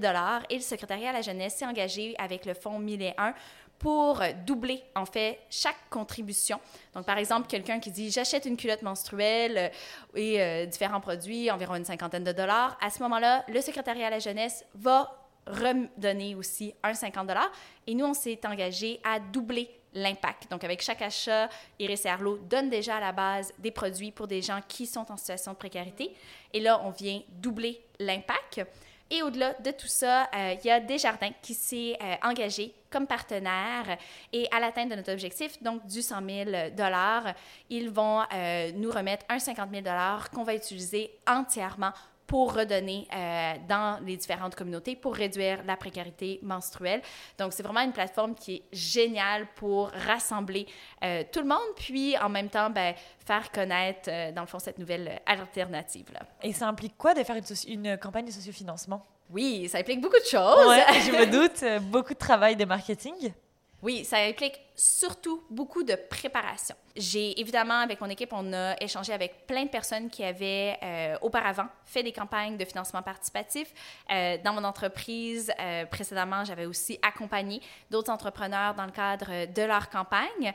et 0.50 0.54
le 0.54 0.60
secrétariat 0.60 1.10
à 1.10 1.14
la 1.14 1.22
jeunesse 1.22 1.56
s'est 1.56 1.66
engagé 1.66 2.14
avec 2.16 2.46
le 2.46 2.54
fonds 2.54 2.78
1001 2.78 3.34
pour 3.80 4.22
doubler, 4.46 4.80
en 4.94 5.04
fait, 5.04 5.40
chaque 5.50 5.90
contribution. 5.90 6.60
Donc, 6.94 7.06
par 7.06 7.18
exemple, 7.18 7.48
quelqu'un 7.48 7.80
qui 7.80 7.90
dit 7.90 8.08
j'achète 8.08 8.46
une 8.46 8.56
culotte 8.56 8.82
menstruelle 8.82 9.72
et 10.14 10.66
différents 10.68 11.00
produits, 11.00 11.50
environ 11.50 11.74
une 11.74 11.84
cinquantaine 11.84 12.22
de 12.22 12.32
dollars, 12.32 12.78
à 12.80 12.88
ce 12.88 13.02
moment-là, 13.02 13.44
le 13.48 13.60
secrétariat 13.60 14.06
à 14.06 14.10
la 14.10 14.20
jeunesse 14.20 14.64
va 14.76 15.23
redonner 15.46 16.34
aussi 16.34 16.74
un 16.82 16.94
50 16.94 17.30
Et 17.86 17.94
nous, 17.94 18.06
on 18.06 18.14
s'est 18.14 18.40
engagé 18.46 19.00
à 19.04 19.18
doubler 19.20 19.70
l'impact. 19.94 20.50
Donc, 20.50 20.64
avec 20.64 20.82
chaque 20.82 21.02
achat, 21.02 21.48
Iris 21.78 22.04
et 22.04 22.08
Arlo 22.08 22.38
donne 22.38 22.68
déjà 22.68 22.96
à 22.96 23.00
la 23.00 23.12
base 23.12 23.52
des 23.58 23.70
produits 23.70 24.10
pour 24.10 24.26
des 24.26 24.42
gens 24.42 24.60
qui 24.66 24.86
sont 24.86 25.10
en 25.10 25.16
situation 25.16 25.52
de 25.52 25.56
précarité. 25.56 26.12
Et 26.52 26.60
là, 26.60 26.80
on 26.84 26.90
vient 26.90 27.22
doubler 27.40 27.80
l'impact. 27.98 28.62
Et 29.10 29.22
au-delà 29.22 29.52
de 29.54 29.70
tout 29.70 29.86
ça, 29.86 30.28
euh, 30.34 30.54
il 30.62 30.66
y 30.66 30.70
a 30.70 30.80
Desjardins 30.80 31.30
qui 31.42 31.54
s'est 31.54 31.96
euh, 32.02 32.14
engagé 32.22 32.74
comme 32.90 33.06
partenaire 33.06 33.98
et 34.32 34.48
à 34.50 34.60
l'atteinte 34.60 34.88
de 34.88 34.94
notre 34.94 35.12
objectif, 35.12 35.62
donc 35.62 35.86
du 35.86 36.00
100 36.00 36.16
000 36.26 36.50
ils 37.68 37.90
vont 37.90 38.22
euh, 38.32 38.72
nous 38.72 38.90
remettre 38.90 39.26
un 39.28 39.38
50 39.38 39.70
000 39.70 39.84
qu'on 40.32 40.42
va 40.42 40.54
utiliser 40.54 41.10
entièrement 41.28 41.92
pour 42.26 42.54
redonner 42.54 43.06
euh, 43.14 43.54
dans 43.68 44.02
les 44.04 44.16
différentes 44.16 44.54
communautés, 44.54 44.96
pour 44.96 45.14
réduire 45.14 45.62
la 45.64 45.76
précarité 45.76 46.38
menstruelle. 46.42 47.02
Donc, 47.38 47.52
c'est 47.52 47.62
vraiment 47.62 47.80
une 47.80 47.92
plateforme 47.92 48.34
qui 48.34 48.56
est 48.56 48.62
géniale 48.72 49.46
pour 49.56 49.90
rassembler 49.90 50.66
euh, 51.02 51.22
tout 51.30 51.40
le 51.40 51.46
monde, 51.48 51.58
puis 51.76 52.16
en 52.18 52.28
même 52.28 52.48
temps, 52.48 52.70
ben, 52.70 52.94
faire 53.24 53.50
connaître, 53.52 54.08
euh, 54.08 54.32
dans 54.32 54.42
le 54.42 54.46
fond, 54.46 54.58
cette 54.58 54.78
nouvelle 54.78 55.20
alternative-là. 55.26 56.20
Et 56.42 56.52
ça 56.52 56.68
implique 56.68 56.96
quoi 56.96 57.14
de 57.14 57.22
faire 57.22 57.36
une, 57.36 57.84
une 57.86 57.98
campagne 57.98 58.26
de 58.26 58.30
sociofinancement? 58.30 59.04
Oui, 59.30 59.68
ça 59.68 59.78
implique 59.78 60.00
beaucoup 60.00 60.18
de 60.18 60.26
choses. 60.26 60.66
Ouais, 60.66 60.84
je 61.00 61.10
me 61.12 61.26
doute, 61.30 61.82
beaucoup 61.90 62.12
de 62.12 62.18
travail 62.18 62.56
de 62.56 62.64
marketing. 62.64 63.32
Oui, 63.84 64.02
ça 64.02 64.16
implique 64.16 64.58
surtout 64.74 65.44
beaucoup 65.50 65.82
de 65.82 65.94
préparation. 65.94 66.74
J'ai 66.96 67.38
évidemment, 67.38 67.80
avec 67.80 68.00
mon 68.00 68.08
équipe, 68.08 68.32
on 68.32 68.50
a 68.54 68.82
échangé 68.82 69.12
avec 69.12 69.46
plein 69.46 69.64
de 69.64 69.68
personnes 69.68 70.08
qui 70.08 70.24
avaient 70.24 70.78
euh, 70.82 71.18
auparavant 71.20 71.66
fait 71.84 72.02
des 72.02 72.10
campagnes 72.10 72.56
de 72.56 72.64
financement 72.64 73.02
participatif. 73.02 73.68
Euh, 74.10 74.38
dans 74.42 74.54
mon 74.54 74.64
entreprise, 74.64 75.52
euh, 75.60 75.84
précédemment, 75.84 76.46
j'avais 76.46 76.64
aussi 76.64 76.98
accompagné 77.02 77.60
d'autres 77.90 78.10
entrepreneurs 78.10 78.74
dans 78.74 78.86
le 78.86 78.90
cadre 78.90 79.52
de 79.52 79.62
leur 79.62 79.90
campagne. 79.90 80.54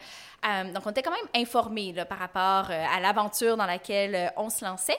donc, 0.74 0.88
on 0.88 0.90
était 0.90 1.04
quand 1.04 1.12
même 1.12 1.30
informés 1.36 1.94
par 2.10 2.18
rapport 2.18 2.72
à 2.72 3.00
l'aventure 3.00 3.58
dans 3.58 3.68
laquelle 3.68 4.34
on 4.38 4.50
se 4.50 4.66
lançait. 4.66 4.98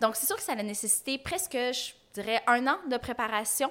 donc, 0.00 0.16
c'est 0.16 0.26
sûr 0.26 0.36
que 0.36 0.42
ça 0.42 0.52
a 0.52 0.62
nécessité 0.62 1.18
presque, 1.18 1.52
je 1.52 1.92
dirais, 2.14 2.42
un 2.46 2.66
an 2.66 2.78
de 2.90 2.96
préparation 2.96 3.70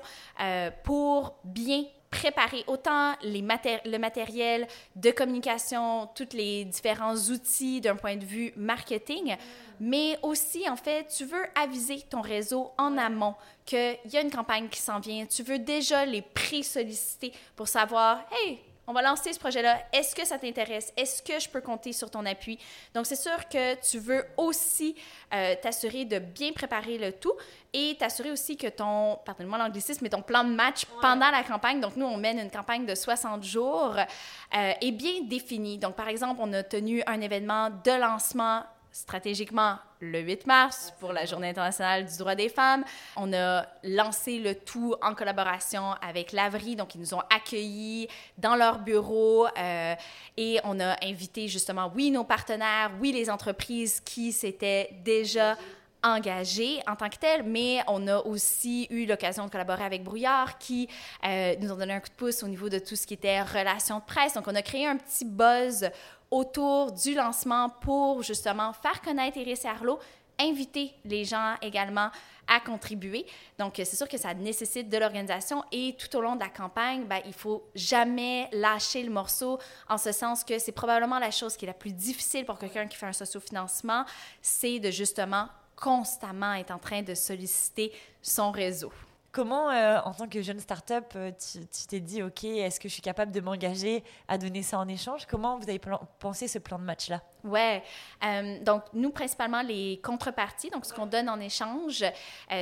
pour 0.84 1.34
bien 1.44 1.84
préparer 2.12 2.64
autant 2.68 3.14
les 3.24 3.42
le 3.42 3.98
matériel 3.98 4.68
de 4.96 5.12
communication, 5.12 6.08
tous 6.14 6.34
les 6.34 6.66
différents 6.66 7.16
outils 7.16 7.82
d'un 7.82 7.96
point 7.96 8.18
de 8.18 8.26
vue 8.26 8.54
marketing, 8.56 9.36
mais 9.80 10.20
aussi, 10.22 10.70
en 10.70 10.76
fait, 10.76 11.08
tu 11.08 11.26
veux 11.26 11.44
aviser 11.56 12.02
ton 12.10 12.22
réseau 12.22 12.72
en 12.78 12.98
amont 12.98 13.34
qu'il 13.66 13.98
y 14.12 14.18
a 14.18 14.22
une 14.22 14.30
campagne 14.30 14.68
qui 14.68 14.80
s'en 14.80 15.00
vient. 15.00 15.26
Tu 15.26 15.42
veux 15.42 15.58
déjà 15.58 16.06
les 16.06 16.22
pré-solliciter 16.22 17.32
pour 17.56 17.68
savoir, 17.68 18.26
hey, 18.32 18.60
on 18.92 18.94
va 18.94 19.02
lancer 19.02 19.32
ce 19.32 19.40
projet-là. 19.40 19.80
Est-ce 19.94 20.14
que 20.14 20.26
ça 20.26 20.38
t'intéresse? 20.38 20.92
Est-ce 20.98 21.24
que 21.24 21.40
je 21.40 21.48
peux 21.48 21.62
compter 21.62 21.94
sur 21.94 22.12
ton 22.12 22.26
appui? 22.26 22.60
Donc, 22.94 23.06
c'est 23.06 23.16
sûr 23.16 23.48
que 23.48 23.76
tu 23.90 24.00
veux 24.00 24.26
aussi 24.36 24.96
euh, 25.34 25.56
t'assurer 25.62 26.04
de 26.04 26.20
bien 26.20 26.52
préparer 26.52 26.98
le 26.98 27.14
tout 27.14 27.32
et 27.72 27.96
t'assurer 27.98 28.32
aussi 28.32 28.58
que 28.58 28.68
ton, 28.68 29.18
pardonnez-moi 29.26 29.58
l'anglicisme, 29.58 30.00
mais 30.04 30.10
ton 30.10 30.22
plan 30.22 30.44
de 30.44 30.50
match 30.50 30.84
pendant 31.02 31.32
la 31.32 31.42
campagne, 31.44 31.80
donc 31.80 31.96
nous, 31.96 32.06
on 32.06 32.18
mène 32.18 32.38
une 32.38 32.52
campagne 32.52 32.86
de 32.86 32.94
60 32.94 33.46
jours, 33.46 33.96
euh, 33.96 34.74
est 34.82 34.92
bien 34.92 35.22
défini. 35.24 35.78
Donc, 35.78 35.96
par 35.96 36.10
exemple, 36.10 36.42
on 36.44 36.52
a 36.52 36.62
tenu 36.62 37.02
un 37.08 37.22
événement 37.22 37.70
de 37.70 37.98
lancement 37.98 38.64
stratégiquement 38.92 39.78
le 40.00 40.20
8 40.20 40.48
mars 40.48 40.94
pour 41.00 41.14
la 41.14 41.26
Journée 41.26 41.50
internationale 41.50 42.06
du 42.06 42.18
droit 42.18 42.36
des 42.36 42.50
femmes. 42.50 42.84
On 43.16 43.32
a 43.34 43.66
lancé 43.84 44.40
le 44.40 44.56
tout 44.56 44.96
en 45.02 45.14
collaboration 45.14 45.94
avec 46.02 46.32
l'Avri, 46.32 46.76
donc 46.76 46.96
ils 46.96 47.02
nous 47.02 47.14
ont 47.14 47.22
accueillis 47.34 48.08
dans 48.38 48.56
leur 48.56 48.80
bureau 48.80 49.48
euh, 49.58 49.96
et 50.38 50.60
on 50.64 50.80
a 50.80 50.96
invité 51.04 51.48
justement, 51.48 51.92
oui, 51.96 52.12
nos 52.12 52.24
partenaires, 52.24 52.92
oui, 53.00 53.12
les 53.12 53.30
entreprises 53.30 54.02
qui 54.02 54.32
s'étaient 54.32 54.90
déjà 55.04 55.58
engagées 56.04 56.80
en 56.88 56.96
tant 56.96 57.10
que 57.10 57.18
telles, 57.18 57.44
mais 57.44 57.82
on 57.88 58.08
a 58.08 58.18
aussi 58.20 58.88
eu 58.90 59.06
l'occasion 59.06 59.46
de 59.46 59.52
collaborer 59.52 59.84
avec 59.84 60.04
Brouillard 60.04 60.58
qui 60.58 60.88
euh, 61.26 61.56
nous 61.60 61.72
ont 61.72 61.78
donné 61.78 61.94
un 61.94 62.00
coup 62.00 62.10
de 62.10 62.14
pouce 62.14 62.44
au 62.44 62.48
niveau 62.48 62.70
de 62.70 62.80
tout 62.80 62.96
ce 62.96 63.06
qui 63.06 63.14
était 63.14 63.42
relations 63.42 64.00
de 64.00 64.04
presse. 64.04 64.34
Donc, 64.34 64.48
on 64.48 64.56
a 64.56 64.62
créé 64.62 64.88
un 64.88 64.98
petit 64.98 65.26
buzz 65.26 65.90
autour 66.32 66.94
du 66.94 67.14
lancement 67.14 67.70
pour 67.70 68.24
justement 68.24 68.74
faire 68.74 69.02
connaître 69.02 69.38
Iris 69.38 69.66
et 69.66 69.68
Arlo, 69.68 70.00
inviter 70.40 70.94
les 71.06 71.26
gens 71.26 71.56
également 71.62 72.10
à 72.48 72.60
contribuer. 72.60 73.26
Donc, 73.60 73.74
c'est 73.78 73.96
sûr 73.96 74.08
que 74.08 74.18
ça 74.18 74.34
nécessite 74.34 74.90
de 74.90 74.98
l'organisation 74.98 75.64
et 75.72 75.96
tout 75.98 76.14
au 76.18 76.22
long 76.22 76.36
de 76.36 76.42
la 76.42 76.50
campagne, 76.50 77.06
ben, 77.06 77.22
il 77.26 77.34
faut 77.34 77.64
jamais 77.76 78.50
lâcher 78.52 79.04
le 79.04 79.12
morceau 79.12 79.60
en 79.88 79.98
ce 79.98 80.12
sens 80.12 80.44
que 80.44 80.58
c'est 80.58 80.72
probablement 80.72 81.20
la 81.20 81.32
chose 81.32 81.56
qui 81.56 81.66
est 81.66 81.68
la 81.68 81.74
plus 81.74 81.94
difficile 81.94 82.46
pour 82.46 82.58
quelqu'un 82.58 82.88
qui 82.88 82.98
fait 82.98 83.06
un 83.06 83.14
sociofinancement, 83.14 84.06
c'est 84.42 84.80
de 84.80 84.90
justement 84.90 85.48
constamment 85.76 86.54
être 86.54 86.72
en 86.72 86.80
train 86.80 87.02
de 87.02 87.14
solliciter 87.14 87.92
son 88.22 88.52
réseau. 88.52 88.92
Comment, 89.32 89.70
euh, 89.70 89.98
en 90.04 90.14
tant 90.14 90.28
que 90.28 90.42
jeune 90.42 90.60
start-up, 90.60 91.14
euh, 91.16 91.32
tu 91.32 91.88
t'es 91.88 92.02
dit, 92.02 92.22
OK, 92.22 92.44
est-ce 92.44 92.82
que 92.82 92.90
je 92.90 92.94
suis 92.94 93.02
capable 93.02 93.32
de 93.32 93.40
m'engager 93.40 94.04
à 94.28 94.38
donner 94.38 94.62
ça 94.62 94.78
en 94.78 94.90
échange? 94.90 95.26
Comment 95.26 95.58
vous 95.58 95.70
avez 95.70 95.80
pensé 96.20 96.50
ce 96.50 96.60
plan 96.60 96.78
de 96.78 96.84
match-là? 96.84 97.22
Ouais. 97.46 97.82
Euh, 98.26 98.60
donc, 98.60 98.84
nous, 98.92 99.10
principalement, 99.10 99.62
les 99.62 100.02
contreparties, 100.04 100.70
donc 100.70 100.86
ce 100.86 100.94
qu'on 100.94 101.06
donne 101.06 101.30
en 101.30 101.40
échange, 101.40 102.04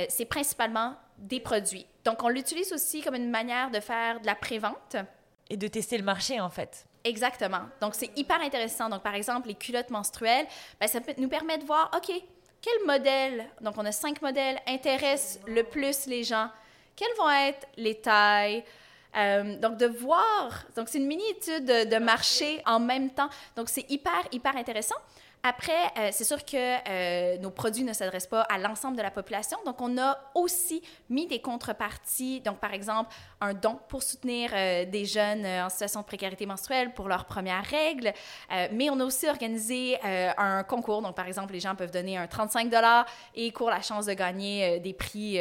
c'est 0.08 0.26
principalement 0.26 0.94
des 1.18 1.40
produits. 1.40 1.86
Donc, 2.04 2.22
on 2.22 2.28
l'utilise 2.28 2.72
aussi 2.72 3.02
comme 3.02 3.16
une 3.16 3.30
manière 3.30 3.72
de 3.72 3.80
faire 3.80 4.20
de 4.20 4.26
la 4.26 4.36
prévente. 4.36 4.94
Et 5.48 5.56
de 5.56 5.66
tester 5.66 5.98
le 5.98 6.04
marché, 6.04 6.40
en 6.40 6.50
fait. 6.50 6.86
Exactement. 7.02 7.62
Donc, 7.80 7.96
c'est 7.96 8.16
hyper 8.16 8.40
intéressant. 8.40 8.88
Donc, 8.88 9.02
par 9.02 9.16
exemple, 9.16 9.48
les 9.48 9.56
culottes 9.56 9.90
menstruelles, 9.90 10.46
ben, 10.78 10.86
ça 10.86 11.00
nous 11.18 11.28
permet 11.28 11.58
de 11.58 11.64
voir, 11.64 11.90
OK, 11.96 12.12
quel 12.62 12.86
modèle, 12.86 13.46
donc 13.60 13.74
on 13.78 13.84
a 13.86 13.92
cinq 13.92 14.22
modèles, 14.22 14.60
intéresse 14.68 15.40
le 15.46 15.64
plus 15.64 16.06
les 16.06 16.22
gens? 16.24 16.48
Quelles 17.00 17.16
vont 17.16 17.30
être 17.30 17.66
les 17.78 17.94
tailles? 17.94 18.62
Euh, 19.16 19.56
donc, 19.56 19.78
de 19.78 19.86
voir, 19.86 20.66
donc 20.76 20.90
c'est 20.90 20.98
une 20.98 21.06
mini-étude 21.06 21.64
de, 21.64 21.88
de, 21.88 21.96
marché 21.96 22.60
en 22.66 22.78
même 22.78 23.10
temps. 23.10 23.30
Donc, 23.56 23.70
c'est 23.70 23.90
hyper, 23.90 24.20
hyper 24.32 24.54
intéressant. 24.54 24.96
Après, 25.42 25.72
euh, 25.96 26.10
c'est 26.12 26.24
sûr 26.24 26.44
que 26.44 26.56
euh, 26.56 27.38
nos 27.38 27.50
produits 27.50 27.82
ne 27.82 27.94
s'adressent 27.94 28.26
pas 28.26 28.42
à 28.42 28.58
l'ensemble 28.58 28.98
de 28.98 29.02
la 29.02 29.10
population. 29.10 29.56
Donc, 29.64 29.80
on 29.80 29.96
a 29.96 30.18
aussi 30.34 30.82
mis 31.08 31.26
des 31.26 31.40
contreparties. 31.40 32.40
Donc, 32.40 32.58
par 32.58 32.74
exemple, 32.74 33.14
un 33.40 33.54
don 33.54 33.78
pour 33.88 34.02
soutenir 34.02 34.50
euh, 34.52 34.84
des 34.84 35.06
jeunes 35.06 35.46
en 35.46 35.70
situation 35.70 36.00
de 36.00 36.04
précarité 36.04 36.44
menstruelle 36.44 36.92
pour 36.92 37.08
leurs 37.08 37.24
premières 37.24 37.64
règles. 37.64 38.12
mais 38.72 38.90
on 38.90 39.00
a 39.00 39.04
aussi 39.04 39.28
organisé 39.28 39.98
un 40.02 40.62
concours. 40.62 41.00
Donc, 41.02 41.14
par 41.14 41.26
exemple, 41.26 41.52
les 41.52 41.60
gens 41.60 41.74
peuvent 41.74 41.90
donner 41.90 42.16
un 42.16 42.26
35 42.26 42.70
et 43.34 43.50
courent 43.52 43.70
la 43.70 43.80
chance 43.80 44.06
de 44.06 44.12
gagner 44.12 44.80
des 44.80 44.92
prix 44.92 45.38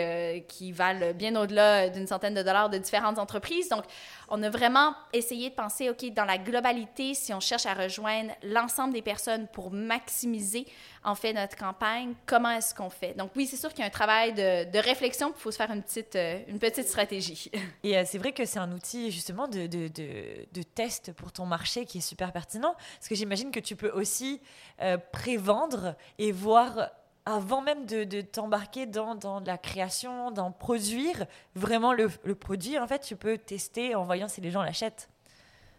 qui 0.48 0.72
valent 0.72 1.14
bien 1.14 1.36
au-delà 1.36 1.90
d'une 1.90 2.08
centaine 2.08 2.34
de 2.34 2.44
dollars 2.44 2.70
de 2.70 2.78
différentes 2.78 3.20
entreprises. 3.20 3.70
Donc, 3.70 3.84
on 4.30 4.42
a 4.44 4.50
vraiment 4.50 4.94
essayé 5.12 5.50
de 5.50 5.56
penser, 5.56 5.90
OK, 5.90 6.06
dans 6.14 6.26
la 6.26 6.38
globalité, 6.38 7.14
si 7.14 7.34
on 7.34 7.40
cherche 7.40 7.66
à 7.66 7.74
rejoindre 7.74 8.32
l'ensemble 8.44 8.94
des 8.94 9.02
personnes 9.02 9.48
pour 9.48 9.72
maximiser, 9.90 10.66
en 11.04 11.16
fait, 11.16 11.34
notre 11.34 11.58
campagne, 11.58 12.14
comment 12.26 12.52
est-ce 12.52 12.74
qu'on 12.76 12.90
fait? 12.90 13.14
Donc 13.18 13.32
oui, 13.36 13.48
c'est 13.48 13.58
sûr 13.58 13.70
qu'il 13.72 13.80
y 13.80 13.84
a 13.84 13.88
un 13.88 13.90
travail 13.90 14.34
de, 14.34 14.80
réflexion, 14.80 15.34
il 15.36 15.42
faut 15.42 15.52
se 15.52 15.58
faire 15.58 15.72
une 15.72 15.82
petite, 15.82 16.16
euh, 16.16 16.40
une 16.48 16.60
petite 16.60 16.88
stratégie. 16.88 17.52
Et 17.84 17.98
euh, 17.98 18.04
c'est 18.06 18.20
vrai 18.20 18.32
que 18.32 18.46
c'est 18.46 18.60
un 18.60 18.72
outil, 18.72 19.12
justement, 19.12 19.48
de, 19.48 19.68
de, 19.68 19.90
de, 19.90 20.64
test 20.64 21.12
pour 21.14 21.32
ton 21.32 21.46
marché 21.46 21.86
qui 21.86 21.98
est 21.98 22.02
super 22.02 22.32
pertinent, 22.32 22.76
parce 22.98 23.10
que 23.10 23.16
j'imagine 23.16 23.52
que 23.52 23.60
tu 23.60 23.76
peux 23.76 23.90
aussi 23.90 24.40
euh, 24.82 24.98
prévendre 25.12 25.96
et 26.20 26.32
voir 26.32 26.90
avant 27.26 27.62
même 27.62 27.86
de, 27.86 28.22
t'embarquer 28.22 28.86
dans, 28.86 29.16
dans, 29.16 29.40
la 29.42 29.58
création, 29.58 30.32
d'en 30.32 30.52
produire 30.52 31.26
vraiment 31.56 31.94
le, 31.94 32.10
produit, 32.36 32.80
en 32.80 32.88
fait, 32.88 33.00
tu 33.00 33.16
peux 33.16 33.38
tester 33.38 33.96
en 33.96 34.04
voyant 34.04 34.28
si 34.28 34.42
les 34.42 34.52
gens 34.52 34.64
l'achètent. 34.64 35.10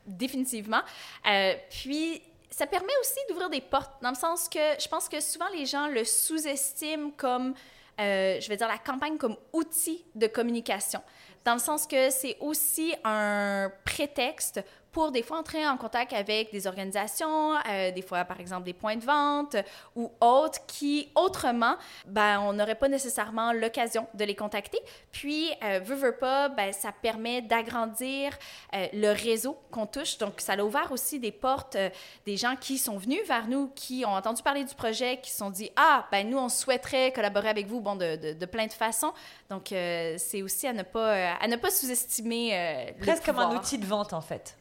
Définitivement. 0.06 0.80
Euh, 1.28 1.54
puis, 1.70 2.22
ça 2.50 2.66
permet 2.66 2.92
aussi 3.00 3.18
d'ouvrir 3.28 3.48
des 3.48 3.60
portes, 3.60 3.92
dans 4.02 4.10
le 4.10 4.16
sens 4.16 4.48
que 4.48 4.58
je 4.78 4.88
pense 4.88 5.08
que 5.08 5.20
souvent 5.20 5.48
les 5.54 5.66
gens 5.66 5.86
le 5.86 6.04
sous-estiment 6.04 7.10
comme, 7.16 7.54
euh, 8.00 8.40
je 8.40 8.48
vais 8.48 8.56
dire, 8.56 8.68
la 8.68 8.78
campagne 8.78 9.16
comme 9.16 9.36
outil 9.52 10.04
de 10.14 10.26
communication, 10.26 11.00
dans 11.44 11.54
le 11.54 11.60
sens 11.60 11.86
que 11.86 12.10
c'est 12.10 12.36
aussi 12.40 12.94
un 13.04 13.70
prétexte 13.84 14.60
pour 14.92 15.12
des 15.12 15.22
fois 15.22 15.38
entrer 15.38 15.66
en 15.66 15.76
contact 15.76 16.12
avec 16.12 16.50
des 16.52 16.66
organisations, 16.66 17.54
euh, 17.68 17.90
des 17.90 18.02
fois 18.02 18.24
par 18.24 18.40
exemple 18.40 18.64
des 18.64 18.72
points 18.72 18.96
de 18.96 19.04
vente 19.04 19.56
ou 19.94 20.10
autres 20.20 20.64
qui 20.66 21.08
autrement, 21.14 21.76
ben, 22.06 22.40
on 22.40 22.52
n'aurait 22.52 22.74
pas 22.74 22.88
nécessairement 22.88 23.52
l'occasion 23.52 24.06
de 24.14 24.24
les 24.24 24.34
contacter. 24.34 24.78
Puis, 25.12 25.50
euh, 25.62 25.80
veut 25.82 26.16
pas, 26.16 26.48
ben, 26.48 26.72
ça 26.72 26.92
permet 26.92 27.42
d'agrandir 27.42 28.32
euh, 28.74 28.86
le 28.92 29.12
réseau 29.12 29.56
qu'on 29.70 29.86
touche. 29.86 30.18
Donc, 30.18 30.40
ça 30.40 30.54
a 30.54 30.62
ouvert 30.62 30.90
aussi 30.92 31.18
des 31.18 31.32
portes 31.32 31.76
euh, 31.76 31.90
des 32.26 32.36
gens 32.36 32.56
qui 32.56 32.78
sont 32.78 32.96
venus 32.96 33.20
vers 33.26 33.46
nous, 33.48 33.68
qui 33.74 34.04
ont 34.06 34.14
entendu 34.14 34.42
parler 34.42 34.64
du 34.64 34.74
projet, 34.74 35.18
qui 35.22 35.30
se 35.30 35.38
sont 35.38 35.50
dit, 35.50 35.70
ah, 35.76 36.06
ben 36.10 36.28
nous, 36.28 36.38
on 36.38 36.48
souhaiterait 36.48 37.12
collaborer 37.12 37.48
avec 37.48 37.66
vous, 37.66 37.80
bon, 37.80 37.96
de, 37.96 38.16
de, 38.16 38.32
de 38.32 38.46
plein 38.46 38.66
de 38.66 38.72
façons. 38.72 39.12
Donc, 39.48 39.66
c'est 39.68 40.42
aussi 40.42 40.66
à 40.66 40.72
ne 40.72 40.82
pas, 40.82 41.34
à 41.34 41.46
ne 41.48 41.56
pas 41.56 41.70
sous-estimer. 41.70 42.94
Presque 43.00 43.26
comme 43.26 43.38
un 43.38 43.56
outil 43.56 43.78
de 43.78 43.86
vente, 43.86 44.12
en 44.12 44.20
fait. 44.20 44.56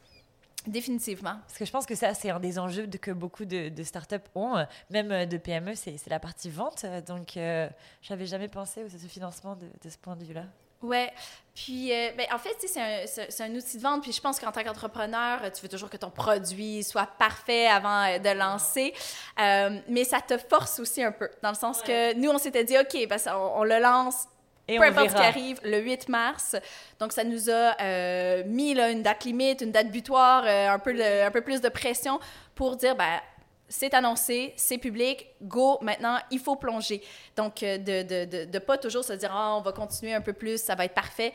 Définitivement. 0.68 1.38
Parce 1.48 1.58
que 1.58 1.66
je 1.66 1.72
pense 1.72 1.86
que 1.86 1.96
ça, 1.96 2.14
c'est 2.14 2.30
un 2.30 2.40
des 2.40 2.60
enjeux 2.60 2.86
que 2.88 3.12
beaucoup 3.12 3.46
de, 3.46 3.72
startups 3.84 4.16
ont, 4.36 4.58
euh, 4.58 4.66
même 4.90 5.12
euh, 5.12 5.26
de 5.26 5.38
PME, 5.38 5.74
c'est 5.76 5.96
la 6.08 6.20
partie 6.20 6.50
vente. 6.50 6.86
Donc, 7.08 7.38
euh, 7.38 7.70
je 8.02 8.12
n'avais 8.12 8.26
jamais 8.26 8.50
pensé 8.50 8.82
à 8.82 8.90
ce 8.90 9.08
financement 9.08 9.56
de, 9.56 9.90
ce 9.90 9.98
point 9.98 10.16
de 10.16 10.24
vue-là. 10.24 10.44
Ouais. 10.82 11.12
Puis, 11.56 11.90
ben, 11.90 12.26
en 12.34 12.38
fait, 12.38 12.56
c'est 12.60 12.80
un, 12.80 13.46
un, 13.46 13.56
outil 13.56 13.78
de 13.78 13.82
vente. 13.82 14.02
Puis, 14.02 14.14
je 14.14 14.22
pense 14.22 14.40
qu'en 14.40 14.52
tant 14.52 14.64
qu'entrepreneur, 14.64 15.52
tu 15.52 15.62
veux 15.62 15.68
toujours 15.68 15.90
que 15.90 15.98
ton 15.98 16.10
produit 16.10 16.84
soit 16.84 17.08
parfait 17.18 17.68
avant 17.68 18.18
de 18.18 18.38
lancer. 18.38 18.94
mais 19.38 20.04
ça 20.04 20.22
te 20.22 20.38
force 20.38 20.80
aussi 20.80 21.04
un 21.04 21.12
peu, 21.12 21.30
dans 21.42 21.50
le 21.50 21.56
sens 21.56 21.82
que 21.82 22.14
nous, 22.16 22.30
on 22.30 22.38
s'était 22.38 22.64
dit, 22.64 22.78
OK, 22.78 23.08
ben, 23.10 23.20
on 23.36 23.64
le 23.64 23.80
lance 23.80 24.28
et 24.70 24.78
Peu 24.78 24.84
importe 24.84 25.10
ce 25.10 25.16
qui 25.16 25.22
arrive, 25.22 25.60
le 25.64 25.80
8 25.80 26.10
mars. 26.10 26.56
Donc, 27.00 27.12
ça 27.12 27.24
nous 27.24 27.50
a 27.50 27.76
euh, 27.82 28.44
mis 28.46 28.76
là, 28.76 28.92
une 28.92 29.02
date 29.02 29.24
limite, 29.24 29.62
une 29.62 29.72
date 29.72 29.90
butoir, 29.90 30.44
euh, 30.46 30.70
un, 30.70 30.80
peu 30.80 30.94
un 31.02 31.32
peu 31.32 31.42
plus 31.42 31.60
de 31.60 31.70
pression 31.70 32.20
pour 32.54 32.76
dire, 32.76 32.96
ben, 32.96 33.20
c'est 33.68 33.94
annoncé, 33.96 34.54
c'est 34.58 34.78
public, 34.78 35.28
go, 35.42 35.80
maintenant, 35.82 36.18
il 36.30 36.40
faut 36.40 36.56
plonger. 36.56 37.02
Donc, 37.36 37.64
euh, 37.64 37.78
de 37.80 38.46
ne 38.46 38.60
pas 38.60 38.78
toujours 38.78 39.04
se 39.04 39.14
dire, 39.14 39.32
ah, 39.34 39.56
on 39.58 39.62
va 39.62 39.72
continuer 39.72 40.14
un 40.14 40.22
peu 40.22 40.34
plus, 40.34 40.62
ça 40.62 40.76
va 40.76 40.86
être 40.86 40.94
parfait. 40.94 41.34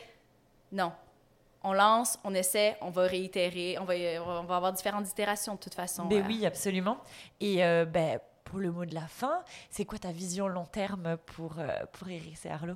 Non. 0.70 0.92
On 1.64 1.72
lance, 1.72 2.18
on 2.22 2.34
essaie, 2.34 2.76
on 2.82 2.90
va 2.90 3.02
réitérer, 3.02 3.78
on 3.80 3.84
va, 3.84 3.94
on 3.94 4.44
va 4.44 4.56
avoir 4.56 4.72
différentes 4.72 5.08
itérations 5.08 5.54
de 5.54 5.60
toute 5.60 5.74
façon. 5.74 6.04
Ben 6.04 6.22
oui, 6.26 6.44
absolument. 6.44 6.98
Et 7.40 7.56
ben, 7.86 8.20
pour 8.44 8.58
le 8.58 8.70
mot 8.70 8.84
de 8.84 8.94
la 8.94 9.08
fin, 9.08 9.42
c'est 9.70 9.86
quoi 9.86 9.98
ta 9.98 10.12
vision 10.12 10.46
long 10.46 10.66
terme 10.66 11.16
pour, 11.24 11.56
pour 11.92 12.10
Iris 12.10 12.44
et 12.44 12.50
Arlo? 12.50 12.74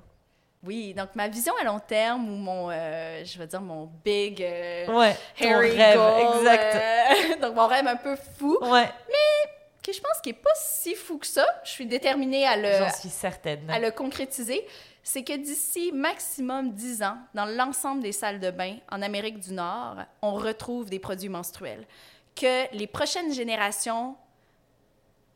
Oui, 0.64 0.92
donc 0.92 1.10
ma 1.14 1.28
vision 1.28 1.54
à 1.60 1.64
long 1.64 1.78
terme 1.78 2.28
ou 2.28 2.36
mon, 2.36 2.68
euh, 2.70 3.24
je 3.24 3.38
veux 3.38 3.46
dire, 3.46 3.60
mon 3.60 3.88
big 4.04 4.42
euh, 4.42 4.86
ouais, 4.92 5.16
hairy 5.40 5.70
rêve, 5.70 5.96
goal, 5.96 6.36
exact. 6.36 6.74
Euh, 6.74 7.36
donc 7.40 7.54
mon 7.54 7.66
rêve 7.68 7.86
un 7.86 7.96
peu 7.96 8.16
fou, 8.38 8.58
ouais. 8.62 8.90
mais 9.08 9.50
que 9.82 9.92
je 9.92 10.00
pense 10.00 10.20
qu'il 10.20 10.32
n'est 10.32 10.38
pas 10.38 10.50
si 10.56 10.96
fou 10.96 11.18
que 11.18 11.26
ça. 11.26 11.46
Je 11.62 11.70
suis 11.70 11.86
déterminée 11.86 12.44
à 12.44 12.56
le, 12.56 12.90
suis 12.98 13.08
certaine. 13.08 13.70
à 13.70 13.78
le 13.78 13.92
concrétiser. 13.92 14.66
C'est 15.04 15.22
que 15.22 15.36
d'ici 15.36 15.90
maximum 15.92 16.72
10 16.72 17.02
ans, 17.02 17.16
dans 17.32 17.46
l'ensemble 17.46 18.02
des 18.02 18.12
salles 18.12 18.40
de 18.40 18.50
bain 18.50 18.76
en 18.90 19.00
Amérique 19.00 19.38
du 19.38 19.52
Nord, 19.52 19.96
on 20.20 20.34
retrouve 20.34 20.90
des 20.90 20.98
produits 20.98 21.30
menstruels. 21.30 21.86
Que 22.34 22.74
les 22.76 22.86
prochaines 22.86 23.32
générations 23.32 24.16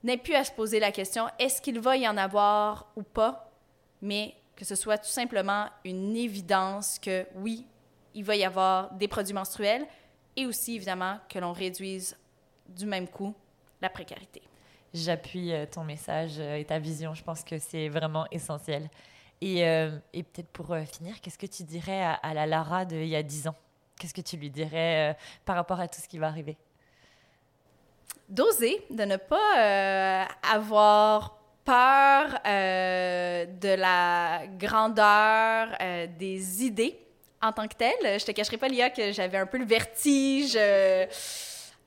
n'aient 0.02 0.18
plus 0.18 0.34
à 0.34 0.44
se 0.44 0.50
poser 0.50 0.80
la 0.80 0.92
question 0.92 1.28
est-ce 1.38 1.62
qu'il 1.62 1.80
va 1.80 1.96
y 1.96 2.06
en 2.06 2.18
avoir 2.18 2.88
ou 2.96 3.02
pas, 3.02 3.50
mais 4.02 4.34
que 4.62 4.68
ce 4.68 4.76
soit 4.76 4.96
tout 4.96 5.10
simplement 5.10 5.66
une 5.84 6.14
évidence 6.14 7.00
que 7.00 7.26
oui, 7.34 7.66
il 8.14 8.22
va 8.22 8.36
y 8.36 8.44
avoir 8.44 8.92
des 8.92 9.08
produits 9.08 9.34
menstruels 9.34 9.84
et 10.36 10.46
aussi 10.46 10.76
évidemment 10.76 11.18
que 11.28 11.40
l'on 11.40 11.52
réduise 11.52 12.16
du 12.68 12.86
même 12.86 13.08
coup 13.08 13.34
la 13.80 13.90
précarité. 13.90 14.40
J'appuie 14.94 15.52
euh, 15.52 15.66
ton 15.66 15.82
message 15.82 16.34
euh, 16.38 16.54
et 16.54 16.64
ta 16.64 16.78
vision. 16.78 17.12
Je 17.12 17.24
pense 17.24 17.42
que 17.42 17.58
c'est 17.58 17.88
vraiment 17.88 18.24
essentiel. 18.30 18.88
Et, 19.40 19.66
euh, 19.66 19.98
et 20.12 20.22
peut-être 20.22 20.50
pour 20.50 20.76
finir, 20.86 21.20
qu'est-ce 21.20 21.38
que 21.38 21.46
tu 21.46 21.64
dirais 21.64 22.00
à, 22.22 22.32
la 22.32 22.46
Lara 22.46 22.84
d'il 22.84 23.08
y 23.08 23.16
a 23.16 23.22
10 23.24 23.48
ans? 23.48 23.56
Qu'est-ce 23.98 24.14
que 24.14 24.20
tu 24.20 24.36
lui 24.36 24.50
dirais 24.50 25.16
par 25.44 25.56
rapport 25.56 25.80
à 25.80 25.88
tout 25.88 26.00
ce 26.00 26.06
qui 26.06 26.18
va 26.18 26.28
arriver? 26.28 26.56
D'oser, 28.28 28.86
de 28.90 29.02
ne 29.02 29.16
pas 29.16 30.28
avoir 30.54 31.41
peur 31.64 32.38
euh, 32.46 33.46
de 33.46 33.68
la 33.68 34.42
grandeur 34.58 35.68
euh, 35.80 36.06
des 36.18 36.64
idées 36.64 36.98
en 37.40 37.52
tant 37.52 37.66
que 37.66 37.74
telles. 37.74 38.20
Je 38.20 38.24
te 38.24 38.32
cacherai 38.32 38.56
pas, 38.56 38.68
Lia, 38.68 38.90
que 38.90 39.12
j'avais 39.12 39.38
un 39.38 39.46
peu 39.46 39.58
le 39.58 39.64
vertige. 39.64 40.54
Euh, 40.56 41.06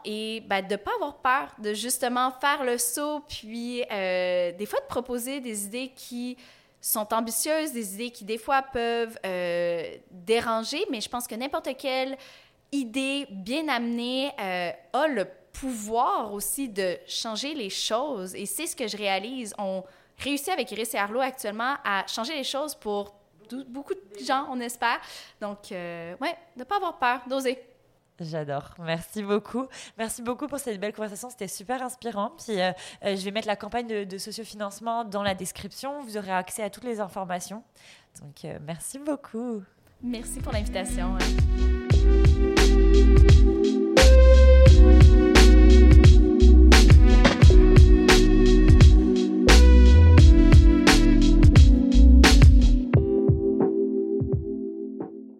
et 0.03 0.41
ben, 0.41 0.61
de 0.61 0.73
ne 0.73 0.75
pas 0.77 0.91
avoir 0.95 1.15
peur, 1.17 1.55
de 1.57 1.73
justement 1.73 2.31
faire 2.39 2.63
le 2.63 2.77
saut, 2.77 3.21
puis 3.27 3.81
des 3.89 4.65
fois 4.67 4.79
de 4.79 4.85
proposer 4.87 5.39
des 5.39 5.65
idées 5.65 5.91
qui 5.95 6.37
sont 6.79 7.11
ambitieuses, 7.11 7.71
des 7.71 7.95
idées 7.95 8.11
qui 8.11 8.23
des 8.23 8.37
fois 8.37 8.61
peuvent 8.61 9.17
déranger, 10.11 10.85
mais 10.91 11.01
je 11.01 11.09
pense 11.09 11.25
que 11.25 11.33
n'importe 11.33 11.75
quelle 11.79 12.17
idée 12.71 13.25
bien 13.31 13.67
amenée 13.67 14.29
a 14.37 15.07
le 15.07 15.25
pouvoir 15.59 16.33
aussi 16.33 16.69
de 16.69 16.97
changer 17.07 17.53
les 17.53 17.69
choses. 17.69 18.35
Et 18.35 18.45
c'est 18.45 18.67
ce 18.67 18.75
que 18.75 18.87
je 18.87 18.97
réalise. 18.97 19.53
On 19.57 19.83
réussit 20.17 20.49
avec 20.49 20.71
Iris 20.71 20.93
et 20.93 20.97
Arlo 20.97 21.19
actuellement 21.19 21.75
à 21.83 22.05
changer 22.07 22.35
les 22.35 22.43
choses 22.43 22.75
pour 22.75 23.15
beaucoup 23.67 23.93
de 23.93 24.25
gens, 24.25 24.47
on 24.49 24.59
espère. 24.59 24.99
Donc, 25.39 25.71
euh, 25.71 26.15
ouais, 26.19 26.35
ne 26.57 26.63
pas 26.63 26.77
avoir 26.77 26.97
peur, 26.97 27.21
d'oser. 27.27 27.59
J'adore. 28.19 28.75
Merci 28.79 29.23
beaucoup. 29.23 29.65
Merci 29.97 30.21
beaucoup 30.21 30.47
pour 30.47 30.59
cette 30.59 30.79
belle 30.79 30.93
conversation. 30.93 31.29
C'était 31.29 31.49
super 31.49 31.83
inspirant. 31.83 32.31
Puis, 32.37 32.61
euh, 32.61 32.71
euh, 33.03 33.15
je 33.15 33.25
vais 33.25 33.31
mettre 33.31 33.47
la 33.47 33.57
campagne 33.57 33.87
de, 33.87 34.03
de, 34.05 34.17
sociofinancement 34.17 35.03
dans 35.03 35.21
la 35.21 35.35
description. 35.35 36.01
Vous 36.01 36.15
aurez 36.17 36.31
accès 36.31 36.63
à 36.63 36.69
toutes 36.69 36.85
les 36.85 37.01
informations. 37.01 37.63
Donc, 38.21 38.45
euh, 38.45 38.57
merci 38.65 38.99
beaucoup. 38.99 39.63
Merci 40.01 40.39
pour 40.39 40.53
l'invitation. 40.53 41.17